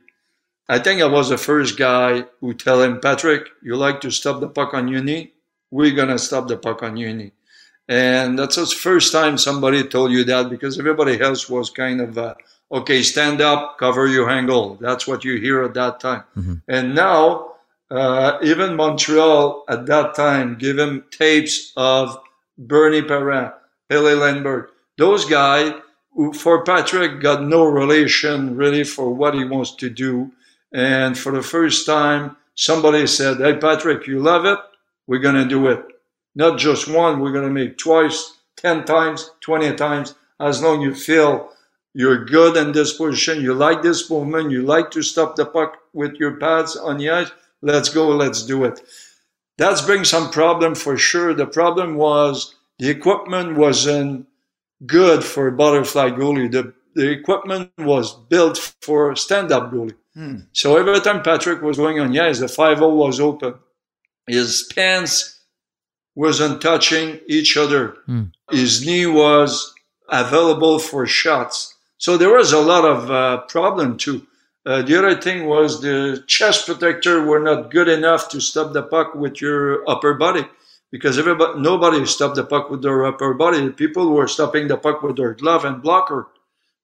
I 0.67 0.77
think 0.77 1.01
I 1.01 1.05
was 1.05 1.29
the 1.29 1.37
first 1.37 1.77
guy 1.77 2.25
who 2.41 2.53
tell 2.53 2.81
him, 2.81 2.99
Patrick, 2.99 3.49
you 3.63 3.75
like 3.75 4.01
to 4.01 4.11
stop 4.11 4.39
the 4.39 4.49
puck 4.49 4.73
on 4.73 4.85
knee? 4.85 5.33
We're 5.71 5.95
going 5.95 6.09
to 6.09 6.19
stop 6.19 6.47
the 6.47 6.57
puck 6.57 6.83
on 6.83 6.95
knee. 6.95 7.31
And 7.87 8.37
that's 8.37 8.55
the 8.55 8.67
first 8.67 9.11
time 9.11 9.39
somebody 9.39 9.83
told 9.83 10.11
you 10.11 10.23
that 10.25 10.49
because 10.49 10.77
everybody 10.77 11.19
else 11.19 11.49
was 11.49 11.71
kind 11.71 12.01
of, 12.01 12.17
uh, 12.19 12.35
okay, 12.71 13.01
stand 13.01 13.41
up, 13.41 13.77
cover 13.77 14.07
your 14.07 14.29
angle. 14.29 14.77
That's 14.79 15.07
what 15.07 15.23
you 15.23 15.39
hear 15.39 15.63
at 15.63 15.73
that 15.73 15.99
time. 15.99 16.23
Mm-hmm. 16.37 16.53
And 16.67 16.95
now, 16.95 17.53
uh, 17.89 18.37
even 18.43 18.75
Montreal 18.75 19.65
at 19.67 19.85
that 19.87 20.15
time 20.15 20.57
give 20.57 20.77
him 20.77 21.05
tapes 21.11 21.73
of 21.75 22.17
Bernie 22.57 23.01
Parent, 23.01 23.53
Pelle 23.89 24.15
Lindbergh. 24.15 24.69
Those 24.97 25.25
guys 25.25 25.73
who, 26.13 26.33
for 26.33 26.63
Patrick, 26.63 27.21
got 27.21 27.43
no 27.43 27.63
relation 27.65 28.55
really 28.55 28.83
for 28.83 29.13
what 29.13 29.33
he 29.33 29.43
wants 29.45 29.75
to 29.75 29.89
do. 29.89 30.31
And 30.71 31.17
for 31.17 31.31
the 31.31 31.41
first 31.41 31.85
time, 31.85 32.37
somebody 32.53 33.07
said, 33.07 33.37
Hey, 33.37 33.57
Patrick, 33.57 34.05
you 34.05 34.19
love 34.19 34.45
it? 34.45 34.59
We're 35.07 35.19
going 35.19 35.35
to 35.35 35.45
do 35.45 35.67
it. 35.67 35.83
Not 36.35 36.59
just 36.59 36.87
one, 36.87 37.19
we're 37.19 37.31
going 37.31 37.47
to 37.47 37.49
make 37.49 37.77
twice, 37.77 38.37
10 38.57 38.85
times, 38.85 39.31
20 39.41 39.75
times, 39.75 40.13
as 40.39 40.61
long 40.61 40.79
as 40.79 40.83
you 40.83 40.93
feel 40.93 41.49
you're 41.93 42.25
good 42.25 42.55
in 42.57 42.71
this 42.71 42.93
position, 42.93 43.41
you 43.41 43.53
like 43.53 43.81
this 43.81 44.09
movement, 44.09 44.51
you 44.51 44.61
like 44.61 44.91
to 44.91 45.01
stop 45.01 45.35
the 45.35 45.45
puck 45.45 45.77
with 45.93 46.15
your 46.15 46.37
pads 46.37 46.75
on 46.75 46.97
the 46.97 47.09
ice, 47.09 47.31
let's 47.61 47.89
go, 47.89 48.09
let's 48.09 48.43
do 48.45 48.63
it. 48.63 48.81
That's 49.57 49.81
bring 49.81 50.05
some 50.05 50.31
problem 50.31 50.75
for 50.75 50.95
sure. 50.97 51.33
The 51.33 51.45
problem 51.45 51.95
was 51.95 52.55
the 52.77 52.89
equipment 52.89 53.57
wasn't 53.57 54.27
good 54.85 55.23
for 55.23 55.51
butterfly 55.51 56.11
goalie. 56.11 56.51
The, 56.51 56.73
the 56.95 57.09
equipment 57.09 57.71
was 57.77 58.13
built 58.13 58.57
for 58.81 59.15
stand-up 59.15 59.71
goalie. 59.71 59.95
Hmm. 60.13 60.37
So 60.53 60.77
every 60.77 60.99
time 61.01 61.21
Patrick 61.21 61.61
was 61.61 61.77
going 61.77 61.99
on, 61.99 62.17
ice, 62.17 62.39
the 62.39 62.47
5 62.47 62.79
was 62.79 63.19
open. 63.19 63.55
His 64.27 64.71
pants 64.73 65.41
wasn't 66.15 66.61
touching 66.61 67.19
each 67.27 67.57
other. 67.57 67.97
Hmm. 68.05 68.23
His 68.51 68.85
knee 68.85 69.05
was 69.05 69.73
available 70.09 70.79
for 70.79 71.05
shots. 71.05 71.75
So 71.99 72.15
there 72.15 72.33
was 72.33 72.53
a 72.53 72.61
lot 72.61 72.85
of 72.85 73.11
uh, 73.11 73.37
problem 73.41 73.97
too. 73.97 74.25
Uh, 74.65 74.81
the 74.83 74.97
other 74.97 75.19
thing 75.19 75.47
was 75.47 75.81
the 75.81 76.23
chest 76.27 76.65
protector 76.65 77.25
were 77.25 77.41
not 77.41 77.71
good 77.71 77.89
enough 77.89 78.29
to 78.29 78.39
stop 78.39 78.71
the 78.71 78.83
puck 78.83 79.15
with 79.15 79.41
your 79.41 79.87
upper 79.89 80.13
body 80.13 80.45
because 80.91 81.19
everybody, 81.19 81.59
nobody 81.59 82.05
stopped 82.05 82.35
the 82.35 82.45
puck 82.45 82.69
with 82.69 82.81
their 82.81 83.05
upper 83.05 83.33
body. 83.33 83.69
People 83.71 84.11
were 84.11 84.29
stopping 84.29 84.69
the 84.69 84.77
puck 84.77 85.03
with 85.03 85.17
their 85.17 85.33
glove 85.33 85.65
and 85.65 85.83
blocker. 85.83 86.27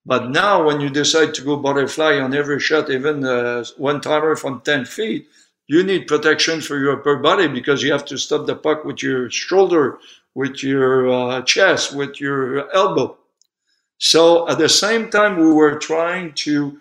But 0.04 0.28
now, 0.28 0.64
when 0.66 0.82
you 0.82 0.90
decide 0.90 1.32
to 1.34 1.42
go 1.42 1.56
butterfly 1.56 2.18
on 2.18 2.34
every 2.34 2.60
shot, 2.60 2.90
even 2.90 3.24
uh, 3.24 3.64
one 3.78 4.02
timer 4.02 4.36
from 4.36 4.60
10 4.60 4.84
feet, 4.84 5.28
you 5.66 5.82
need 5.82 6.08
protection 6.08 6.60
for 6.60 6.78
your 6.78 7.00
upper 7.00 7.16
body 7.16 7.48
because 7.48 7.82
you 7.82 7.90
have 7.90 8.04
to 8.04 8.18
stop 8.18 8.46
the 8.46 8.54
puck 8.54 8.84
with 8.84 9.02
your 9.02 9.30
shoulder, 9.30 9.98
with 10.34 10.62
your 10.62 11.10
uh, 11.10 11.42
chest, 11.42 11.96
with 11.96 12.20
your 12.20 12.70
elbow. 12.76 13.16
So 13.98 14.48
at 14.48 14.58
the 14.58 14.68
same 14.68 15.10
time, 15.10 15.36
we 15.38 15.50
were 15.50 15.78
trying 15.78 16.32
to 16.34 16.78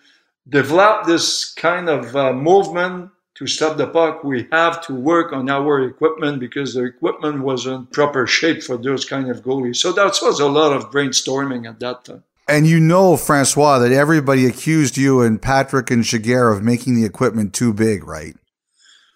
develop 0.48 1.06
this 1.06 1.54
kind 1.54 1.90
of 1.90 2.16
uh, 2.16 2.34
movement 2.34 3.12
to 3.36 3.48
stop 3.48 3.78
the 3.78 3.88
puck. 3.88 4.24
We 4.24 4.48
have 4.52 4.86
to 4.88 4.94
work 4.94 5.34
on 5.34 5.50
our 5.50 5.84
equipment 5.84 6.40
because 6.40 6.74
the 6.74 6.84
equipment 6.84 7.42
wasn't 7.42 7.92
proper 7.92 8.28
shape 8.28 8.64
for 8.64 8.78
those 8.78 9.06
kind 9.06 9.30
of 9.30 9.44
goalies. 9.44 9.78
So 9.78 9.92
that 9.94 10.18
was 10.22 10.40
a 10.40 10.48
lot 10.48 10.74
of 10.74 10.92
brainstorming 10.92 11.68
at 11.68 11.80
that 11.80 12.06
time. 12.06 12.24
And 12.48 12.68
you 12.68 12.80
know, 12.80 13.18
Francois, 13.18 13.80
that 13.80 13.92
everybody 13.92 14.46
accused 14.46 14.98
you 14.98 15.22
and 15.22 15.42
Patrick 15.42 15.90
and 15.90 16.04
Giguere 16.04 16.56
of 16.56 16.62
making 16.62 16.96
the 16.96 17.06
equipment 17.06 17.54
too 17.54 17.74
big, 17.74 18.06
right? 18.06 18.36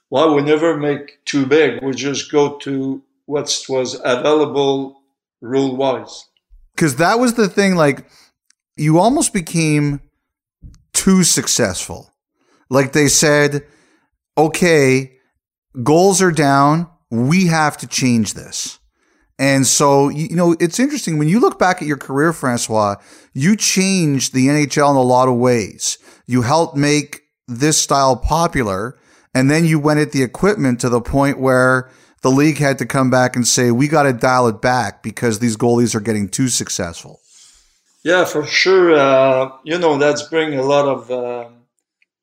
Well, 0.09 0.33
we 0.33 0.41
never 0.41 0.75
make 0.75 1.23
too 1.25 1.45
big. 1.45 1.83
We 1.83 1.93
just 1.93 2.31
go 2.31 2.57
to 2.59 3.03
what 3.27 3.55
was 3.69 4.01
available 4.03 5.03
rule 5.41 5.75
wise. 5.75 6.25
Because 6.80 6.95
that 6.95 7.19
was 7.19 7.34
the 7.34 7.49
thing, 7.49 7.75
like, 7.75 8.05
you 8.77 8.99
almost 8.99 9.34
became 9.34 9.99
too 10.93 11.25
successful. 11.25 12.13
Like 12.69 12.93
they 12.93 13.09
said, 13.09 13.67
okay, 14.38 15.17
goals 15.84 16.21
are 16.21 16.32
down. 16.32 16.89
We 17.11 17.47
have 17.47 17.75
to 17.80 17.88
change 17.88 18.34
this. 18.34 18.80
And 19.38 19.67
so, 19.67 20.07
you 20.07 20.38
know, 20.38 20.55
it's 20.61 20.80
interesting 20.80 21.17
when 21.17 21.27
you 21.27 21.41
look 21.41 21.59
back 21.59 21.82
at 21.82 21.88
your 21.88 21.97
career, 21.97 22.32
Francois, 22.32 22.95
you 23.34 23.57
changed 23.57 24.34
the 24.34 24.47
NHL 24.47 24.91
in 24.91 24.95
a 24.95 25.01
lot 25.01 25.27
of 25.27 25.36
ways. 25.36 25.97
You 26.27 26.43
helped 26.43 26.77
make 26.77 27.23
this 27.45 27.77
style 27.77 28.15
popular. 28.15 28.97
And 29.34 29.51
then 29.51 29.65
you 29.65 29.80
went 29.80 29.99
at 29.99 30.13
the 30.13 30.23
equipment 30.23 30.80
to 30.80 30.88
the 30.88 31.01
point 31.01 31.41
where 31.41 31.91
the 32.22 32.32
league 32.32 32.57
had 32.57 32.78
to 32.80 32.86
come 32.86 33.09
back 33.09 33.36
and 33.36 33.47
say, 33.47 33.72
we 33.72 33.88
got 33.88 34.03
to 34.03 34.13
dial 34.13 34.47
it 34.47 34.61
back 34.61 35.03
because 35.03 35.39
these 35.39 35.57
goalies 35.57 35.95
are 35.95 35.99
getting 35.99 36.28
too 36.28 36.47
successful. 36.47 37.22
Yeah, 38.03 38.26
for 38.26 38.45
sure. 38.45 38.95
Uh, 38.95 39.51
you 39.63 39.78
know, 39.78 39.97
that's 39.97 40.24
bring 40.24 40.55
a 40.55 40.63
lot 40.63 40.88
of 40.88 41.11
uh, 41.11 41.49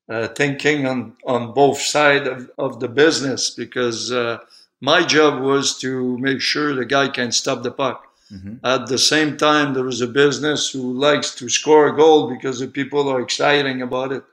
uh, 0.08 0.28
thinking 0.28 0.86
on, 0.86 1.14
on 1.26 1.52
both 1.52 1.78
sides 1.78 2.28
of, 2.28 2.50
of 2.58 2.80
the 2.80 2.88
business 2.88 3.50
because 3.50 4.12
uh, 4.12 4.38
my 4.80 5.04
job 5.04 5.42
was 5.42 5.78
to 5.80 6.18
make 6.18 6.40
sure 6.40 6.74
the 6.74 6.84
guy 6.84 7.08
can 7.08 7.32
stop 7.32 7.62
the 7.62 7.70
puck. 7.70 8.06
Mm-hmm. 8.32 8.64
At 8.64 8.88
the 8.88 8.98
same 8.98 9.36
time, 9.36 9.74
there 9.74 9.86
is 9.86 10.00
a 10.00 10.06
business 10.06 10.70
who 10.70 10.92
likes 10.92 11.34
to 11.36 11.48
score 11.48 11.88
a 11.88 11.96
goal 11.96 12.28
because 12.28 12.58
the 12.58 12.66
people 12.66 13.08
are 13.08 13.20
exciting 13.20 13.82
about 13.82 14.12
it. 14.12 14.24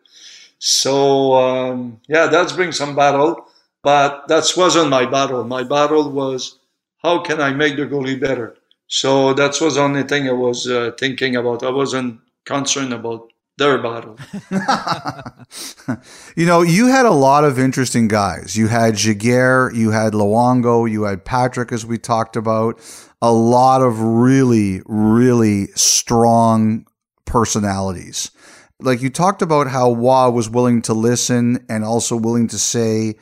So 0.60 1.34
um, 1.36 2.00
yeah, 2.08 2.28
that's 2.28 2.54
bring 2.54 2.72
some 2.72 2.96
battle, 2.96 3.48
but 3.84 4.28
that 4.30 4.52
wasn't 4.56 4.90
my 4.90 5.06
battle. 5.06 5.44
My 5.44 5.64
battle 5.64 6.10
was 6.10 6.60
how 7.04 7.20
can 7.20 7.42
I 7.42 7.52
make 7.52 7.76
the 7.76 7.84
goalie 7.84 8.20
better. 8.20 8.56
So 8.88 9.34
that 9.34 9.60
was 9.60 9.76
the 9.76 9.82
only 9.82 10.04
thing 10.04 10.28
I 10.28 10.32
was 10.32 10.68
uh, 10.68 10.92
thinking 10.98 11.36
about. 11.36 11.64
I 11.64 11.70
wasn't 11.70 12.22
concerned 12.46 12.94
about 12.94 13.32
their 13.58 13.82
battle. 13.82 14.18
you 16.36 16.46
know, 16.46 16.62
you 16.62 16.88
had 16.88 17.06
a 17.06 17.12
lot 17.12 17.44
of 17.44 17.60
interesting 17.60 18.08
guys. 18.08 18.56
You 18.56 18.68
had 18.68 18.96
Giguere, 18.96 19.76
you 19.76 19.92
had 19.92 20.14
Luongo, 20.14 20.90
you 20.90 21.04
had 21.04 21.26
Patrick, 21.26 21.72
as 21.72 21.86
we 21.86 21.98
talked 21.98 22.36
about. 22.36 22.80
A 23.22 23.32
lot 23.32 23.82
of 23.82 24.00
really, 24.00 24.82
really 24.86 25.68
strong 25.76 26.86
personalities. 27.26 28.32
Like 28.80 29.02
you 29.02 29.10
talked 29.10 29.42
about 29.42 29.68
how 29.68 29.94
Roy 29.94 30.30
was 30.30 30.50
willing 30.50 30.82
to 30.84 30.94
listen 30.94 31.66
and 31.70 31.86
also 31.86 32.18
willing 32.18 32.48
to 32.50 32.60
say, 32.60 33.16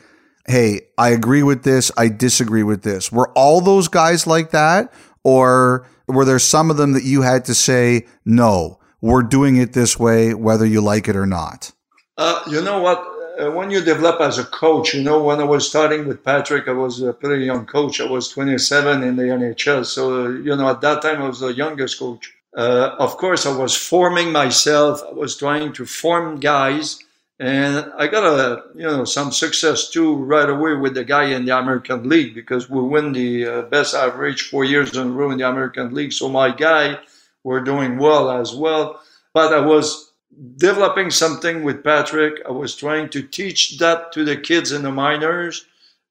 Hey, 0.47 0.81
I 0.97 1.09
agree 1.09 1.43
with 1.43 1.63
this. 1.63 1.91
I 1.97 2.07
disagree 2.07 2.63
with 2.63 2.83
this. 2.83 3.11
Were 3.11 3.31
all 3.33 3.61
those 3.61 3.87
guys 3.87 4.25
like 4.25 4.51
that? 4.51 4.91
Or 5.23 5.87
were 6.07 6.25
there 6.25 6.39
some 6.39 6.71
of 6.71 6.77
them 6.77 6.93
that 6.93 7.03
you 7.03 7.21
had 7.21 7.45
to 7.45 7.53
say, 7.53 8.07
no, 8.25 8.79
we're 9.01 9.23
doing 9.23 9.57
it 9.57 9.73
this 9.73 9.99
way, 9.99 10.33
whether 10.33 10.65
you 10.65 10.81
like 10.81 11.07
it 11.07 11.15
or 11.15 11.25
not? 11.25 11.71
Uh, 12.17 12.41
you 12.49 12.61
know 12.61 12.79
what? 12.79 13.07
Uh, 13.39 13.49
when 13.51 13.71
you 13.71 13.81
develop 13.81 14.19
as 14.19 14.37
a 14.37 14.43
coach, 14.43 14.93
you 14.93 15.01
know, 15.01 15.23
when 15.23 15.39
I 15.39 15.43
was 15.43 15.67
starting 15.67 16.07
with 16.07 16.23
Patrick, 16.23 16.67
I 16.67 16.73
was 16.73 17.01
a 17.01 17.13
pretty 17.13 17.45
young 17.45 17.65
coach. 17.65 18.01
I 18.01 18.05
was 18.05 18.29
27 18.29 19.03
in 19.03 19.15
the 19.15 19.23
NHL. 19.23 19.85
So, 19.85 20.25
uh, 20.25 20.29
you 20.29 20.55
know, 20.55 20.69
at 20.69 20.81
that 20.81 21.01
time, 21.01 21.21
I 21.21 21.27
was 21.27 21.39
the 21.39 21.53
youngest 21.53 21.97
coach. 21.97 22.33
Uh, 22.55 22.95
of 22.99 23.15
course, 23.17 23.45
I 23.45 23.55
was 23.55 23.75
forming 23.75 24.31
myself. 24.31 25.01
I 25.07 25.13
was 25.13 25.37
trying 25.37 25.71
to 25.73 25.85
form 25.85 26.39
guys. 26.39 26.99
And 27.41 27.91
I 27.97 28.05
got 28.05 28.23
a, 28.23 28.65
you 28.75 28.83
know, 28.83 29.03
some 29.03 29.31
success 29.31 29.89
too 29.89 30.13
right 30.13 30.47
away 30.47 30.75
with 30.75 30.93
the 30.93 31.03
guy 31.03 31.23
in 31.23 31.43
the 31.43 31.57
American 31.57 32.07
League 32.07 32.35
because 32.35 32.69
we 32.69 32.79
win 32.83 33.13
the 33.13 33.47
uh, 33.47 33.61
best 33.63 33.95
average 33.95 34.49
four 34.51 34.63
years 34.63 34.95
in 34.95 35.07
a 35.07 35.11
row 35.11 35.31
in 35.31 35.39
the 35.39 35.49
American 35.49 35.91
League. 35.91 36.13
So 36.13 36.29
my 36.29 36.51
guy 36.51 36.99
were 37.43 37.59
doing 37.59 37.97
well 37.97 38.29
as 38.29 38.53
well. 38.53 39.01
But 39.33 39.55
I 39.55 39.59
was 39.59 40.11
developing 40.57 41.09
something 41.09 41.63
with 41.63 41.83
Patrick. 41.83 42.43
I 42.47 42.51
was 42.51 42.75
trying 42.75 43.09
to 43.09 43.23
teach 43.23 43.79
that 43.79 44.11
to 44.11 44.23
the 44.23 44.37
kids 44.37 44.71
in 44.71 44.83
the 44.83 44.91
minors, 44.91 45.65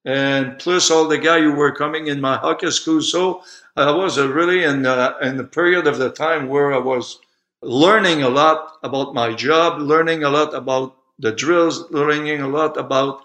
and 0.05 0.59
plus 0.59 0.91
all 0.91 1.07
the 1.07 1.19
guys 1.19 1.43
who 1.43 1.53
were 1.53 1.71
coming 1.71 2.09
in 2.09 2.21
my 2.21 2.39
hockey 2.39 2.73
school. 2.73 3.03
So 3.03 3.45
I 3.77 3.93
was 3.93 4.19
really 4.19 4.65
in 4.65 4.83
the, 4.83 5.17
in 5.23 5.37
the 5.37 5.45
period 5.45 5.87
of 5.87 5.99
the 5.99 6.11
time 6.11 6.49
where 6.49 6.75
I 6.75 6.79
was 6.79 7.21
learning 7.63 8.25
a 8.25 8.29
lot 8.29 8.79
about 8.83 9.15
my 9.15 9.33
job, 9.33 9.79
learning 9.79 10.25
a 10.25 10.31
lot 10.31 10.55
about 10.55 10.97
the 11.21 11.33
drills, 11.33 11.91
learning 11.91 12.41
a 12.41 12.49
lot 12.49 12.77
about 12.77 13.23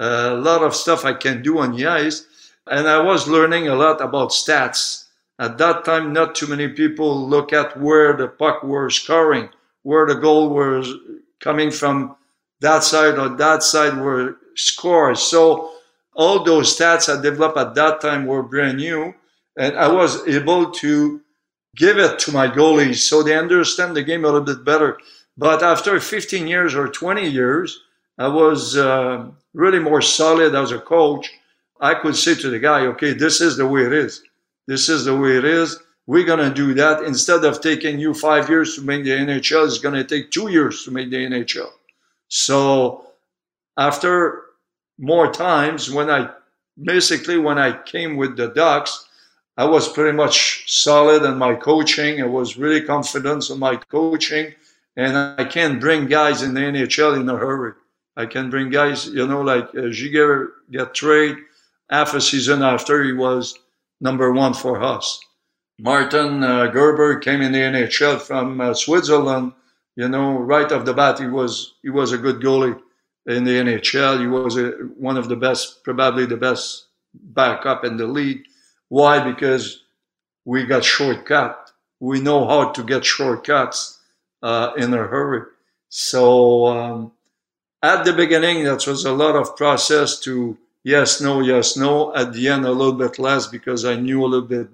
uh, 0.00 0.30
a 0.32 0.36
lot 0.36 0.62
of 0.62 0.74
stuff 0.74 1.04
I 1.04 1.12
can 1.12 1.42
do 1.42 1.58
on 1.58 1.76
the 1.76 1.86
ice. 1.86 2.26
And 2.66 2.88
I 2.88 3.00
was 3.00 3.28
learning 3.28 3.68
a 3.68 3.74
lot 3.74 4.00
about 4.00 4.30
stats 4.30 5.04
at 5.38 5.58
that 5.58 5.84
time, 5.84 6.12
not 6.12 6.34
too 6.34 6.46
many 6.46 6.68
people 6.68 7.28
look 7.28 7.52
at 7.52 7.78
where 7.78 8.16
the 8.16 8.28
puck 8.28 8.62
was 8.62 8.94
scoring, 8.94 9.48
where 9.82 10.06
the 10.06 10.14
goal 10.14 10.50
was 10.50 10.92
coming 11.40 11.70
from 11.70 12.16
that 12.60 12.84
side 12.84 13.18
or 13.18 13.28
that 13.28 13.62
side 13.62 13.98
were 13.98 14.36
scores. 14.54 15.20
So 15.20 15.72
all 16.14 16.44
those 16.44 16.76
stats 16.76 17.08
I 17.08 17.20
developed 17.20 17.58
at 17.58 17.74
that 17.74 18.00
time 18.00 18.26
were 18.26 18.42
brand 18.42 18.78
new, 18.78 19.14
and 19.58 19.76
I 19.76 19.88
was 19.88 20.26
able 20.26 20.70
to 20.70 21.20
give 21.76 21.98
it 21.98 22.18
to 22.20 22.32
my 22.32 22.46
goalies 22.46 22.98
so 22.98 23.22
they 23.22 23.36
understand 23.36 23.96
the 23.96 24.04
game 24.04 24.24
a 24.24 24.28
little 24.28 24.40
bit 24.40 24.64
better. 24.64 24.98
But 25.36 25.62
after 25.62 25.98
15 25.98 26.46
years 26.46 26.74
or 26.74 26.88
20 26.88 27.28
years, 27.28 27.80
I 28.18 28.28
was 28.28 28.76
uh, 28.76 29.26
really 29.52 29.80
more 29.80 30.00
solid 30.00 30.54
as 30.54 30.70
a 30.70 30.78
coach. 30.78 31.30
I 31.80 31.94
could 31.94 32.16
say 32.16 32.34
to 32.36 32.50
the 32.50 32.58
guy, 32.58 32.86
okay, 32.86 33.12
this 33.12 33.40
is 33.40 33.56
the 33.56 33.66
way 33.66 33.82
it 33.82 33.92
is. 33.92 34.22
This 34.66 34.88
is 34.88 35.04
the 35.04 35.16
way 35.16 35.36
it 35.36 35.44
is. 35.44 35.78
We're 36.06 36.24
going 36.24 36.38
to 36.38 36.54
do 36.54 36.74
that. 36.74 37.02
Instead 37.02 37.44
of 37.44 37.60
taking 37.60 37.98
you 37.98 38.14
five 38.14 38.48
years 38.48 38.76
to 38.76 38.82
make 38.82 39.04
the 39.04 39.10
NHL, 39.10 39.66
it's 39.66 39.78
going 39.78 39.94
to 39.94 40.04
take 40.04 40.30
two 40.30 40.48
years 40.48 40.84
to 40.84 40.90
make 40.90 41.10
the 41.10 41.16
NHL. 41.16 41.70
So 42.28 43.06
after 43.76 44.42
more 44.98 45.32
times, 45.32 45.90
when 45.90 46.10
I 46.10 46.30
basically 46.82 47.38
when 47.38 47.58
I 47.58 47.82
came 47.82 48.16
with 48.16 48.36
the 48.36 48.48
Ducks, 48.48 49.06
I 49.56 49.64
was 49.64 49.92
pretty 49.92 50.16
much 50.16 50.64
solid 50.66 51.22
in 51.22 51.38
my 51.38 51.54
coaching. 51.54 52.20
I 52.20 52.26
was 52.26 52.56
really 52.56 52.82
confident 52.82 53.50
in 53.50 53.58
my 53.58 53.76
coaching, 53.76 54.52
and 54.96 55.16
I 55.16 55.44
can 55.44 55.78
bring 55.78 56.06
guys 56.06 56.42
in 56.42 56.54
the 56.54 56.60
NHL 56.60 57.20
in 57.20 57.28
a 57.28 57.36
hurry. 57.36 57.72
I 58.16 58.26
can 58.26 58.48
bring 58.50 58.70
guys, 58.70 59.08
you 59.08 59.26
know, 59.26 59.40
like 59.40 59.68
uh, 59.70 59.90
Giguere 59.90 60.48
get 60.70 60.94
trade 60.94 61.36
half 61.90 62.14
a 62.14 62.20
season 62.20 62.62
after 62.62 63.02
he 63.02 63.12
was 63.12 63.58
number 64.00 64.32
one 64.32 64.54
for 64.54 64.82
us. 64.82 65.18
Martin 65.80 66.44
uh, 66.44 66.68
Gerber 66.68 67.18
came 67.18 67.40
in 67.40 67.50
the 67.50 67.58
NHL 67.58 68.20
from 68.20 68.60
uh, 68.60 68.74
Switzerland. 68.74 69.52
You 69.96 70.08
know, 70.08 70.38
right 70.38 70.70
off 70.70 70.84
the 70.84 70.94
bat, 70.94 71.18
he 71.18 71.26
was 71.26 71.74
he 71.82 71.90
was 71.90 72.12
a 72.12 72.18
good 72.18 72.40
goalie 72.40 72.80
in 73.26 73.44
the 73.44 73.52
NHL. 73.52 74.20
He 74.20 74.26
was 74.26 74.56
a, 74.56 74.70
one 74.96 75.16
of 75.16 75.28
the 75.28 75.36
best, 75.36 75.82
probably 75.82 76.26
the 76.26 76.36
best 76.36 76.86
backup 77.14 77.84
in 77.84 77.96
the 77.96 78.06
league. 78.06 78.42
Why? 78.88 79.18
Because 79.18 79.82
we 80.44 80.64
got 80.64 80.84
shortcut. 80.84 81.72
We 81.98 82.20
know 82.20 82.46
how 82.46 82.70
to 82.70 82.82
get 82.84 83.04
shortcuts 83.04 84.00
uh, 84.44 84.72
in 84.76 84.92
a 84.92 84.98
hurry. 84.98 85.42
So 85.88 86.66
um, 86.66 87.12
at 87.82 88.04
the 88.04 88.12
beginning, 88.12 88.64
that 88.64 88.86
was 88.86 89.04
a 89.06 89.12
lot 89.12 89.34
of 89.34 89.56
process 89.56 90.20
to 90.20 90.56
yes, 90.84 91.20
no, 91.20 91.40
yes, 91.40 91.76
no. 91.76 92.14
At 92.14 92.34
the 92.34 92.48
end, 92.48 92.66
a 92.66 92.70
little 92.70 92.92
bit 92.92 93.18
less 93.18 93.46
because 93.46 93.84
I 93.84 93.96
knew 93.96 94.22
a 94.22 94.28
little 94.28 94.46
bit 94.46 94.68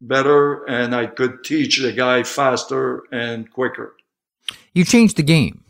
better 0.00 0.64
and 0.66 0.94
I 0.94 1.06
could 1.06 1.42
teach 1.42 1.80
the 1.80 1.92
guy 1.92 2.22
faster 2.22 3.02
and 3.10 3.50
quicker. 3.50 3.96
You 4.72 4.84
changed 4.84 5.16
the 5.16 5.22
game. 5.22 5.64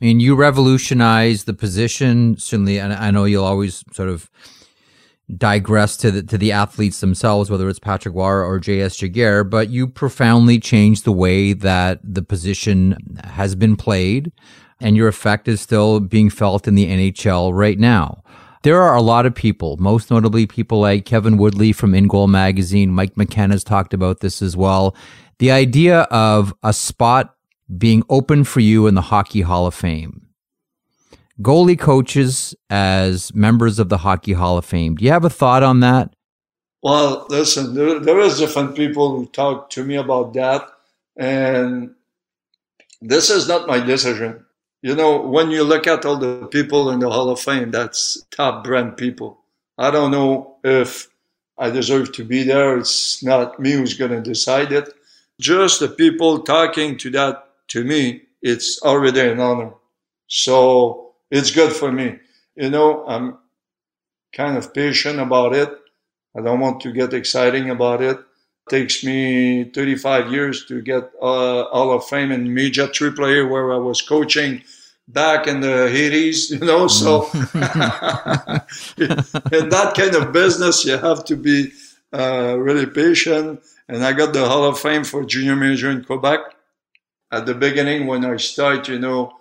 I 0.00 0.06
mean, 0.06 0.20
you 0.20 0.34
revolutionized 0.34 1.46
the 1.46 1.54
position. 1.54 2.36
Certainly, 2.38 2.78
and 2.80 2.92
I 2.94 3.10
know 3.10 3.24
you'll 3.24 3.44
always 3.44 3.84
sort 3.92 4.08
of 4.08 4.30
digress 5.36 5.96
to 5.98 6.10
the 6.10 6.22
to 6.22 6.38
the 6.38 6.52
athletes 6.52 7.00
themselves, 7.00 7.50
whether 7.50 7.68
it's 7.68 7.78
Patrick 7.78 8.14
Roy 8.14 8.44
or 8.44 8.58
J.S. 8.58 8.96
Giguere, 8.96 9.48
but 9.48 9.70
you 9.70 9.88
profoundly 9.88 10.58
changed 10.58 11.04
the 11.04 11.12
way 11.12 11.52
that 11.52 12.00
the 12.02 12.22
position 12.22 12.96
has 13.24 13.54
been 13.54 13.76
played, 13.76 14.32
and 14.80 14.96
your 14.96 15.08
effect 15.08 15.48
is 15.48 15.60
still 15.60 16.00
being 16.00 16.30
felt 16.30 16.68
in 16.68 16.74
the 16.74 16.86
NHL 16.86 17.52
right 17.54 17.78
now. 17.78 18.22
There 18.62 18.80
are 18.80 18.94
a 18.94 19.02
lot 19.02 19.26
of 19.26 19.34
people, 19.34 19.76
most 19.78 20.10
notably 20.10 20.46
people 20.46 20.80
like 20.80 21.04
Kevin 21.04 21.36
Woodley 21.36 21.72
from 21.72 21.94
In 21.94 22.06
Goal 22.06 22.28
Magazine. 22.28 22.92
Mike 22.92 23.16
McKenna's 23.16 23.64
talked 23.64 23.92
about 23.92 24.20
this 24.20 24.40
as 24.40 24.56
well. 24.56 24.94
The 25.38 25.50
idea 25.50 26.02
of 26.02 26.54
a 26.62 26.72
spot 26.72 27.34
being 27.76 28.04
open 28.08 28.44
for 28.44 28.60
you 28.60 28.86
in 28.86 28.94
the 28.94 29.00
Hockey 29.00 29.40
Hall 29.40 29.66
of 29.66 29.74
Fame. 29.74 30.21
Goalie 31.40 31.78
coaches 31.78 32.54
as 32.68 33.34
members 33.34 33.78
of 33.78 33.88
the 33.88 33.98
Hockey 33.98 34.32
Hall 34.32 34.58
of 34.58 34.64
Fame. 34.64 34.96
Do 34.96 35.04
you 35.04 35.10
have 35.10 35.24
a 35.24 35.30
thought 35.30 35.62
on 35.62 35.80
that? 35.80 36.14
Well, 36.82 37.26
listen, 37.28 37.74
there, 37.74 38.00
there 38.00 38.20
is 38.20 38.38
different 38.38 38.74
people 38.74 39.16
who 39.16 39.26
talk 39.26 39.70
to 39.70 39.84
me 39.84 39.96
about 39.96 40.34
that, 40.34 40.68
and 41.16 41.94
this 43.00 43.30
is 43.30 43.48
not 43.48 43.68
my 43.68 43.78
decision. 43.78 44.44
You 44.82 44.96
know, 44.96 45.20
when 45.20 45.50
you 45.50 45.62
look 45.62 45.86
at 45.86 46.04
all 46.04 46.16
the 46.16 46.48
people 46.48 46.90
in 46.90 46.98
the 46.98 47.08
Hall 47.08 47.30
of 47.30 47.38
Fame, 47.38 47.70
that's 47.70 48.26
top 48.32 48.64
brand 48.64 48.96
people. 48.96 49.38
I 49.78 49.92
don't 49.92 50.10
know 50.10 50.56
if 50.64 51.08
I 51.56 51.70
deserve 51.70 52.12
to 52.14 52.24
be 52.24 52.42
there. 52.42 52.78
It's 52.78 53.22
not 53.22 53.60
me 53.60 53.72
who's 53.72 53.94
going 53.94 54.10
to 54.10 54.20
decide 54.20 54.72
it. 54.72 54.92
Just 55.40 55.78
the 55.78 55.88
people 55.88 56.40
talking 56.40 56.98
to 56.98 57.10
that, 57.10 57.44
to 57.68 57.84
me, 57.84 58.22
it's 58.42 58.82
already 58.82 59.20
an 59.20 59.38
honor. 59.38 59.72
So 60.26 61.11
it's 61.32 61.50
good 61.50 61.72
for 61.72 61.90
me. 61.90 62.18
You 62.54 62.70
know, 62.70 63.04
I'm 63.06 63.38
kind 64.32 64.58
of 64.58 64.74
patient 64.74 65.18
about 65.18 65.54
it. 65.54 65.70
I 66.36 66.42
don't 66.42 66.60
want 66.60 66.80
to 66.82 66.92
get 66.92 67.14
exciting 67.14 67.70
about 67.70 68.02
it. 68.02 68.18
it 68.18 68.24
takes 68.68 69.02
me 69.02 69.64
35 69.64 70.30
years 70.30 70.66
to 70.66 70.82
get 70.82 71.04
uh, 71.20 71.64
Hall 71.72 71.92
of 71.92 72.06
Fame 72.06 72.32
in 72.32 72.52
major 72.52 72.86
three 72.86 73.12
player 73.12 73.48
where 73.48 73.72
I 73.72 73.78
was 73.78 74.02
coaching 74.02 74.62
back 75.08 75.46
in 75.46 75.60
the 75.60 75.88
80s, 75.90 76.50
you 76.60 76.66
know. 76.66 76.86
So 76.86 77.22
in 79.58 79.68
that 79.70 79.94
kind 79.96 80.14
of 80.14 80.32
business, 80.32 80.84
you 80.84 80.98
have 80.98 81.24
to 81.24 81.36
be 81.36 81.72
uh, 82.12 82.58
really 82.58 82.86
patient. 82.86 83.62
And 83.88 84.04
I 84.04 84.12
got 84.12 84.34
the 84.34 84.46
Hall 84.46 84.64
of 84.64 84.78
Fame 84.78 85.04
for 85.04 85.24
junior 85.24 85.56
major 85.56 85.90
in 85.90 86.04
Quebec. 86.04 86.40
At 87.30 87.46
the 87.46 87.54
beginning, 87.54 88.06
when 88.06 88.26
I 88.26 88.36
started, 88.36 88.88
you 88.88 88.98
know, 88.98 89.32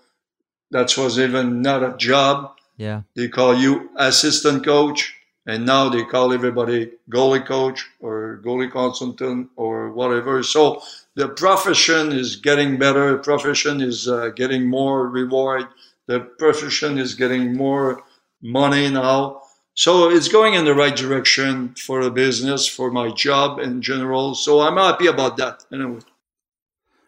that 0.71 0.97
was 0.97 1.19
even 1.19 1.61
not 1.61 1.83
a 1.83 1.95
job. 1.97 2.57
Yeah. 2.77 3.01
They 3.15 3.27
call 3.27 3.55
you 3.55 3.89
assistant 3.97 4.65
coach, 4.65 5.13
and 5.45 5.65
now 5.65 5.89
they 5.89 6.03
call 6.03 6.33
everybody 6.33 6.91
goalie 7.09 7.45
coach 7.45 7.85
or 7.99 8.41
goalie 8.43 8.71
consultant 8.71 9.49
or 9.55 9.91
whatever. 9.91 10.41
So 10.43 10.81
the 11.15 11.27
profession 11.27 12.11
is 12.11 12.37
getting 12.37 12.77
better. 12.77 13.11
The 13.11 13.23
profession 13.23 13.81
is 13.81 14.07
uh, 14.07 14.29
getting 14.29 14.67
more 14.67 15.07
reward. 15.07 15.65
The 16.07 16.21
profession 16.21 16.97
is 16.97 17.15
getting 17.15 17.55
more 17.55 18.01
money 18.41 18.89
now. 18.89 19.41
So 19.73 20.09
it's 20.09 20.27
going 20.27 20.53
in 20.53 20.65
the 20.65 20.75
right 20.75 20.95
direction 20.95 21.75
for 21.75 22.03
the 22.03 22.11
business, 22.11 22.67
for 22.67 22.91
my 22.91 23.09
job 23.11 23.59
in 23.59 23.81
general. 23.81 24.35
So 24.35 24.61
I'm 24.61 24.77
happy 24.77 25.07
about 25.07 25.37
that. 25.37 25.63
Anyway. 25.71 26.01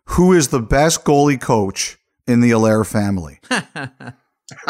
Who 0.09 0.34
is 0.34 0.49
the 0.49 0.61
best 0.61 1.03
goalie 1.03 1.39
coach 1.39 1.97
in 2.28 2.41
the 2.41 2.51
Allaire 2.51 2.86
family? 2.86 3.39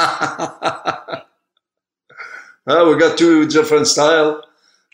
well, 2.66 2.90
we 2.90 2.98
got 2.98 3.18
two 3.18 3.48
different 3.48 3.88
style. 3.88 4.44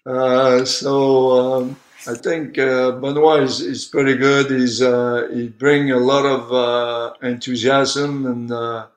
Uh, 0.05 0.66
so 0.66 1.32
um, 1.32 1.76
I 2.07 2.16
think 2.16 2.57
uh, 2.57 2.91
Benoit 2.91 3.43
is, 3.43 3.62
is 3.62 3.86
pretty 3.86 4.16
good. 4.16 4.49
He's 4.49 4.82
uh, 4.82 5.28
he 5.34 5.49
bring 5.49 5.91
a 5.91 5.97
lot 5.99 6.26
of 6.26 6.51
uh, 6.51 7.14
enthusiasm 7.22 8.26
and 8.26 8.51
uh, 8.51 8.88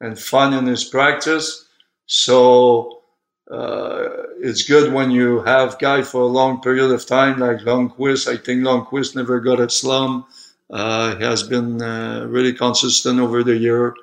and 0.00 0.18
fun 0.18 0.54
in 0.54 0.66
his 0.66 0.84
practice. 0.84 1.66
So 2.06 3.02
uh, 3.50 4.08
it's 4.40 4.62
good 4.62 4.92
when 4.92 5.10
you 5.10 5.40
have 5.42 5.78
guy 5.78 6.02
for 6.02 6.22
a 6.22 6.26
long 6.26 6.60
period 6.60 6.90
of 6.90 7.04
time 7.04 7.40
like 7.40 7.58
Lundqvist. 7.58 8.26
I 8.32 8.36
think 8.36 8.62
Lundqvist 8.62 9.16
never 9.16 9.40
got 9.40 9.60
a 9.60 9.68
slump. 9.68 10.28
Uh, 10.72 11.14
has 11.18 11.42
been 11.42 11.78
really 12.30 12.52
consistent 12.54 13.20
over 13.20 13.44
the 13.44 13.56
year. 13.56 13.94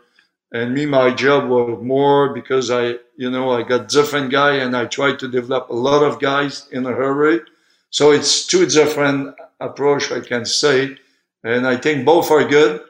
And 0.51 0.73
me, 0.73 0.85
my 0.85 1.11
job 1.11 1.49
was 1.49 1.81
more 1.81 2.33
because 2.33 2.69
I, 2.69 2.95
you 3.17 3.29
know, 3.29 3.51
I 3.51 3.63
got 3.63 3.89
different 3.89 4.31
guy 4.31 4.55
and 4.57 4.77
I 4.77 4.85
tried 4.85 5.19
to 5.19 5.27
develop 5.27 5.69
a 5.69 5.73
lot 5.73 6.03
of 6.03 6.19
guys 6.19 6.67
in 6.71 6.85
a 6.85 6.93
hurry 6.93 7.41
so 7.91 8.11
it's 8.11 8.45
two 8.45 8.65
different 8.65 9.35
approach, 9.59 10.11
I 10.11 10.19
can 10.19 10.45
say, 10.45 10.97
and 11.43 11.65
I 11.65 11.75
think 11.75 12.05
both 12.05 12.29
are 12.29 12.47
good. 12.47 12.81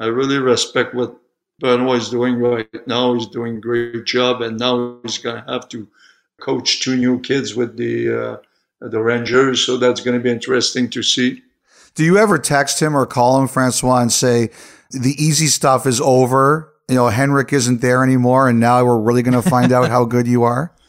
I 0.00 0.06
really 0.06 0.38
respect 0.38 0.94
what 0.94 1.16
Benoit 1.60 1.98
is 1.98 2.10
doing 2.10 2.36
right 2.36 2.68
now. 2.86 3.14
He's 3.14 3.26
doing 3.26 3.60
great 3.60 4.06
job, 4.06 4.42
and 4.42 4.58
now 4.58 4.98
he's 5.02 5.18
going 5.18 5.44
to 5.44 5.52
have 5.52 5.68
to 5.68 5.86
coach 6.40 6.80
two 6.80 6.96
new 6.96 7.20
kids 7.20 7.54
with 7.54 7.76
the 7.76 8.22
uh, 8.22 8.36
the 8.80 9.00
Rangers. 9.00 9.64
So 9.64 9.76
that's 9.76 10.00
going 10.00 10.18
to 10.18 10.22
be 10.22 10.30
interesting 10.30 10.88
to 10.90 11.02
see. 11.02 11.42
Do 11.94 12.04
you 12.04 12.18
ever 12.18 12.38
text 12.38 12.80
him 12.80 12.96
or 12.96 13.06
call 13.06 13.40
him, 13.40 13.48
Francois, 13.48 14.00
and 14.00 14.12
say 14.12 14.50
the 14.90 15.14
easy 15.18 15.46
stuff 15.46 15.86
is 15.86 16.00
over? 16.00 16.72
You 16.88 16.96
know, 16.96 17.08
Henrik 17.08 17.52
isn't 17.52 17.80
there 17.80 18.02
anymore, 18.02 18.48
and 18.48 18.58
now 18.58 18.84
we're 18.84 18.98
really 18.98 19.22
going 19.22 19.40
to 19.40 19.48
find 19.48 19.72
out 19.72 19.90
how 19.90 20.04
good 20.04 20.26
you 20.26 20.42
are. 20.42 20.72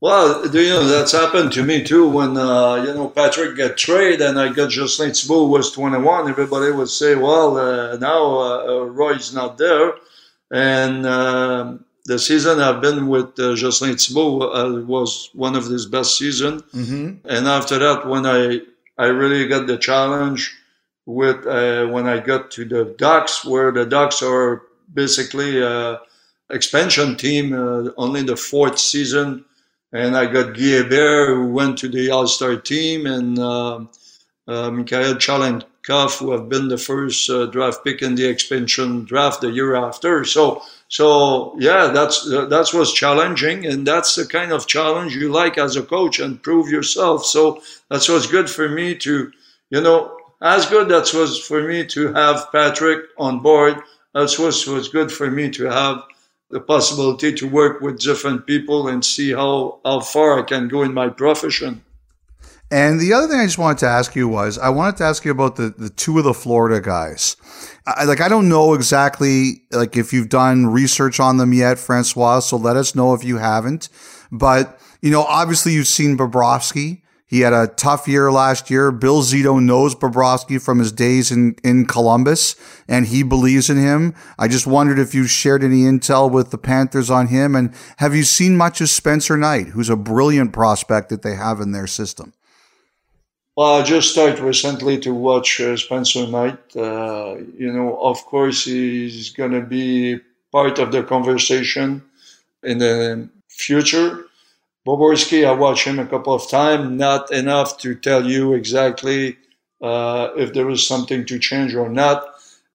Well, 0.00 0.46
you 0.54 0.68
know 0.68 0.86
that's 0.86 1.10
happened 1.10 1.50
to 1.54 1.64
me 1.64 1.82
too. 1.82 2.08
When 2.08 2.36
uh, 2.36 2.76
you 2.76 2.94
know 2.94 3.08
Patrick 3.08 3.56
got 3.56 3.76
traded 3.76 4.20
and 4.20 4.38
I 4.38 4.52
got 4.52 4.70
Jocelyn 4.70 5.12
Thibault 5.12 5.48
was 5.48 5.72
21, 5.72 6.28
everybody 6.28 6.70
would 6.70 6.88
say, 6.88 7.16
"Well, 7.16 7.58
uh, 7.58 7.96
now 7.96 8.38
uh, 8.38 8.64
uh 8.68 8.84
Roy's 8.84 9.34
not 9.34 9.58
there," 9.58 9.94
and 10.52 11.04
um, 11.04 11.84
the 12.04 12.18
season 12.18 12.60
I've 12.60 12.80
been 12.80 13.08
with 13.08 13.38
uh, 13.40 13.56
Jocelyn 13.56 13.96
Thibault 13.96 14.52
uh, 14.52 14.80
was 14.82 15.30
one 15.34 15.56
of 15.56 15.66
his 15.66 15.86
best 15.86 16.16
season. 16.16 16.60
Mm-hmm. 16.72 17.28
And 17.28 17.48
after 17.48 17.78
that, 17.78 18.06
when 18.06 18.24
I 18.24 18.60
I 18.98 19.06
really 19.06 19.46
got 19.46 19.66
the 19.66 19.78
challenge 19.78 20.54
with 21.06 21.46
uh, 21.46 21.86
when 21.86 22.06
I 22.06 22.18
got 22.18 22.50
to 22.52 22.64
the 22.64 22.84
Ducks, 22.98 23.44
where 23.44 23.72
the 23.72 23.86
Ducks 23.86 24.22
are 24.22 24.62
basically 24.92 25.62
a 25.62 26.00
expansion 26.50 27.16
team, 27.16 27.52
only 27.96 28.22
the 28.22 28.36
fourth 28.36 28.78
season 28.78 29.44
and 29.92 30.16
I 30.16 30.26
got 30.26 30.54
Guy 30.54 30.82
Hebert, 30.82 31.28
who 31.28 31.46
went 31.48 31.78
to 31.78 31.88
the 31.88 32.10
All 32.10 32.26
Star 32.26 32.56
team, 32.56 33.06
and 33.06 33.38
uh, 33.38 33.84
uh, 34.46 34.70
Mikhail 34.70 35.14
Shtalenkov, 35.14 36.18
who 36.18 36.32
have 36.32 36.48
been 36.48 36.68
the 36.68 36.78
first 36.78 37.28
uh, 37.30 37.46
draft 37.46 37.84
pick 37.84 38.02
in 38.02 38.14
the 38.14 38.28
expansion 38.28 39.04
draft 39.04 39.40
the 39.40 39.50
year 39.50 39.74
after. 39.74 40.24
So, 40.24 40.62
so 40.88 41.54
yeah, 41.58 41.88
that's 41.88 42.26
uh, 42.30 42.46
that 42.46 42.72
was 42.72 42.94
challenging, 42.94 43.66
and 43.66 43.86
that's 43.86 44.16
the 44.16 44.26
kind 44.26 44.52
of 44.52 44.66
challenge 44.66 45.14
you 45.14 45.30
like 45.30 45.58
as 45.58 45.76
a 45.76 45.82
coach 45.82 46.18
and 46.18 46.42
prove 46.42 46.70
yourself. 46.70 47.26
So 47.26 47.62
that's 47.90 48.08
what's 48.08 48.26
good 48.26 48.48
for 48.48 48.68
me 48.68 48.94
to, 48.96 49.30
you 49.70 49.80
know, 49.82 50.16
as 50.40 50.64
good 50.66 50.88
that 50.88 51.12
was 51.12 51.38
for 51.38 51.62
me 51.62 51.84
to 51.86 52.12
have 52.14 52.50
Patrick 52.52 53.04
on 53.18 53.40
board. 53.40 53.76
That's 54.14 54.38
what 54.38 54.54
was 54.66 54.88
good 54.88 55.12
for 55.12 55.30
me 55.30 55.50
to 55.50 55.66
have 55.66 56.02
the 56.50 56.60
possibility 56.60 57.34
to 57.34 57.48
work 57.48 57.82
with 57.82 58.00
different 58.00 58.46
people 58.46 58.88
and 58.88 59.04
see 59.04 59.32
how, 59.32 59.80
how 59.84 60.00
far 60.00 60.38
I 60.38 60.42
can 60.42 60.68
go 60.68 60.82
in 60.82 60.94
my 60.94 61.10
profession. 61.10 61.84
And 62.70 63.00
the 63.00 63.14
other 63.14 63.26
thing 63.28 63.40
I 63.40 63.46
just 63.46 63.56
wanted 63.56 63.78
to 63.78 63.86
ask 63.86 64.14
you 64.14 64.28
was 64.28 64.58
I 64.58 64.68
wanted 64.68 64.98
to 64.98 65.04
ask 65.04 65.24
you 65.24 65.30
about 65.30 65.56
the, 65.56 65.70
the 65.70 65.88
two 65.88 66.18
of 66.18 66.24
the 66.24 66.34
Florida 66.34 66.80
guys. 66.80 67.36
I, 67.86 68.04
like 68.04 68.20
I 68.20 68.28
don't 68.28 68.48
know 68.48 68.74
exactly 68.74 69.62
like 69.72 69.96
if 69.96 70.12
you've 70.12 70.28
done 70.28 70.66
research 70.66 71.18
on 71.18 71.38
them 71.38 71.54
yet, 71.54 71.78
Francois. 71.78 72.40
So 72.40 72.56
let 72.56 72.76
us 72.76 72.94
know 72.94 73.14
if 73.14 73.24
you 73.24 73.38
haven't. 73.38 73.88
But 74.30 74.78
you 75.00 75.10
know, 75.10 75.22
obviously 75.22 75.72
you've 75.72 75.86
seen 75.86 76.18
Bobrovsky. 76.18 77.02
He 77.26 77.40
had 77.40 77.52
a 77.52 77.66
tough 77.66 78.08
year 78.08 78.32
last 78.32 78.70
year. 78.70 78.90
Bill 78.90 79.20
Zito 79.22 79.62
knows 79.62 79.94
Bobrovsky 79.94 80.60
from 80.60 80.78
his 80.78 80.92
days 80.92 81.30
in, 81.30 81.56
in 81.62 81.84
Columbus, 81.84 82.56
and 82.88 83.06
he 83.06 83.22
believes 83.22 83.68
in 83.68 83.76
him. 83.76 84.14
I 84.38 84.48
just 84.48 84.66
wondered 84.66 84.98
if 84.98 85.14
you 85.14 85.26
shared 85.26 85.62
any 85.62 85.82
intel 85.82 86.30
with 86.30 86.50
the 86.50 86.56
Panthers 86.56 87.10
on 87.10 87.26
him, 87.26 87.54
and 87.54 87.74
have 87.98 88.14
you 88.14 88.24
seen 88.24 88.56
much 88.56 88.80
of 88.80 88.88
Spencer 88.88 89.36
Knight, 89.36 89.68
who's 89.68 89.90
a 89.90 89.96
brilliant 89.96 90.54
prospect 90.54 91.10
that 91.10 91.20
they 91.20 91.34
have 91.34 91.60
in 91.60 91.72
their 91.72 91.86
system? 91.86 92.32
Well, 93.58 93.80
I 93.80 93.82
just 93.82 94.12
started 94.12 94.38
recently 94.38 95.00
to 95.00 95.12
watch 95.12 95.60
uh, 95.60 95.76
Spencer 95.76 96.28
Knight. 96.28 96.60
Uh, 96.76 97.38
you 97.58 97.72
know, 97.72 97.98
of 98.00 98.24
course, 98.26 98.64
he's 98.64 99.30
going 99.30 99.50
to 99.50 99.62
be 99.62 100.20
part 100.52 100.78
of 100.78 100.92
the 100.92 101.02
conversation 101.02 102.04
in 102.62 102.78
the 102.78 103.28
future 103.48 104.26
Bobrovsky, 104.86 105.46
I 105.46 105.52
watched 105.52 105.86
him 105.86 105.98
a 105.98 106.06
couple 106.06 106.34
of 106.34 106.48
times, 106.50 106.90
not 106.90 107.30
enough 107.32 107.78
to 107.78 107.94
tell 107.94 108.26
you 108.26 108.54
exactly 108.54 109.36
uh, 109.82 110.30
if 110.36 110.54
there 110.54 110.70
is 110.70 110.86
something 110.86 111.26
to 111.26 111.38
change 111.38 111.74
or 111.74 111.90
not. 111.90 112.24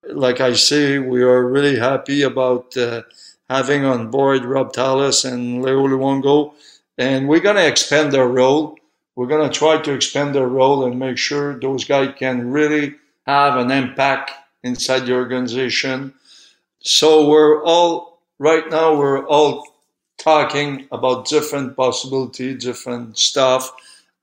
Like 0.10 0.42
I 0.42 0.54
say, 0.54 1.00
we 1.00 1.24
are 1.24 1.48
really 1.48 1.80
happy 1.80 2.24
about 2.24 2.78
uh, 2.78 3.04
having 3.50 3.86
on 3.86 4.12
board 4.12 4.46
Rob 4.46 4.74
Tallas 4.74 5.26
and 5.26 5.64
Leo 5.64 5.88
Luongo, 5.88 6.54
and 7.00 7.28
we're 7.28 7.42
going 7.42 7.58
to 7.58 7.68
expand 7.68 8.12
their 8.14 8.28
role. 8.28 8.78
We're 9.16 9.28
going 9.28 9.50
to 9.50 9.58
try 9.58 9.80
to 9.82 9.94
expand 9.94 10.34
their 10.34 10.48
role 10.48 10.86
and 10.86 10.98
make 10.98 11.18
sure 11.18 11.60
those 11.60 11.86
guys 11.86 12.14
can 12.18 12.52
really 12.52 12.96
have 13.28 13.58
an 13.58 13.72
impact 13.72 14.32
inside 14.64 15.02
the 15.02 15.14
organization. 15.14 16.14
So 16.80 17.30
we're 17.30 17.64
all 17.64 18.20
right 18.40 18.70
now. 18.70 18.96
We're 18.96 19.26
all 19.28 19.66
talking 20.18 20.88
about 20.92 21.28
different 21.28 21.76
possibilities, 21.76 22.64
different 22.64 23.18
stuff. 23.18 23.72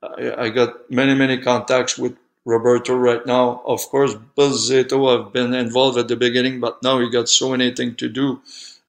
I, 0.03 0.47
I, 0.47 0.49
got 0.49 0.91
many, 0.91 1.15
many 1.15 1.39
contacts 1.39 1.99
with 1.99 2.17
Roberto 2.45 2.97
right 2.97 3.25
now. 3.27 3.63
Of 3.67 3.83
course, 3.89 4.15
Bill 4.37 4.51
Zito 4.53 5.17
have 5.17 5.33
been 5.33 5.55
involved 5.55 5.99
at 5.99 6.09
the 6.09 6.17
beginning, 6.17 6.61
but 6.61 6.83
now 6.83 6.99
he 7.01 7.11
got 7.11 7.29
so 7.29 7.51
many 7.51 7.75
things 7.75 7.97
to 7.97 8.09
do. 8.09 8.41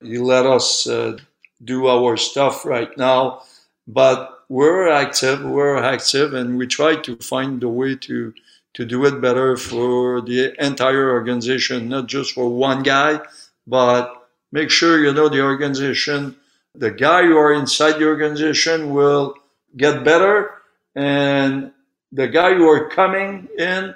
He 0.02 0.18
let 0.18 0.46
us 0.46 0.88
uh, 0.88 1.18
do 1.64 1.88
our 1.88 2.18
stuff 2.18 2.66
right 2.66 2.96
now, 2.98 3.44
but 3.88 4.41
we're 4.58 4.90
active, 4.90 5.40
we're 5.44 5.78
active, 5.78 6.34
and 6.34 6.58
we 6.58 6.68
try 6.68 6.96
to 7.08 7.16
find 7.18 7.64
a 7.64 7.70
way 7.70 7.96
to 8.08 8.34
to 8.74 8.86
do 8.86 9.06
it 9.06 9.20
better 9.20 9.58
for 9.58 10.22
the 10.22 10.40
entire 10.64 11.12
organization, 11.12 11.90
not 11.90 12.08
just 12.08 12.34
for 12.34 12.48
one 12.48 12.84
guy, 12.84 13.20
but 13.68 14.04
make 14.52 14.70
sure 14.70 15.04
you 15.04 15.14
know 15.14 15.30
the 15.30 15.42
organization 15.42 16.36
the 16.76 16.92
guy 16.92 17.24
who 17.24 17.38
are 17.38 17.54
inside 17.54 17.94
the 17.94 18.06
organization 18.06 18.94
will 18.94 19.36
get 19.76 20.04
better 20.04 20.52
and 20.96 21.72
the 22.12 22.28
guy 22.28 22.54
who 22.54 22.68
are 22.68 22.90
coming 22.90 23.48
in 23.58 23.94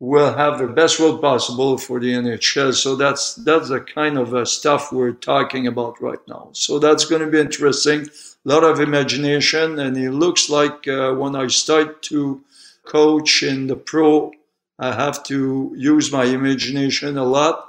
will 0.00 0.32
have 0.32 0.58
the 0.58 0.66
best 0.66 1.00
role 1.00 1.18
possible 1.18 1.76
for 1.76 1.98
the 1.98 2.12
NHL. 2.12 2.72
So 2.74 2.94
that's 2.94 3.34
that's 3.34 3.68
the 3.68 3.80
kind 3.80 4.16
of 4.16 4.32
uh, 4.32 4.44
stuff 4.44 4.92
we're 4.92 5.12
talking 5.12 5.66
about 5.66 6.00
right 6.00 6.20
now. 6.28 6.50
So 6.52 6.78
that's 6.78 7.04
going 7.04 7.22
to 7.22 7.30
be 7.30 7.40
interesting. 7.40 8.08
Lot 8.44 8.64
of 8.64 8.80
imagination, 8.80 9.78
and 9.78 9.96
it 9.96 10.12
looks 10.12 10.48
like 10.48 10.88
uh, 10.88 11.12
when 11.12 11.36
I 11.36 11.48
start 11.48 12.02
to 12.04 12.42
coach 12.86 13.42
in 13.42 13.66
the 13.66 13.76
pro, 13.76 14.32
I 14.78 14.94
have 14.94 15.22
to 15.24 15.74
use 15.76 16.10
my 16.10 16.24
imagination 16.24 17.18
a 17.18 17.24
lot 17.24 17.68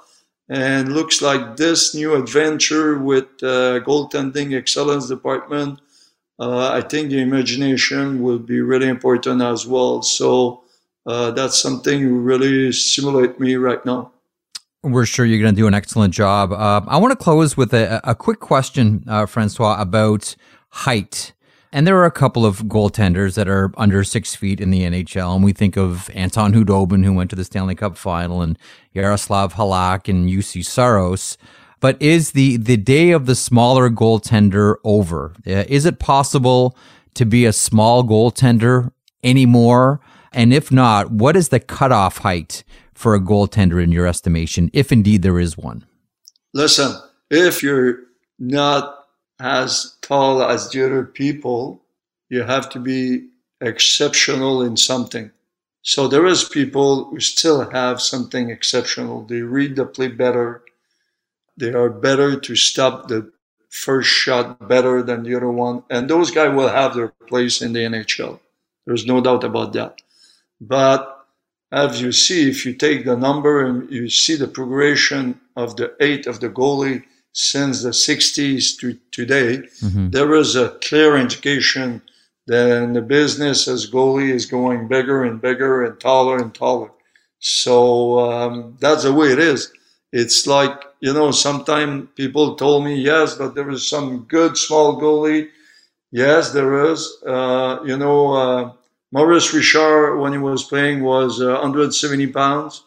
and 0.50 0.94
looks 0.94 1.22
like 1.22 1.58
this 1.58 1.94
new 1.94 2.16
adventure 2.16 2.98
with 2.98 3.28
uh, 3.44 3.80
goaltending 3.82 4.58
excellence 4.58 5.08
department, 5.08 5.80
uh, 6.40 6.72
I 6.72 6.82
think 6.82 7.12
the 7.12 7.22
imagination 7.22 8.24
will 8.24 8.40
be 8.40 8.60
really 8.60 8.88
important 8.88 9.42
as 9.44 9.68
well. 9.68 10.02
So 10.02 10.64
uh, 11.06 11.32
that's 11.32 11.62
something 11.62 12.02
who 12.02 12.20
really 12.20 12.72
stimulate 12.72 13.40
me 13.40 13.56
right 13.56 13.86
now. 13.86 14.12
We're 14.82 15.06
sure 15.06 15.26
you're 15.26 15.42
going 15.42 15.54
to 15.54 15.62
do 15.62 15.68
an 15.68 15.74
excellent 15.74 16.14
job. 16.14 16.52
Uh, 16.52 16.82
I 16.88 16.98
want 16.98 17.12
to 17.12 17.22
close 17.24 17.56
with 17.56 17.74
a, 17.74 18.02
a 18.04 18.16
quick 18.16 18.40
question, 18.40 19.04
uh, 19.08 19.26
Francois, 19.26 19.80
about 19.80 20.36
height. 20.70 21.34
And 21.72 21.86
there 21.86 21.98
are 21.98 22.06
a 22.06 22.12
couple 22.12 22.46
of 22.46 22.64
goaltenders 22.64 23.36
that 23.36 23.48
are 23.48 23.72
under 23.78 24.04
six 24.04 24.36
feet 24.36 24.60
in 24.60 24.72
the 24.72 24.82
NHL. 24.82 25.36
And 25.36 25.44
we 25.44 25.54
think 25.54 25.78
of 25.78 26.10
Anton 26.16 26.54
Khudobin, 26.54 27.06
who 27.06 27.14
went 27.14 27.30
to 27.30 27.36
the 27.36 27.44
Stanley 27.44 27.76
Cup 27.76 27.96
final, 27.96 28.42
and 28.42 28.58
Yaroslav 28.94 29.54
Halak 29.54 30.08
and 30.08 30.28
Juuse 30.28 30.66
Saros. 30.66 31.38
But 31.80 32.02
is 32.02 32.32
the, 32.32 32.58
the 32.58 32.78
day 32.78 33.12
of 33.12 33.26
the 33.26 33.36
smaller 33.36 33.90
goaltender 33.90 34.78
over? 34.84 35.34
Uh, 35.48 35.64
is 35.68 35.86
it 35.86 36.00
possible 36.00 36.76
to 37.14 37.26
be 37.26 37.46
a 37.46 37.54
small 37.54 38.04
goaltender 38.04 38.92
anymore? 39.24 40.02
And 40.34 40.54
if 40.54 40.72
not, 40.72 41.12
what 41.12 41.36
is 41.36 41.50
the 41.50 41.60
cutoff 41.60 42.20
height 42.20 42.64
for 42.94 43.16
a 43.16 43.20
goaltender 43.20 43.82
in 43.82 43.92
your 43.92 44.08
estimation, 44.08 44.70
if 44.74 44.92
indeed 44.92 45.22
there 45.22 45.40
is 45.40 45.58
one? 45.58 45.86
Listen, 46.54 47.00
if 47.30 47.64
you're 47.64 48.00
not 48.40 48.99
as 49.40 49.98
tall 50.02 50.44
as 50.44 50.70
the 50.70 50.86
other 50.86 51.06
people, 51.06 51.82
you 52.30 52.44
have 52.44 52.70
to 52.70 52.80
be 52.80 53.28
exceptional 53.62 54.62
in 54.62 54.78
something. 54.78 55.32
So 55.82 56.08
there 56.08 56.26
is 56.26 56.44
people 56.44 57.06
who 57.06 57.20
still 57.20 57.70
have 57.72 58.02
something 58.02 58.50
exceptional. 58.50 59.24
They 59.26 59.42
read 59.42 59.76
the 59.76 59.86
play 59.86 60.10
better. 60.10 60.62
They 61.58 61.74
are 61.74 61.90
better 61.90 62.40
to 62.40 62.56
stop 62.56 63.08
the 63.08 63.32
first 63.70 64.10
shot 64.10 64.68
better 64.68 65.02
than 65.02 65.24
the 65.24 65.36
other 65.36 65.52
one. 65.52 65.84
And 65.90 66.10
those 66.10 66.32
guys 66.32 66.54
will 66.56 66.70
have 66.70 66.96
their 66.96 67.10
place 67.28 67.62
in 67.62 67.74
the 67.74 67.80
NHL. 67.80 68.40
There's 68.86 69.06
no 69.06 69.22
doubt 69.22 69.44
about 69.44 69.74
that. 69.74 70.02
But 70.60 71.26
as 71.72 72.02
you 72.02 72.12
see, 72.12 72.50
if 72.50 72.66
you 72.66 72.74
take 72.74 73.06
the 73.06 73.16
number 73.16 73.66
and 73.66 73.90
you 73.92 74.10
see 74.10 74.36
the 74.36 74.48
progression 74.48 75.40
of 75.56 75.76
the 75.76 75.96
eight 76.00 76.28
of 76.28 76.40
the 76.40 76.50
goalie, 76.50 77.04
since 77.32 77.84
the 77.84 77.90
60s 77.90 78.78
to 78.80 78.98
today, 79.12 79.58
mm-hmm. 79.82 80.10
there 80.10 80.28
was 80.28 80.56
a 80.56 80.70
clear 80.82 81.16
indication 81.16 82.02
that 82.48 82.92
the 82.94 83.02
business 83.02 83.68
as 83.68 83.90
goalie 83.90 84.32
is 84.32 84.46
going 84.46 84.88
bigger 84.88 85.24
and 85.24 85.40
bigger 85.40 85.86
and 85.86 86.00
taller 86.00 86.38
and 86.38 86.54
taller. 86.54 86.92
So 87.40 88.20
um, 88.20 88.78
that's 88.80 89.04
the 89.04 89.14
way 89.14 89.32
it 89.32 89.40
is. 89.40 89.72
It's 90.12 90.48
like, 90.48 90.84
you 91.00 91.14
know, 91.14 91.32
sometimes 91.32 92.10
people 92.16 92.56
told 92.56 92.84
me, 92.84 92.96
yes, 92.96 93.36
but 93.36 93.54
there 93.54 93.70
is 93.70 93.88
some 93.88 94.24
good 94.24 94.58
small 94.58 95.00
goalie. 95.00 95.50
Yes, 96.12 96.52
there 96.52 96.86
is. 96.92 97.22
Uh, 97.26 97.80
you 97.86 97.96
know, 97.96 98.34
uh, 98.34 98.72
Maurice 99.12 99.54
Richard, 99.54 100.18
when 100.18 100.34
he 100.34 100.40
was 100.40 100.64
playing, 100.64 101.04
was 101.04 101.40
uh, 101.40 101.52
170 101.52 102.28
pounds. 102.28 102.84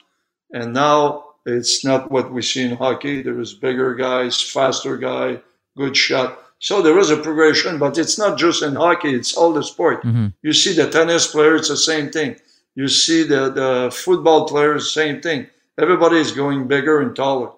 And 0.52 0.74
now 0.74 1.31
it's 1.44 1.84
not 1.84 2.10
what 2.10 2.32
we 2.32 2.42
see 2.42 2.62
in 2.62 2.76
hockey. 2.76 3.22
There 3.22 3.40
is 3.40 3.54
bigger 3.54 3.94
guys, 3.94 4.40
faster 4.40 4.96
guy, 4.96 5.40
good 5.76 5.96
shot. 5.96 6.38
So 6.58 6.80
there 6.80 6.98
is 6.98 7.10
a 7.10 7.16
progression, 7.16 7.78
but 7.78 7.98
it's 7.98 8.18
not 8.18 8.38
just 8.38 8.62
in 8.62 8.76
hockey, 8.76 9.14
it's 9.14 9.36
all 9.36 9.52
the 9.52 9.64
sport. 9.64 10.04
Mm-hmm. 10.04 10.28
You 10.42 10.52
see 10.52 10.74
the 10.74 10.88
tennis 10.88 11.26
player, 11.26 11.56
it's 11.56 11.68
the 11.68 11.76
same 11.76 12.10
thing. 12.10 12.36
You 12.74 12.88
see 12.88 13.24
the, 13.24 13.50
the 13.50 13.90
football 13.92 14.46
players, 14.46 14.94
same 14.94 15.20
thing. 15.20 15.48
Everybody 15.78 16.18
is 16.18 16.32
going 16.32 16.68
bigger 16.68 17.00
and 17.00 17.16
taller 17.16 17.50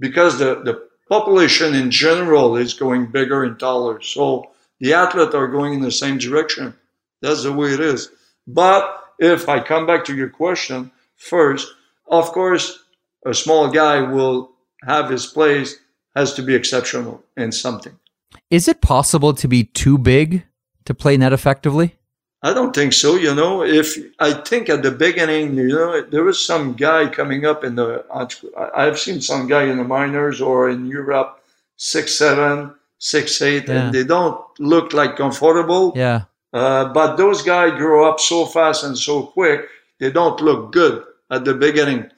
because 0.00 0.38
the, 0.38 0.62
the 0.64 0.88
population 1.08 1.74
in 1.74 1.90
general 1.90 2.56
is 2.56 2.74
going 2.74 3.06
bigger 3.06 3.44
and 3.44 3.58
taller. 3.58 4.00
So 4.00 4.50
the 4.80 4.94
athletes 4.94 5.34
are 5.34 5.46
going 5.46 5.74
in 5.74 5.80
the 5.80 5.92
same 5.92 6.18
direction. 6.18 6.74
That's 7.22 7.44
the 7.44 7.52
way 7.52 7.72
it 7.72 7.80
is. 7.80 8.10
But 8.46 9.00
if 9.18 9.48
I 9.48 9.60
come 9.60 9.86
back 9.86 10.04
to 10.06 10.16
your 10.16 10.30
question 10.30 10.90
first, 11.16 11.72
of 12.08 12.32
course, 12.32 12.82
a 13.24 13.34
small 13.34 13.70
guy 13.70 14.00
will 14.00 14.50
have 14.84 15.10
his 15.10 15.26
place 15.26 15.76
has 16.16 16.34
to 16.34 16.42
be 16.42 16.54
exceptional 16.54 17.22
in 17.36 17.52
something. 17.52 17.96
Is 18.50 18.66
it 18.66 18.80
possible 18.80 19.32
to 19.34 19.48
be 19.48 19.64
too 19.64 19.98
big 19.98 20.44
to 20.84 20.94
play 20.94 21.16
net 21.16 21.32
effectively? 21.32 21.96
I 22.42 22.54
don't 22.54 22.74
think 22.74 22.94
so. 22.94 23.16
You 23.16 23.34
know, 23.34 23.62
if 23.62 23.98
I 24.18 24.32
think 24.32 24.70
at 24.70 24.82
the 24.82 24.90
beginning, 24.90 25.56
you 25.56 25.68
know, 25.68 26.00
there 26.00 26.24
was 26.24 26.44
some 26.44 26.72
guy 26.72 27.06
coming 27.08 27.44
up 27.44 27.64
in 27.64 27.74
the. 27.74 28.04
I've 28.74 28.98
seen 28.98 29.20
some 29.20 29.46
guy 29.46 29.64
in 29.64 29.76
the 29.76 29.84
minors 29.84 30.40
or 30.40 30.70
in 30.70 30.86
Europe, 30.86 31.42
six 31.76 32.14
seven, 32.14 32.74
six 32.98 33.42
eight, 33.42 33.68
yeah. 33.68 33.74
and 33.74 33.94
they 33.94 34.04
don't 34.04 34.40
look 34.58 34.94
like 34.94 35.16
comfortable. 35.16 35.92
Yeah. 35.94 36.22
Uh, 36.52 36.86
but 36.92 37.16
those 37.16 37.42
guys 37.42 37.78
grow 37.78 38.08
up 38.10 38.18
so 38.18 38.46
fast 38.46 38.84
and 38.84 38.96
so 38.96 39.24
quick, 39.24 39.68
they 39.98 40.10
don't 40.10 40.40
look 40.40 40.72
good 40.72 41.04
at 41.30 41.44
the 41.44 41.54
beginning. 41.54 42.10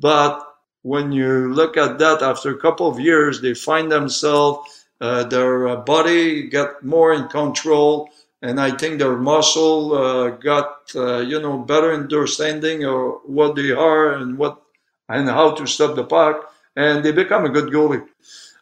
But 0.00 0.44
when 0.82 1.12
you 1.12 1.52
look 1.52 1.76
at 1.76 1.98
that 1.98 2.22
after 2.22 2.50
a 2.50 2.58
couple 2.58 2.88
of 2.88 3.00
years, 3.00 3.40
they 3.40 3.54
find 3.54 3.90
themselves, 3.90 4.86
uh, 5.00 5.24
their 5.24 5.68
uh, 5.68 5.76
body 5.76 6.48
got 6.48 6.84
more 6.84 7.12
in 7.12 7.28
control. 7.28 8.10
And 8.40 8.60
I 8.60 8.70
think 8.70 8.98
their 8.98 9.16
muscle 9.16 9.94
uh, 9.94 10.30
got, 10.30 10.92
uh, 10.94 11.18
you 11.18 11.40
know, 11.40 11.58
better 11.58 11.92
understanding 11.92 12.84
of 12.84 13.20
what 13.24 13.56
they 13.56 13.72
are 13.72 14.12
and 14.12 14.38
what 14.38 14.62
and 15.08 15.28
how 15.28 15.52
to 15.52 15.66
stop 15.66 15.96
the 15.96 16.04
puck, 16.04 16.52
and 16.76 17.02
they 17.04 17.12
become 17.12 17.44
a 17.44 17.48
good 17.48 17.72
goalie. 17.72 18.06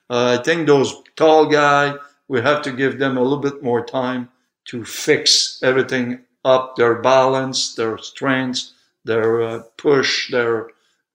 Uh, 0.09 0.39
I 0.39 0.43
think 0.43 0.67
those 0.67 0.95
tall 1.17 1.47
guys, 1.47 1.99
we 2.29 2.41
have 2.41 2.63
to 2.63 2.73
give 2.73 2.99
them 2.99 3.17
a 3.17 3.23
little 3.23 3.39
bit 3.39 3.63
more 3.63 3.85
time 3.85 4.29
to 4.67 4.85
fix 4.85 5.61
everything 5.63 6.21
up 6.45 6.77
their 6.77 6.95
balance, 7.03 7.75
their 7.75 7.99
strength, 7.99 8.71
their 9.05 9.43
uh, 9.43 9.63
push, 9.77 10.31
their 10.31 10.69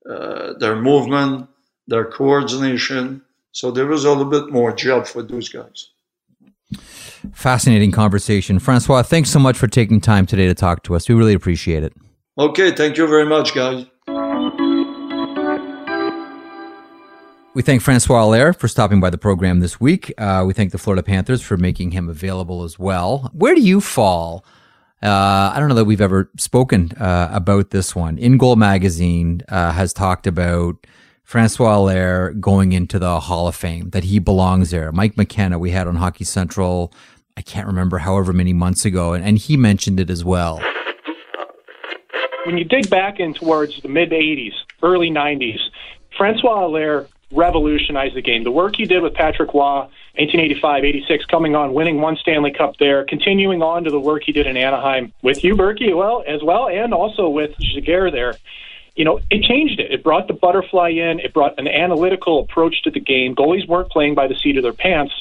uh, 0.09 0.53
their 0.59 0.75
movement, 0.75 1.47
their 1.87 2.05
coordination. 2.05 3.21
So 3.51 3.71
there 3.71 3.85
was 3.85 4.05
a 4.05 4.09
little 4.09 4.25
bit 4.25 4.51
more 4.51 4.71
job 4.73 5.07
for 5.07 5.21
those 5.21 5.49
guys. 5.49 5.89
Fascinating 7.33 7.91
conversation. 7.91 8.59
Francois, 8.59 9.03
thanks 9.03 9.29
so 9.29 9.39
much 9.39 9.57
for 9.57 9.67
taking 9.67 10.01
time 10.01 10.25
today 10.25 10.47
to 10.47 10.55
talk 10.55 10.83
to 10.83 10.95
us. 10.95 11.07
We 11.07 11.15
really 11.15 11.33
appreciate 11.33 11.83
it. 11.83 11.93
Okay, 12.37 12.71
thank 12.71 12.97
you 12.97 13.07
very 13.07 13.25
much, 13.25 13.53
guys. 13.53 13.85
We 17.53 17.61
thank 17.61 17.81
Francois 17.81 18.23
Allaire 18.23 18.53
for 18.53 18.69
stopping 18.69 19.01
by 19.01 19.09
the 19.09 19.17
program 19.17 19.59
this 19.59 19.79
week. 19.79 20.13
Uh, 20.17 20.45
we 20.47 20.53
thank 20.53 20.71
the 20.71 20.77
Florida 20.77 21.03
Panthers 21.03 21.41
for 21.41 21.57
making 21.57 21.91
him 21.91 22.07
available 22.07 22.63
as 22.63 22.79
well. 22.79 23.29
Where 23.33 23.53
do 23.53 23.61
you 23.61 23.81
fall? 23.81 24.45
Uh, 25.03 25.51
I 25.53 25.59
don't 25.59 25.67
know 25.67 25.75
that 25.75 25.85
we've 25.85 26.01
ever 26.01 26.29
spoken 26.37 26.91
uh, 26.93 27.29
about 27.31 27.71
this 27.71 27.95
one. 27.95 28.19
In 28.19 28.37
Goal 28.37 28.55
Magazine 28.55 29.41
uh, 29.49 29.71
has 29.71 29.93
talked 29.93 30.27
about 30.27 30.85
Francois 31.23 31.77
Allaire 31.77 32.33
going 32.33 32.73
into 32.73 32.99
the 32.99 33.19
Hall 33.21 33.47
of 33.47 33.55
Fame, 33.55 33.89
that 33.91 34.03
he 34.03 34.19
belongs 34.19 34.69
there. 34.69 34.91
Mike 34.91 35.17
McKenna, 35.17 35.57
we 35.57 35.71
had 35.71 35.87
on 35.87 35.95
Hockey 35.95 36.23
Central, 36.23 36.93
I 37.35 37.41
can't 37.41 37.65
remember 37.65 37.99
however 37.99 38.31
many 38.31 38.53
months 38.53 38.85
ago, 38.85 39.13
and, 39.13 39.25
and 39.25 39.37
he 39.37 39.57
mentioned 39.57 39.99
it 39.99 40.09
as 40.09 40.23
well. 40.23 40.61
When 42.45 42.57
you 42.57 42.65
dig 42.65 42.89
back 42.89 43.19
in 43.19 43.33
towards 43.33 43.81
the 43.81 43.87
mid 43.87 44.11
80s, 44.11 44.53
early 44.83 45.09
90s, 45.09 45.59
Francois 46.17 46.65
Allaire 46.67 47.07
revolutionized 47.31 48.15
the 48.15 48.21
game. 48.21 48.43
The 48.43 48.51
work 48.51 48.75
he 48.75 48.85
did 48.85 49.01
with 49.01 49.13
Patrick 49.13 49.53
Roy, 49.53 49.87
1885 50.17 50.83
86, 50.83 51.25
coming 51.25 51.55
on, 51.55 51.73
winning 51.73 52.01
one 52.01 52.17
Stanley 52.17 52.51
Cup 52.51 52.77
there, 52.77 53.05
continuing 53.05 53.61
on 53.61 53.85
to 53.85 53.89
the 53.89 53.99
work 53.99 54.23
he 54.25 54.31
did 54.31 54.45
in 54.47 54.57
Anaheim 54.57 55.13
with 55.21 55.41
Guy 55.41 55.49
Hebert 55.49 55.79
well, 55.93 56.23
as 56.27 56.43
well, 56.43 56.67
and 56.67 56.93
also 56.93 57.29
with 57.29 57.51
Giguère 57.57 58.11
there. 58.11 58.35
You 58.95 59.05
know, 59.05 59.21
it 59.29 59.43
changed 59.43 59.79
it. 59.79 59.91
It 59.91 60.03
brought 60.03 60.27
the 60.27 60.33
butterfly 60.33 60.89
in. 60.89 61.21
It 61.21 61.33
brought 61.33 61.57
an 61.57 61.67
analytical 61.67 62.41
approach 62.41 62.83
to 62.83 62.91
the 62.91 62.99
game. 62.99 63.35
Goalies 63.35 63.65
weren't 63.65 63.89
playing 63.89 64.15
by 64.15 64.27
the 64.27 64.35
seat 64.35 64.57
of 64.57 64.63
their 64.63 64.73
pants, 64.73 65.13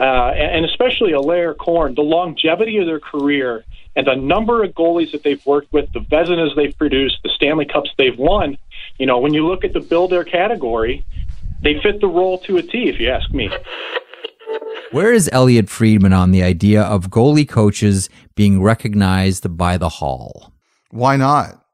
uh, 0.00 0.04
and 0.04 0.64
especially 0.64 1.12
Allaire 1.12 1.54
Corn, 1.54 1.94
the 1.94 2.02
longevity 2.02 2.78
of 2.78 2.86
their 2.86 3.00
career 3.00 3.64
and 3.94 4.06
the 4.06 4.14
number 4.14 4.64
of 4.64 4.72
goalies 4.72 5.12
that 5.12 5.22
they've 5.22 5.44
worked 5.44 5.72
with, 5.72 5.92
the 5.92 6.00
Vezinas 6.00 6.56
they've 6.56 6.76
produced, 6.76 7.18
the 7.22 7.30
Stanley 7.30 7.66
Cups 7.66 7.90
they've 7.98 8.18
won. 8.18 8.56
You 8.98 9.06
know, 9.06 9.18
when 9.18 9.34
you 9.34 9.46
look 9.46 9.64
at 9.64 9.72
the 9.72 9.80
build 9.80 10.10
their 10.10 10.24
category, 10.24 11.04
they 11.62 11.78
fit 11.80 12.00
the 12.00 12.08
role 12.08 12.38
to 12.38 12.56
a 12.56 12.62
T, 12.62 12.88
if 12.88 12.98
you 12.98 13.10
ask 13.10 13.30
me. 13.32 13.50
Where 14.92 15.14
is 15.14 15.30
Elliotte 15.32 15.70
Friedman 15.70 16.12
on 16.12 16.32
the 16.32 16.42
idea 16.42 16.82
of 16.82 17.08
goalie 17.08 17.48
coaches 17.48 18.10
being 18.34 18.62
recognized 18.62 19.56
by 19.56 19.78
the 19.78 19.88
Hall? 19.88 20.52
Why 20.90 21.16
not? 21.16 21.64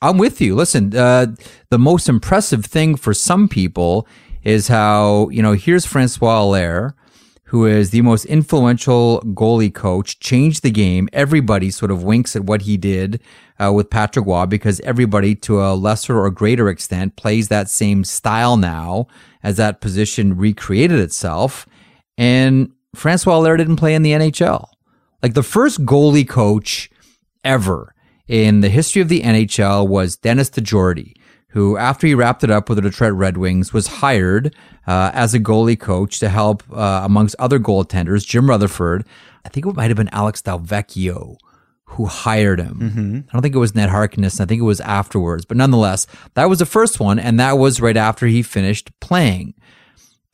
I'm 0.00 0.16
with 0.16 0.40
you. 0.40 0.54
Listen, 0.54 0.96
uh, 0.96 1.34
the 1.70 1.78
most 1.78 2.08
impressive 2.08 2.64
thing 2.64 2.94
for 2.94 3.12
some 3.12 3.48
people 3.48 4.06
is 4.44 4.68
how, 4.68 5.28
you 5.30 5.42
know, 5.42 5.54
here's 5.54 5.86
Francois 5.86 6.40
Allaire, 6.40 6.94
who 7.46 7.66
is 7.66 7.90
the 7.90 8.02
most 8.02 8.26
influential 8.26 9.22
goalie 9.22 9.74
coach, 9.74 10.20
changed 10.20 10.62
the 10.62 10.70
game. 10.70 11.08
Everybody 11.12 11.72
sort 11.72 11.90
of 11.90 12.04
winks 12.04 12.36
at 12.36 12.44
what 12.44 12.62
he 12.62 12.76
did 12.76 13.20
uh, 13.58 13.72
with 13.72 13.90
Patrick 13.90 14.24
Roy 14.24 14.46
because 14.46 14.78
everybody, 14.80 15.34
to 15.34 15.60
a 15.60 15.74
lesser 15.74 16.20
or 16.20 16.30
greater 16.30 16.68
extent, 16.68 17.16
plays 17.16 17.48
that 17.48 17.68
same 17.68 18.04
style 18.04 18.56
now 18.56 19.08
as 19.42 19.56
that 19.56 19.80
position 19.80 20.36
recreated 20.36 21.00
itself. 21.00 21.66
And 22.18 22.72
Francois 22.94 23.38
Allaire 23.38 23.56
didn't 23.56 23.76
play 23.76 23.94
in 23.94 24.02
the 24.02 24.12
NHL. 24.12 24.66
Like 25.22 25.34
the 25.34 25.42
first 25.42 25.86
goalie 25.86 26.28
coach 26.28 26.90
ever 27.44 27.94
in 28.26 28.60
the 28.60 28.68
history 28.68 29.00
of 29.00 29.08
the 29.08 29.22
NHL 29.22 29.88
was 29.88 30.16
Denis 30.16 30.50
DeJordy, 30.50 31.14
who, 31.48 31.78
after 31.78 32.06
he 32.06 32.14
wrapped 32.14 32.44
it 32.44 32.50
up 32.50 32.68
with 32.68 32.76
the 32.76 32.82
Detroit 32.82 33.14
Red 33.14 33.38
Wings, 33.38 33.72
was 33.72 33.86
hired 33.86 34.54
uh, 34.86 35.10
as 35.14 35.32
a 35.32 35.40
goalie 35.40 35.78
coach 35.78 36.18
to 36.18 36.28
help, 36.28 36.62
uh, 36.72 37.02
amongst 37.04 37.36
other 37.38 37.58
goaltenders, 37.58 38.26
Jim 38.26 38.50
Rutherford. 38.50 39.06
I 39.44 39.48
think 39.48 39.64
it 39.64 39.74
might 39.74 39.88
have 39.88 39.96
been 39.96 40.10
Alex 40.12 40.42
Delvecchio 40.42 41.38
who 41.92 42.04
hired 42.04 42.60
him. 42.60 42.78
Mm-hmm. 42.80 43.16
I 43.28 43.32
don't 43.32 43.42
think 43.42 43.54
it 43.54 43.58
was 43.58 43.74
Ned 43.74 43.88
Harkness. 43.88 44.40
I 44.40 44.44
think 44.44 44.60
it 44.60 44.64
was 44.64 44.80
afterwards, 44.80 45.46
but 45.46 45.56
nonetheless, 45.56 46.06
that 46.34 46.48
was 46.48 46.58
the 46.58 46.66
first 46.66 47.00
one, 47.00 47.18
and 47.18 47.40
that 47.40 47.52
was 47.52 47.80
right 47.80 47.96
after 47.96 48.26
he 48.26 48.42
finished 48.42 48.90
playing. 49.00 49.54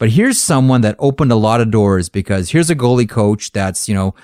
But 0.04 0.10
here's 0.10 0.38
someone 0.38 0.82
that 0.82 0.96
opened 0.98 1.32
a 1.32 1.34
lot 1.34 1.62
of 1.62 1.70
doors 1.70 2.10
because 2.10 2.50
here's 2.50 2.68
a 2.68 2.76
goalie 2.76 3.08
coach 3.08 3.52
that's 3.52 3.88
you 3.88 3.94
know 3.94 4.14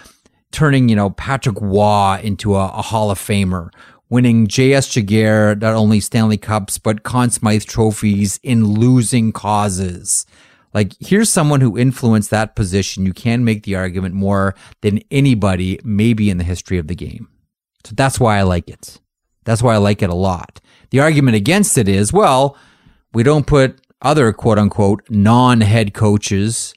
turning 0.53 0.91
you 0.91 0.95
know 0.95 1.09
Patrick 1.09 1.57
Roy 1.59 2.21
into 2.23 2.55
a, 2.55 2.67
a 2.67 2.83
Hall 2.83 3.11
of 3.11 3.19
Famer, 3.19 3.71
winning 4.11 4.47
J.S. 4.47 4.89
Giguère 4.89 5.59
not 5.59 5.73
only 5.73 5.99
Stanley 5.99 6.37
Cups 6.37 6.77
but 6.77 7.03
Conn 7.03 7.31
Smythe 7.31 7.65
trophies 7.65 8.39
in 8.43 8.75
losing 8.75 9.33
causes. 9.33 10.27
Like, 10.75 10.93
here's 11.01 11.31
someone 11.31 11.63
who 11.63 11.79
influenced 11.79 12.29
that 12.29 12.55
position. 12.55 13.07
You 13.07 13.15
can 13.15 13.43
make 13.43 13.63
the 13.63 13.77
argument 13.77 14.15
more 14.15 14.55
than 14.83 15.01
anybody, 15.11 15.81
maybe 15.83 16.29
in 16.29 16.37
the 16.37 16.45
history 16.45 16.77
of 16.77 16.89
the 16.89 16.95
game. 16.95 17.27
So 17.87 17.95
that's 17.95 18.21
why 18.21 18.37
I 18.37 18.43
like 18.43 18.69
it. 18.69 19.01
That's 19.45 19.63
why 19.63 19.77
I 19.77 19.79
like 19.79 20.03
it 20.03 20.11
a 20.11 20.15
lot. 20.15 20.61
The 20.91 21.01
argument 21.01 21.39
against 21.39 21.79
it 21.79 21.89
is, 21.89 22.13
well, 22.13 22.59
we 23.15 23.23
don't 23.23 23.47
put 23.47 23.81
other 24.03 24.33
quote 24.33 24.59
unquote 24.59 25.03
non 25.09 25.61
head 25.61 25.95
coaches 25.95 26.75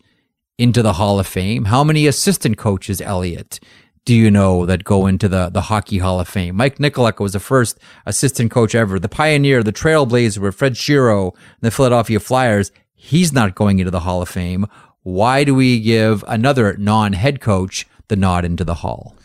into 0.57 0.81
the 0.81 0.93
Hall 0.93 1.19
of 1.19 1.27
Fame. 1.27 1.65
How 1.65 1.83
many 1.83 2.07
assistant 2.07 2.57
coaches, 2.57 3.01
Elliotte, 3.01 3.59
do 4.05 4.13
you 4.13 4.29
know 4.29 4.65
that 4.65 4.83
go 4.83 5.07
into 5.07 5.27
the, 5.27 5.49
the 5.49 5.61
Hockey 5.61 5.97
Hall 5.97 6.19
of 6.19 6.27
Fame? 6.27 6.55
Mike 6.55 6.77
Nykoluk 6.77 7.19
was 7.19 7.33
the 7.33 7.39
first 7.39 7.79
assistant 8.05 8.51
coach 8.51 8.75
ever. 8.75 8.99
The 8.99 9.09
pioneer, 9.09 9.63
the 9.63 9.73
trailblazer 9.73 10.53
Fred 10.53 10.73
Shero, 10.73 11.35
the 11.61 11.71
Philadelphia 11.71 12.19
Flyers 12.19 12.71
he's 13.03 13.33
not 13.33 13.53
going 13.53 13.79
into 13.79 13.91
the 13.91 13.99
Hall 13.99 14.21
of 14.21 14.29
Fame. 14.29 14.65
Why 15.01 15.43
do 15.43 15.53
we 15.53 15.81
give 15.81 16.23
another 16.25 16.77
non-head 16.77 17.41
coach 17.41 17.85
the 18.07 18.15
nod 18.15 18.45
into 18.45 18.63
the 18.63 18.75
Hall? 18.75 19.17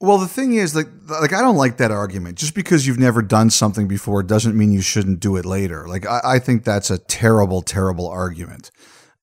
Well, 0.00 0.18
the 0.18 0.28
thing 0.28 0.54
is, 0.54 0.74
like, 0.74 0.88
like 1.08 1.32
I 1.32 1.40
don't 1.40 1.56
like 1.56 1.78
that 1.78 1.90
argument. 1.90 2.36
Just 2.36 2.54
because 2.54 2.86
you've 2.86 2.98
never 2.98 3.22
done 3.22 3.50
something 3.50 3.88
before 3.88 4.22
doesn't 4.22 4.56
mean 4.56 4.72
you 4.72 4.82
shouldn't 4.82 5.20
do 5.20 5.36
it 5.36 5.46
later. 5.46 5.86
Like, 5.88 6.06
I, 6.06 6.20
I 6.24 6.38
think 6.38 6.64
that's 6.64 6.90
a 6.90 6.98
terrible, 6.98 7.62
terrible 7.62 8.08
argument. 8.08 8.70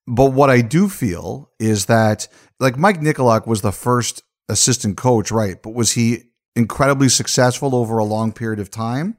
But 0.08 0.34
what 0.34 0.50
I 0.50 0.62
do 0.62 0.90
feel 0.90 1.52
is 1.60 1.86
that, 1.86 2.28
like, 2.60 2.78
Mike 2.78 3.00
Nykoluk 3.00 3.46
was 3.46 3.62
the 3.62 3.72
first 3.72 4.24
assistant 4.50 4.98
coach, 4.98 5.32
right? 5.32 5.62
But 5.62 5.74
was 5.74 5.92
he 5.92 6.24
incredibly 6.56 7.10
successful 7.10 7.76
over 7.76 7.98
a 7.98 8.04
long 8.04 8.32
period 8.32 8.60
of 8.60 8.72
time? 8.72 9.18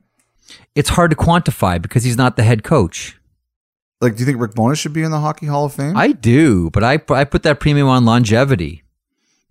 It's 0.75 0.91
hard 0.91 1.11
to 1.11 1.17
quantify 1.17 1.81
because 1.81 2.05
he's 2.05 2.17
not 2.17 2.37
the 2.37 2.43
head 2.43 2.65
coach. 2.65 3.19
Like, 4.01 4.17
do 4.17 4.21
you 4.21 4.27
think 4.27 4.41
Rick 4.41 4.55
Bowness 4.55 4.81
should 4.81 4.93
be 4.93 5.05
in 5.05 5.13
the 5.13 5.21
Hockey 5.21 5.47
Hall 5.47 5.65
of 5.65 5.75
Fame? 5.75 5.97
I 5.97 6.09
do, 6.09 6.71
but 6.71 6.83
I 6.83 7.01
I 7.11 7.25
put 7.25 7.45
that 7.45 7.61
premium 7.61 7.87
on 7.87 8.05
longevity, 8.05 8.82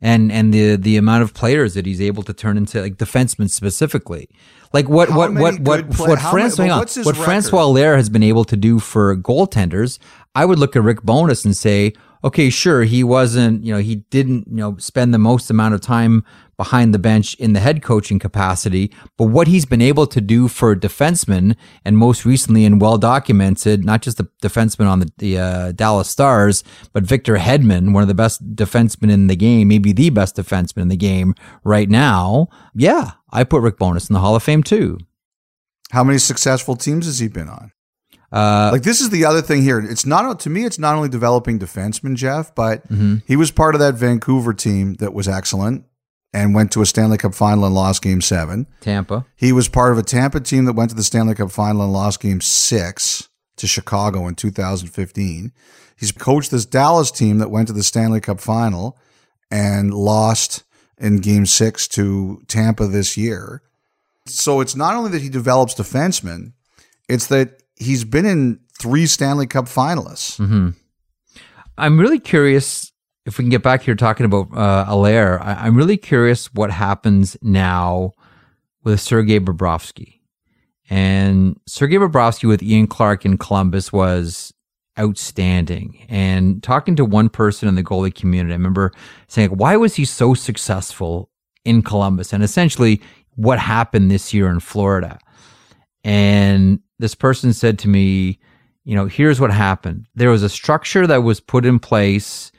and 0.01 0.31
and 0.31 0.53
the 0.53 0.75
the 0.75 0.97
amount 0.97 1.23
of 1.23 1.33
players 1.33 1.73
that 1.75 1.85
he's 1.85 2.01
able 2.01 2.23
to 2.23 2.33
turn 2.33 2.57
into 2.57 2.81
like 2.81 2.95
defensemen 2.97 3.49
specifically. 3.49 4.29
Like 4.73 4.87
what 4.89 5.09
How 5.09 5.17
what 5.17 5.33
what 5.33 5.59
what 5.59 5.89
play- 5.91 6.07
what, 6.09 6.19
France, 6.19 6.57
many- 6.57 6.69
hang 6.69 6.73
on. 6.73 6.79
what's 6.79 6.97
what 6.97 7.05
record? 7.15 7.23
Francois 7.25 7.65
Allaire 7.65 7.97
has 7.97 8.09
been 8.09 8.23
able 8.23 8.45
to 8.45 8.55
do 8.55 8.79
for 8.79 9.15
goaltenders. 9.17 9.99
I 10.33 10.45
would 10.45 10.59
look 10.59 10.75
at 10.75 10.81
Rick 10.83 11.01
Bowness 11.03 11.43
and 11.43 11.55
say, 11.57 11.91
okay, 12.23 12.49
sure, 12.49 12.83
he 12.83 13.03
wasn't, 13.03 13.63
you 13.65 13.73
know, 13.73 13.79
he 13.79 13.95
didn't, 14.11 14.47
you 14.47 14.55
know, 14.57 14.77
spend 14.77 15.13
the 15.13 15.17
most 15.17 15.49
amount 15.49 15.73
of 15.73 15.81
time 15.81 16.23
behind 16.63 16.93
the 16.93 16.99
bench 16.99 17.27
in 17.45 17.53
the 17.53 17.59
head 17.59 17.81
coaching 17.81 18.19
capacity, 18.19 18.85
but 19.17 19.25
what 19.35 19.47
he's 19.47 19.65
been 19.65 19.81
able 19.81 20.05
to 20.15 20.21
do 20.21 20.47
for 20.47 20.75
defensemen, 20.75 21.55
and 21.85 21.97
most 21.97 22.25
recently 22.25 22.63
and 22.65 22.79
well 22.79 22.97
documented, 22.99 23.83
not 23.83 24.01
just 24.05 24.17
the 24.17 24.27
defenseman 24.43 24.87
on 24.87 24.99
the, 24.99 25.09
the 25.17 25.31
uh, 25.39 25.71
Dallas 25.71 26.09
Stars, 26.09 26.63
but 26.93 27.03
Victor 27.03 27.37
Hedman, 27.37 27.93
one 27.93 28.03
of 28.03 28.07
the 28.13 28.13
best 28.23 28.37
defensemen 28.55 29.09
in 29.11 29.27
the 29.27 29.35
game, 29.35 29.67
maybe 29.69 29.91
the 29.91 30.09
best 30.11 30.35
defenseman 30.35 30.83
in 30.83 30.87
the 30.89 30.97
game 31.11 31.33
right 31.63 31.89
now. 31.89 32.47
Yeah, 32.75 33.11
I 33.31 33.43
put 33.43 33.61
Rick 33.63 33.77
Bowness 33.79 34.09
in 34.09 34.13
the 34.13 34.19
Hall 34.19 34.35
of 34.35 34.43
Fame 34.43 34.61
too. 34.61 34.99
How 35.91 36.03
many 36.03 36.19
successful 36.19 36.75
teams 36.75 37.05
has 37.07 37.17
he 37.19 37.27
been 37.27 37.49
on? 37.49 37.71
Uh, 38.31 38.69
Like 38.71 38.83
this 38.83 39.01
is 39.01 39.09
the 39.09 39.25
other 39.25 39.41
thing 39.41 39.61
here. 39.63 39.79
It's 39.79 40.05
not 40.05 40.39
to 40.41 40.49
me. 40.49 40.63
It's 40.65 40.79
not 40.79 40.95
only 40.95 41.09
developing 41.09 41.59
defensemen, 41.59 42.15
Jeff, 42.15 42.53
but 42.55 42.87
Mm-hmm. 42.87 43.15
he 43.27 43.35
was 43.35 43.51
part 43.51 43.75
of 43.75 43.79
that 43.79 43.95
Vancouver 43.95 44.53
team 44.53 44.93
that 45.01 45.13
was 45.13 45.27
excellent 45.27 45.83
and 46.33 46.55
went 46.55 46.71
to 46.71 46.81
a 46.81 46.85
Stanley 46.85 47.17
Cup 47.17 47.33
final 47.33 47.65
and 47.65 47.75
lost 47.75 48.01
Game 48.01 48.21
Seven. 48.21 48.67
Tampa. 48.79 49.25
He 49.35 49.51
was 49.51 49.67
part 49.67 49.91
of 49.91 49.97
a 49.97 50.03
Tampa 50.03 50.39
team 50.39 50.65
that 50.65 50.73
went 50.73 50.89
to 50.91 50.95
the 50.95 51.03
Stanley 51.03 51.35
Cup 51.35 51.51
final 51.51 51.81
and 51.81 51.93
lost 51.93 52.21
Game 52.21 52.41
Six 52.41 53.29
to 53.57 53.67
Chicago 53.67 54.27
in 54.27 54.35
2015. 54.35 55.51
He's 55.97 56.11
coached 56.11 56.51
this 56.51 56.65
Dallas 56.65 57.11
team 57.11 57.37
that 57.39 57.51
went 57.51 57.67
to 57.67 57.73
the 57.73 57.83
Stanley 57.83 58.21
Cup 58.21 58.39
final 58.39 58.97
and 59.51 59.93
lost 59.93 60.63
in 60.97 61.17
Game 61.17 61.45
Six 61.45 61.87
to 61.89 62.41
Tampa 62.47 62.87
this 62.87 63.17
year. 63.17 63.61
So 64.25 64.61
it's 64.61 64.75
not 64.75 64.95
only 64.95 65.11
that 65.11 65.21
he 65.21 65.29
develops 65.29 65.75
defensemen, 65.75 66.53
it's 67.09 67.27
that 67.27 67.61
he's 67.75 68.03
been 68.03 68.25
in 68.25 68.59
three 68.79 69.05
Stanley 69.05 69.47
Cup 69.47 69.65
finalists. 69.65 70.39
Mm-hmm. 70.39 70.69
I'm 71.77 71.99
really 71.99 72.19
curious 72.19 72.90
if 73.25 73.37
we 73.37 73.43
can 73.43 73.49
get 73.49 73.63
back 73.63 73.83
here 73.83 73.95
talking 73.95 74.25
about 74.25 74.49
uh, 74.55 74.85
Allaire. 74.87 75.39
I, 75.41 75.65
I'm 75.65 75.75
really 75.75 75.97
curious 75.97 76.53
what 76.53 76.71
happens 76.71 77.37
now 77.41 78.13
with 78.83 78.99
Sergei 78.99 79.39
Bobrovsky. 79.39 80.19
And 80.89 81.59
Sergei 81.67 81.97
Bobrovsky 81.97 82.47
with 82.47 82.63
Ian 82.63 82.87
Clark 82.87 83.25
in 83.25 83.37
Columbus 83.37 83.93
was 83.93 84.53
outstanding. 84.99 86.05
And 86.09 86.61
talking 86.61 86.95
to 86.97 87.05
one 87.05 87.29
person 87.29 87.69
in 87.69 87.75
the 87.75 87.83
goalie 87.83 88.13
community, 88.13 88.53
I 88.53 88.57
remember 88.57 88.91
saying, 89.27 89.51
why 89.51 89.77
was 89.77 89.95
he 89.95 90.05
so 90.05 90.33
successful 90.33 91.29
in 91.63 91.81
Columbus? 91.81 92.33
And 92.33 92.43
essentially, 92.43 93.01
what 93.35 93.59
happened 93.59 94.11
this 94.11 94.33
year 94.33 94.49
in 94.49 94.59
Florida? 94.59 95.19
And 96.03 96.79
this 96.99 97.15
person 97.15 97.53
said 97.53 97.79
to 97.79 97.87
me, 97.87 98.39
you 98.83 98.95
know, 98.95 99.05
here's 99.05 99.39
what 99.39 99.51
happened. 99.51 100.07
There 100.15 100.29
was 100.31 100.43
a 100.43 100.49
structure 100.49 101.05
that 101.07 101.23
was 101.23 101.39
put 101.39 101.65
in 101.65 101.79
place 101.79 102.51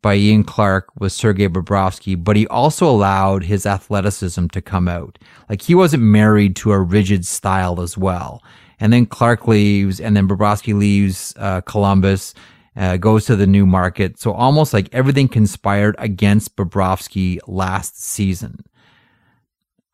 by 0.00 0.14
Ian 0.14 0.44
Clark 0.44 0.88
with 0.98 1.12
Sergei 1.12 1.48
Bobrovsky, 1.48 2.22
but 2.22 2.36
he 2.36 2.46
also 2.48 2.88
allowed 2.88 3.44
his 3.44 3.66
athleticism 3.66 4.46
to 4.48 4.62
come 4.62 4.88
out. 4.88 5.18
Like 5.48 5.62
he 5.62 5.74
wasn't 5.74 6.02
married 6.02 6.56
to 6.56 6.72
a 6.72 6.80
rigid 6.80 7.26
style 7.26 7.80
as 7.80 7.98
well. 7.98 8.42
And 8.80 8.92
then 8.92 9.06
Clark 9.06 9.48
leaves, 9.48 10.00
and 10.00 10.16
then 10.16 10.28
Bobrovsky 10.28 10.72
leaves 10.72 11.34
uh, 11.36 11.62
Columbus, 11.62 12.32
uh, 12.76 12.96
goes 12.96 13.24
to 13.26 13.34
the 13.34 13.46
new 13.46 13.66
market. 13.66 14.20
So 14.20 14.32
almost 14.32 14.72
like 14.72 14.88
everything 14.92 15.26
conspired 15.26 15.96
against 15.98 16.54
Bobrovsky 16.54 17.38
last 17.48 18.00
season. 18.00 18.64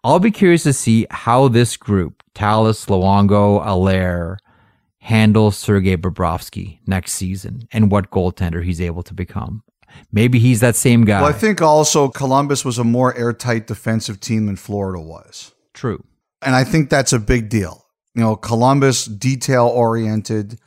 I'll 0.02 0.18
be 0.18 0.30
curious 0.30 0.64
to 0.64 0.74
see 0.74 1.06
how 1.10 1.48
this 1.48 1.78
group, 1.78 2.22
Tallas, 2.34 2.84
Luongo, 2.86 3.64
Allaire, 3.64 4.36
handle 4.98 5.50
Sergei 5.50 5.96
Bobrovsky 5.96 6.78
next 6.86 7.12
season 7.12 7.66
and 7.72 7.90
what 7.90 8.10
goaltender 8.10 8.62
he's 8.62 8.82
able 8.82 9.02
to 9.02 9.14
become. 9.14 9.62
Maybe 10.12 10.38
he's 10.38 10.60
that 10.60 10.76
same 10.76 11.04
guy. 11.04 11.20
Well, 11.20 11.30
I 11.30 11.32
think 11.32 11.60
also 11.60 12.08
Columbus 12.08 12.64
was 12.64 12.78
a 12.78 12.84
more 12.84 13.16
airtight 13.16 13.66
defensive 13.66 14.20
team 14.20 14.46
than 14.46 14.56
Florida 14.56 15.00
was. 15.00 15.52
True. 15.72 16.04
And 16.42 16.54
I 16.54 16.64
think 16.64 16.90
that's 16.90 17.12
a 17.12 17.18
big 17.18 17.48
deal. 17.48 17.84
You 18.14 18.22
know, 18.22 18.36
Columbus, 18.36 19.06
detail 19.06 19.66
oriented, 19.66 20.58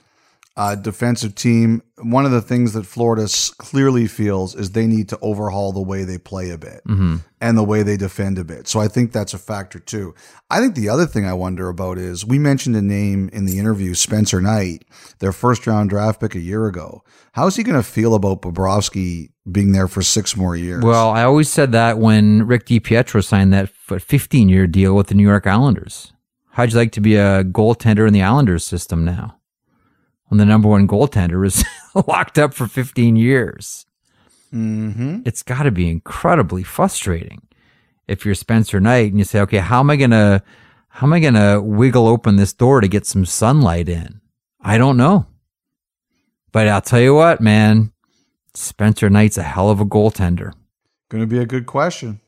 uh, 0.58 0.74
defensive 0.74 1.36
team. 1.36 1.84
One 2.00 2.26
of 2.26 2.32
the 2.32 2.42
things 2.42 2.74
that 2.74 2.86
Florida 2.86 3.28
clearly 3.60 4.08
feels 4.08 4.56
is 4.56 4.72
they 4.72 4.88
need 4.88 5.08
to 5.10 5.20
overhaul 5.22 5.72
the 5.72 5.82
way 5.82 6.04
they 6.04 6.18
play 6.18 6.50
a 6.50 6.58
bit 6.58 6.82
mm-hmm. 6.88 7.18
and 7.40 7.58
the 7.58 7.64
way 7.64 7.84
they 7.84 7.96
defend 7.96 8.40
a 8.40 8.44
bit. 8.44 8.68
So 8.68 8.80
I 8.80 8.88
think 8.88 9.12
that's 9.12 9.36
a 9.36 9.38
factor 9.38 9.80
too. 9.80 10.16
I 10.50 10.60
think 10.60 10.74
the 10.74 10.90
other 10.90 11.06
thing 11.06 11.26
I 11.26 11.34
wonder 11.34 11.70
about 11.70 12.00
is 12.00 12.26
we 12.26 12.40
mentioned 12.40 12.76
a 12.76 12.82
name 12.82 13.30
in 13.32 13.46
the 13.46 13.60
interview, 13.60 13.94
Spencer 13.94 14.42
Knight, 14.42 14.84
their 15.20 15.32
first 15.32 15.68
round 15.68 15.92
draft 15.92 16.20
pick 16.20 16.34
a 16.34 16.40
year 16.40 16.66
ago. 16.66 17.04
How's 17.34 17.56
he 17.56 17.64
going 17.64 17.78
to 17.78 17.88
feel 17.88 18.16
about 18.16 18.42
Bobrovsky 18.42 19.30
being 19.52 19.74
there 19.74 19.88
for 19.88 20.02
six 20.02 20.36
more 20.36 20.56
years? 20.56 20.84
Well, 20.84 21.12
I 21.12 21.24
always 21.24 21.50
said 21.50 21.72
that 21.74 22.00
when 22.00 22.48
Rick 22.48 22.66
DiPietro 22.66 23.24
signed 23.24 23.54
that 23.54 23.70
15 23.70 24.50
year 24.50 24.66
deal 24.66 24.96
with 24.96 25.08
the 25.08 25.16
New 25.16 25.28
York 25.28 25.46
Islanders. 25.46 26.14
How'd 26.52 26.72
you 26.72 26.78
like 26.80 26.94
to 26.94 27.02
be 27.02 27.16
a 27.16 27.44
goaltender 27.44 28.08
in 28.08 28.14
the 28.14 28.24
Islanders 28.24 28.66
system 28.66 29.06
now? 29.06 29.38
When 30.28 30.38
the 30.38 30.46
number 30.46 30.68
one 30.68 30.88
goaltender 30.88 31.46
is 31.46 31.64
locked 32.08 32.38
up 32.38 32.54
for 32.54 32.68
15 32.68 33.16
years. 33.16 33.86
Mm-hmm. 34.54 35.22
It's 35.26 35.44
got 35.44 35.64
to 35.64 35.72
be 35.72 35.90
incredibly 35.90 36.64
frustrating 36.64 37.42
if 38.08 38.26
you're 38.26 38.36
Spencer 38.36 38.80
Knight 38.80 39.12
and 39.12 39.20
you 39.20 39.26
say, 39.26 39.42
okay, 39.42 39.58
how 39.58 39.80
am 39.80 39.90
I 39.90 39.96
going 39.96 40.12
to, 40.12 40.42
how 40.90 41.08
am 41.08 41.14
I 41.14 41.20
going 41.20 41.34
to 41.34 41.62
wiggle 41.62 42.08
open 42.08 42.38
this 42.38 42.54
door 42.54 42.82
to 42.82 42.88
get 42.88 43.06
some 43.06 43.26
sunlight 43.26 43.90
in? 43.90 44.22
I 44.62 44.78
don't 44.78 44.98
know. 44.98 45.28
But 46.52 46.68
I'll 46.68 46.82
tell 46.82 47.02
you 47.02 47.14
what, 47.14 47.42
man, 47.42 47.92
Spencer 48.54 49.10
Knight's 49.10 49.38
a 49.38 49.44
hell 49.44 49.70
of 49.70 49.80
a 49.80 49.86
goaltender. 49.86 50.54
Going 51.10 51.22
to 51.22 51.28
be 51.28 51.40
a 51.40 51.46
good 51.46 51.66
question. 51.66 52.20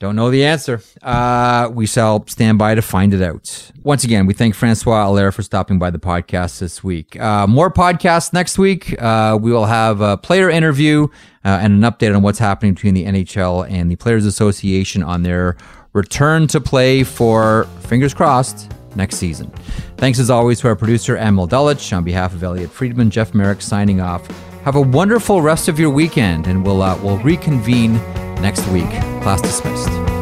Don't 0.00 0.16
know 0.16 0.30
the 0.30 0.46
answer. 0.46 0.80
Uh, 1.02 1.68
we 1.70 1.86
shall 1.86 2.26
stand 2.26 2.56
by 2.56 2.74
to 2.74 2.80
find 2.80 3.12
it 3.12 3.20
out. 3.20 3.70
Once 3.82 4.02
again, 4.02 4.24
we 4.24 4.32
thank 4.32 4.54
Francois 4.54 5.06
Allaire 5.06 5.30
for 5.30 5.42
stopping 5.42 5.78
by 5.78 5.90
the 5.90 5.98
podcast 5.98 6.58
this 6.58 6.82
week. 6.82 7.20
Uh, 7.20 7.46
more 7.46 7.70
podcasts 7.70 8.32
next 8.32 8.56
week. 8.56 9.00
Uh, 9.00 9.38
we 9.38 9.52
will 9.52 9.66
have 9.66 10.00
a 10.00 10.16
player 10.16 10.48
interview 10.48 11.06
uh, 11.44 11.58
and 11.60 11.84
an 11.84 11.92
update 11.92 12.16
on 12.16 12.22
what's 12.22 12.38
happening 12.38 12.72
between 12.72 12.94
the 12.94 13.04
NHL 13.04 13.70
and 13.70 13.90
the 13.90 13.96
Players 13.96 14.24
Association 14.24 15.02
on 15.02 15.22
their 15.22 15.58
return 15.92 16.46
to 16.46 16.62
play 16.62 17.04
for, 17.04 17.64
fingers 17.80 18.14
crossed, 18.14 18.72
next 18.96 19.16
season. 19.16 19.50
Thanks 19.98 20.18
as 20.18 20.30
always 20.30 20.60
to 20.60 20.68
our 20.68 20.76
producer, 20.76 21.18
Emil 21.18 21.46
Dulwich. 21.46 21.92
On 21.92 22.04
behalf 22.04 22.32
of 22.32 22.42
Elliotte 22.42 22.70
Friedman, 22.70 23.10
Jeff 23.10 23.34
Marek 23.34 23.60
signing 23.60 24.00
off. 24.00 24.26
Have 24.64 24.76
a 24.76 24.80
wonderful 24.80 25.42
rest 25.42 25.68
of 25.68 25.78
your 25.78 25.90
weekend, 25.90 26.46
and 26.46 26.64
we'll, 26.64 26.80
uh, 26.80 26.98
we'll 27.02 27.18
reconvene 27.18 28.00
next 28.40 28.66
week. 28.68 28.90
Class 29.22 29.42
dismissed. 29.42 30.19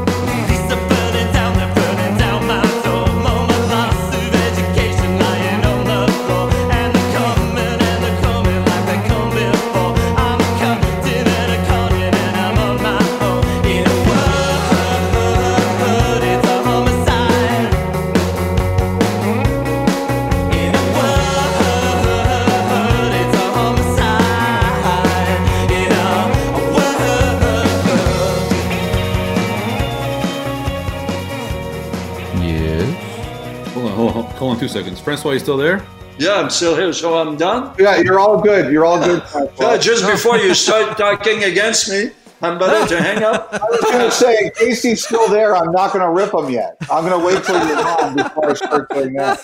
Two 34.69 34.81
seconds. 34.81 35.01
Francois, 35.01 35.33
you 35.33 35.39
still 35.39 35.57
there? 35.57 35.85
Yeah, 36.19 36.35
I'm 36.35 36.51
still 36.51 36.77
here. 36.77 36.93
So 36.93 37.17
I'm 37.19 37.37
done? 37.37 37.75
Yeah, 37.79 37.99
you're 37.99 38.19
all 38.19 38.41
good. 38.41 38.73
You're 38.73 38.85
all 38.85 39.03
good. 39.03 39.23
yeah, 39.61 39.77
just 39.77 40.07
before 40.07 40.37
you 40.37 40.55
start 40.55 40.99
talking 40.99 41.45
against 41.45 41.89
me, 41.89 42.11
I'm 42.43 42.59
better 42.59 42.87
to 42.89 43.03
hang 43.09 43.23
up. 43.23 43.49
I 43.53 43.59
was 43.71 43.81
going 43.81 44.05
to 44.05 44.11
say, 44.11 44.45
in 44.45 44.51
case 44.51 44.83
he's 44.83 45.05
still 45.05 45.29
there, 45.29 45.57
I'm 45.57 45.73
not 45.73 45.93
going 45.93 46.05
to 46.05 46.11
rip 46.11 46.35
him 46.35 46.51
yet. 46.51 46.77
I'm 46.91 47.05
going 47.07 47.19
to 47.19 47.25
wait 47.25 47.45
till 47.45 47.67
you're 47.67 48.03
on 48.03 48.17
before 48.17 48.51
I 48.51 48.55
start 48.55 48.91
doing 48.91 49.15
that. 49.15 49.39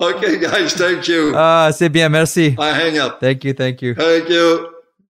okay, 0.00 0.38
guys, 0.38 0.74
thank 0.74 1.06
you. 1.08 1.32
Ah, 1.34 1.66
uh, 1.66 1.72
c'est 1.72 1.88
bien, 1.90 2.10
merci. 2.10 2.56
I 2.58 2.72
hang 2.72 2.98
up. 2.98 3.20
Thank 3.20 3.44
you, 3.44 3.52
thank 3.52 3.82
you. 3.82 3.94
Thank 3.94 4.28
you. 4.28 4.77